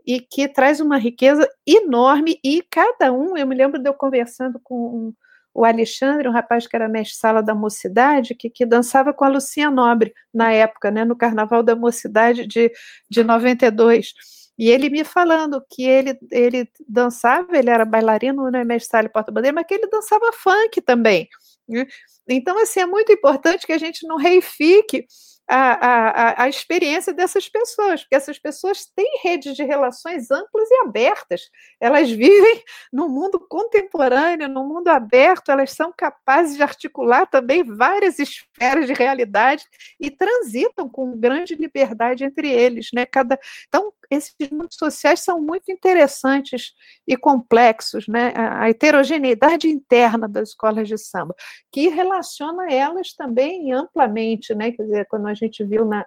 [0.06, 4.60] e que traz uma riqueza enorme e cada um, eu me lembro de eu conversando
[4.62, 5.14] com um,
[5.54, 9.70] o Alexandre, um rapaz que era mestre-sala da mocidade, que, que dançava com a Lucinha
[9.70, 12.72] Nobre na época, né, no Carnaval da Mocidade de,
[13.08, 14.12] de 92.
[14.58, 19.12] E ele me falando que ele, ele dançava, ele era bailarino, não é mestre-sala e
[19.12, 21.28] porta-bandeira, mas que ele dançava funk também.
[21.68, 21.86] Né?
[22.28, 25.06] Então, assim, é muito importante que a gente não reifique
[25.46, 30.74] a, a, a experiência dessas pessoas, porque essas pessoas têm redes de relações amplas e
[30.86, 31.50] abertas.
[31.80, 32.62] Elas vivem
[32.92, 38.94] no mundo contemporâneo, no mundo aberto, elas são capazes de articular também várias esferas de
[38.94, 39.64] realidade
[40.00, 42.88] e transitam com grande liberdade entre eles.
[42.94, 43.04] Né?
[43.04, 43.38] Cada...
[43.68, 46.72] Então, esses mundos sociais são muito interessantes
[47.06, 48.32] e complexos, né?
[48.36, 51.34] A heterogeneidade interna das escolas de samba,
[51.72, 54.72] que relaciona elas também amplamente, né?
[54.72, 56.04] Quer dizer, quando a gente viu na,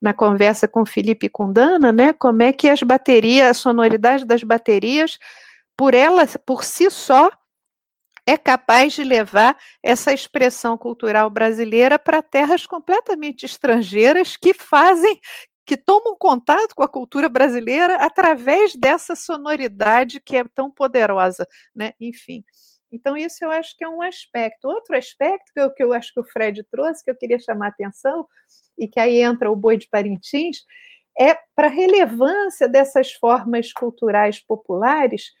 [0.00, 2.12] na conversa com Felipe e com Dana, né?
[2.12, 5.18] Como é que as baterias, a sonoridade das baterias,
[5.76, 7.30] por elas, por si só,
[8.26, 15.20] é capaz de levar essa expressão cultural brasileira para terras completamente estrangeiras que fazem
[15.66, 21.92] que tomam contato com a cultura brasileira através dessa sonoridade que é tão poderosa, né?
[22.00, 22.44] Enfim.
[22.90, 24.68] Então, isso eu acho que é um aspecto.
[24.68, 27.66] Outro aspecto que eu, que eu acho que o Fred trouxe, que eu queria chamar
[27.66, 28.26] a atenção,
[28.78, 30.58] e que aí entra o boi de Parintins,
[31.18, 35.32] é para a relevância dessas formas culturais populares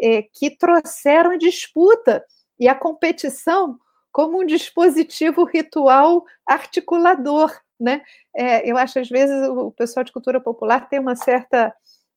[0.00, 2.24] é, que trouxeram a disputa
[2.58, 3.78] e a competição
[4.16, 7.54] como um dispositivo ritual articulador.
[7.78, 8.00] Né?
[8.34, 11.70] É, eu acho, às vezes, o pessoal de cultura popular tem uma certa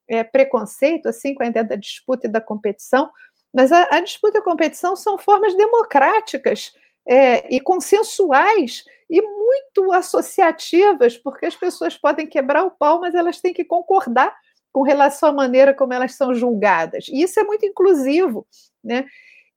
[0.08, 3.12] é, preconceito assim com a ideia da disputa e da competição,
[3.54, 6.72] mas a, a disputa e a competição são formas democráticas
[7.06, 13.42] é, e consensuais e muito associativas, porque as pessoas podem quebrar o pau, mas elas
[13.42, 14.34] têm que concordar
[14.72, 17.10] com relação à maneira como elas são julgadas.
[17.10, 18.48] E isso é muito inclusivo,
[18.82, 19.06] né?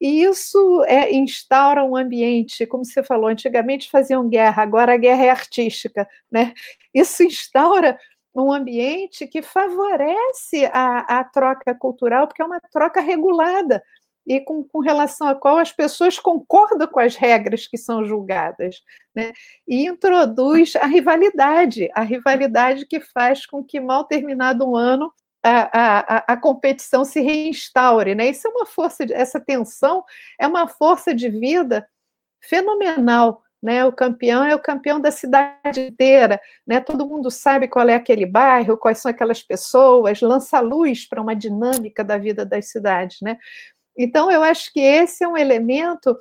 [0.02, 5.26] E isso é, instaura um ambiente, como você falou, antigamente faziam guerra, agora a guerra
[5.26, 6.52] é artística, né?
[6.92, 7.96] Isso instaura
[8.34, 13.80] um ambiente que favorece a, a troca cultural, porque é uma troca regulada,
[14.26, 18.82] e com, com, relação a qual as pessoas concordam com as regras que são julgadas,
[19.14, 19.32] né?
[19.68, 25.12] e introduz a rivalidade, a rivalidade que faz com que, mal terminado um ano,
[25.42, 28.14] a, a, a competição se reinstaure.
[28.14, 28.30] Né?
[28.30, 30.04] Isso é uma força, de, essa tensão
[30.38, 31.86] é uma força de vida
[32.40, 33.42] fenomenal.
[33.64, 37.94] Né, o campeão é o campeão da cidade inteira, né, todo mundo sabe qual é
[37.94, 43.18] aquele bairro, quais são aquelas pessoas, lança luz para uma dinâmica da vida das cidades.
[43.22, 43.38] Né?
[43.96, 46.18] Então, eu acho que esse é um elemento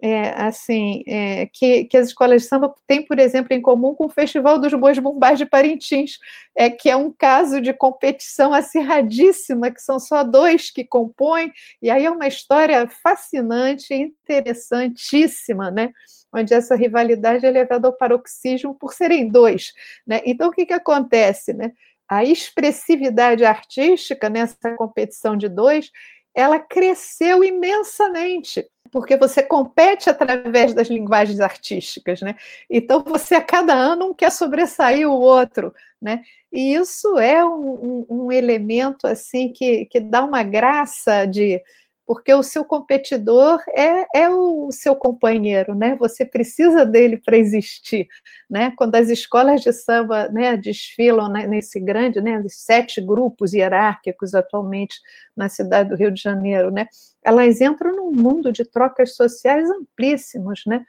[0.00, 4.06] é, assim, é, que, que, as escolas de samba têm, por exemplo, em comum com
[4.06, 6.18] o Festival dos Bois Bombás de Parintins,
[6.56, 11.52] é, que é um caso de competição acirradíssima, que são só dois que compõem,
[11.82, 15.90] e aí é uma história fascinante, interessantíssima, né?
[16.32, 19.72] onde essa rivalidade é levada ao paroxismo por serem dois.
[20.06, 20.20] Né?
[20.24, 21.52] Então, o que, que acontece?
[21.54, 21.72] Né?
[22.08, 25.90] A expressividade artística nessa competição de dois
[26.38, 32.36] ela cresceu imensamente, porque você compete através das linguagens artísticas, né?
[32.70, 36.22] Então você a cada ano um quer sobressair o outro, né?
[36.52, 41.60] E isso é um, um, um elemento assim que, que dá uma graça de
[42.08, 45.94] porque o seu competidor é, é o seu companheiro, né?
[45.96, 48.08] Você precisa dele para existir,
[48.48, 48.72] né?
[48.78, 54.98] Quando as escolas de samba né, desfilam nesse grande, né, sete grupos hierárquicos atualmente
[55.36, 56.86] na cidade do Rio de Janeiro, né?
[57.22, 60.86] Elas entram num mundo de trocas sociais amplíssimos, né?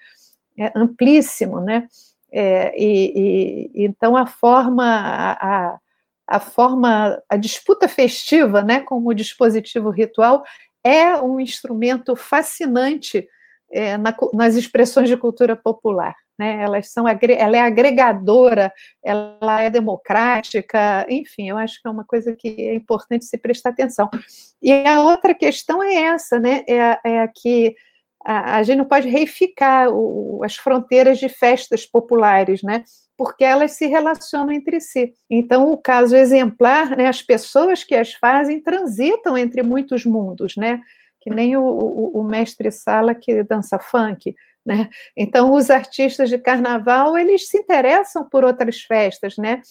[0.58, 1.90] É, amplíssimo, né?
[2.32, 5.80] É, e, e, então a forma a, a
[6.30, 10.44] a forma, a disputa festiva, né, como dispositivo ritual,
[10.84, 13.28] é um instrumento fascinante
[13.72, 16.16] é, na, nas expressões de cultura popular.
[16.38, 16.62] Né?
[16.64, 18.72] Elas são, ela é agregadora,
[19.04, 23.72] ela é democrática, enfim, eu acho que é uma coisa que é importante se prestar
[23.72, 24.10] atenção.
[24.62, 26.64] E a outra questão é essa, né?
[26.68, 27.76] É, é que
[28.26, 32.84] a, a, gente não pode reificar o, as fronteiras de festas populares, né?
[33.20, 35.14] Porque elas se relacionam entre si.
[35.30, 40.80] Então, o caso exemplar, né, as pessoas que as fazem transitam entre muitos mundos, né?
[41.20, 44.34] Que nem o, o, o mestre Sala que dança funk,
[44.66, 44.90] né?
[45.18, 49.62] Então, os artistas de carnaval, eles se interessam por outras festas, né?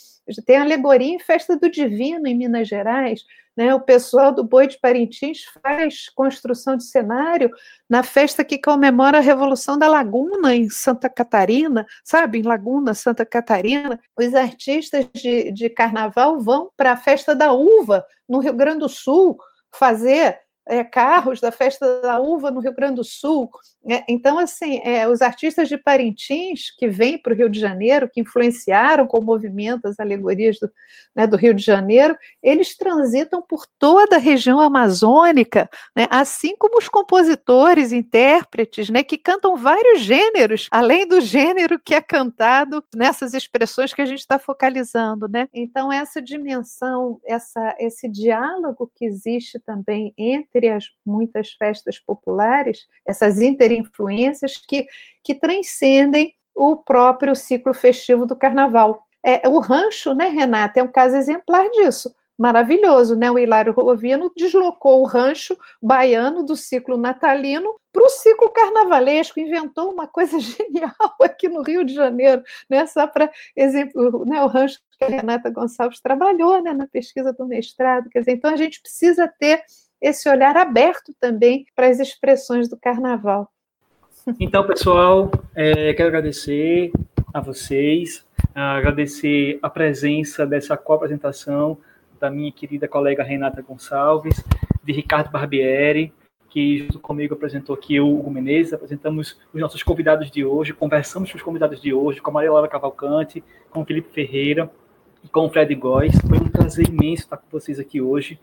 [0.45, 3.23] Tem alegoria em Festa do Divino, em Minas Gerais,
[3.59, 3.75] né?
[3.75, 7.51] O pessoal do Boi de Parintins faz construção de cenário
[7.91, 12.39] na festa que comemora a Revolução da Laguna, em Santa Catarina, sabe?
[12.39, 13.99] Em Laguna, Santa Catarina.
[14.17, 18.89] Os artistas de, de carnaval vão para a Festa da Uva, no Rio Grande do
[18.89, 19.37] Sul,
[19.75, 23.51] fazer é, carros da Festa da Uva no Rio Grande do Sul.
[23.89, 28.09] É, então, assim, é, os artistas de Parintins que vêm para o Rio de Janeiro,
[28.13, 30.71] que influenciaram com o movimento as alegorias do,
[31.17, 36.79] né, do Rio de Janeiro, eles transitam por toda a região amazônica, né, assim como
[36.79, 43.33] os compositores, intérpretes, né, que cantam vários gêneros, além do gênero que é cantado nessas
[43.33, 45.27] expressões que a gente está focalizando.
[45.29, 45.49] Né?
[45.53, 53.41] Então, essa dimensão, essa, esse diálogo que existe também entre as muitas festas populares, essas
[53.79, 54.87] interinfluências que,
[55.23, 59.07] que transcendem o próprio ciclo festivo do carnaval.
[59.25, 62.15] É, o rancho, né, Renata, é um caso exemplar disso.
[62.39, 63.29] Maravilhoso, né?
[63.33, 69.93] O Hilário Rovino deslocou o rancho baiano do ciclo natalino para o ciclo carnavalesco, inventou
[69.93, 72.87] uma coisa genial aqui no Rio de Janeiro, né?
[72.87, 74.41] Só para exemplo, né?
[74.41, 76.73] o rancho que a Renata Gonçalves trabalhou né?
[76.73, 78.09] na pesquisa do mestrado.
[78.09, 79.65] Quer dizer, então a gente precisa ter
[80.01, 83.51] esse olhar aberto também para as expressões do carnaval.
[84.39, 86.93] Então, pessoal, é, quero agradecer
[87.33, 91.79] a vocês, agradecer a presença dessa co-apresentação
[92.21, 94.45] da minha querida colega Renata Gonçalves,
[94.85, 96.13] de Ricardo Barbieri,
[96.51, 101.31] que junto comigo apresentou aqui o Hugo Menezes, apresentamos os nossos convidados de hoje, conversamos
[101.31, 104.71] com os convidados de hoje, com a Maria Laura Cavalcante, com o Felipe Ferreira
[105.25, 106.13] e com o Fred Góes.
[106.29, 108.39] Foi um prazer imenso estar com vocês aqui hoje.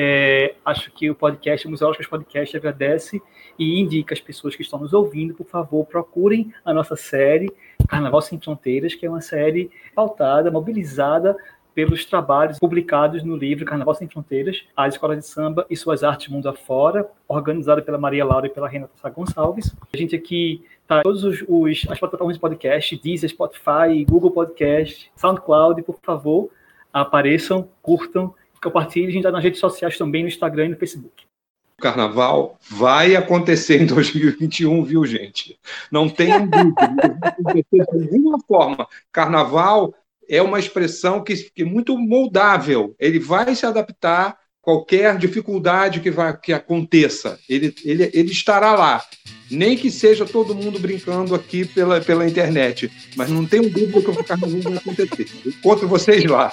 [0.00, 3.20] É, acho que o podcast, o Museológicas Podcast, agradece
[3.58, 7.52] e indica as pessoas que estão nos ouvindo, por favor, procurem a nossa série
[7.88, 11.36] Carnaval Sem Fronteiras, que é uma série pautada, mobilizada
[11.74, 16.28] pelos trabalhos publicados no livro Carnaval Sem Fronteiras, a Escola de Samba e Suas Artes
[16.28, 19.74] Mundo Afora, organizada pela Maria Laura e pela Renata Sá Gonçalves.
[19.92, 25.10] A gente aqui está todos os, os, as plataformas de podcast, Deezer, Spotify, Google Podcast,
[25.16, 26.50] SoundCloud, por favor,
[26.92, 29.08] apareçam, curtam, compartilhem.
[29.08, 31.28] A gente está nas redes sociais também, no Instagram e no Facebook.
[31.78, 35.56] O carnaval vai acontecer em 2021, viu, gente?
[35.92, 37.36] Não tenham dúvida,
[37.72, 38.88] de alguma forma.
[39.12, 39.94] Carnaval
[40.28, 42.96] é uma expressão que, que é muito moldável.
[42.98, 47.38] Ele vai se adaptar a qualquer dificuldade que, vai, que aconteça.
[47.48, 49.02] Ele, ele, ele estará lá.
[49.48, 52.90] Nem que seja todo mundo brincando aqui pela, pela internet.
[53.16, 55.28] Mas não tenho dúvida que o carnaval vai acontecer.
[55.46, 56.52] Encontro vocês lá.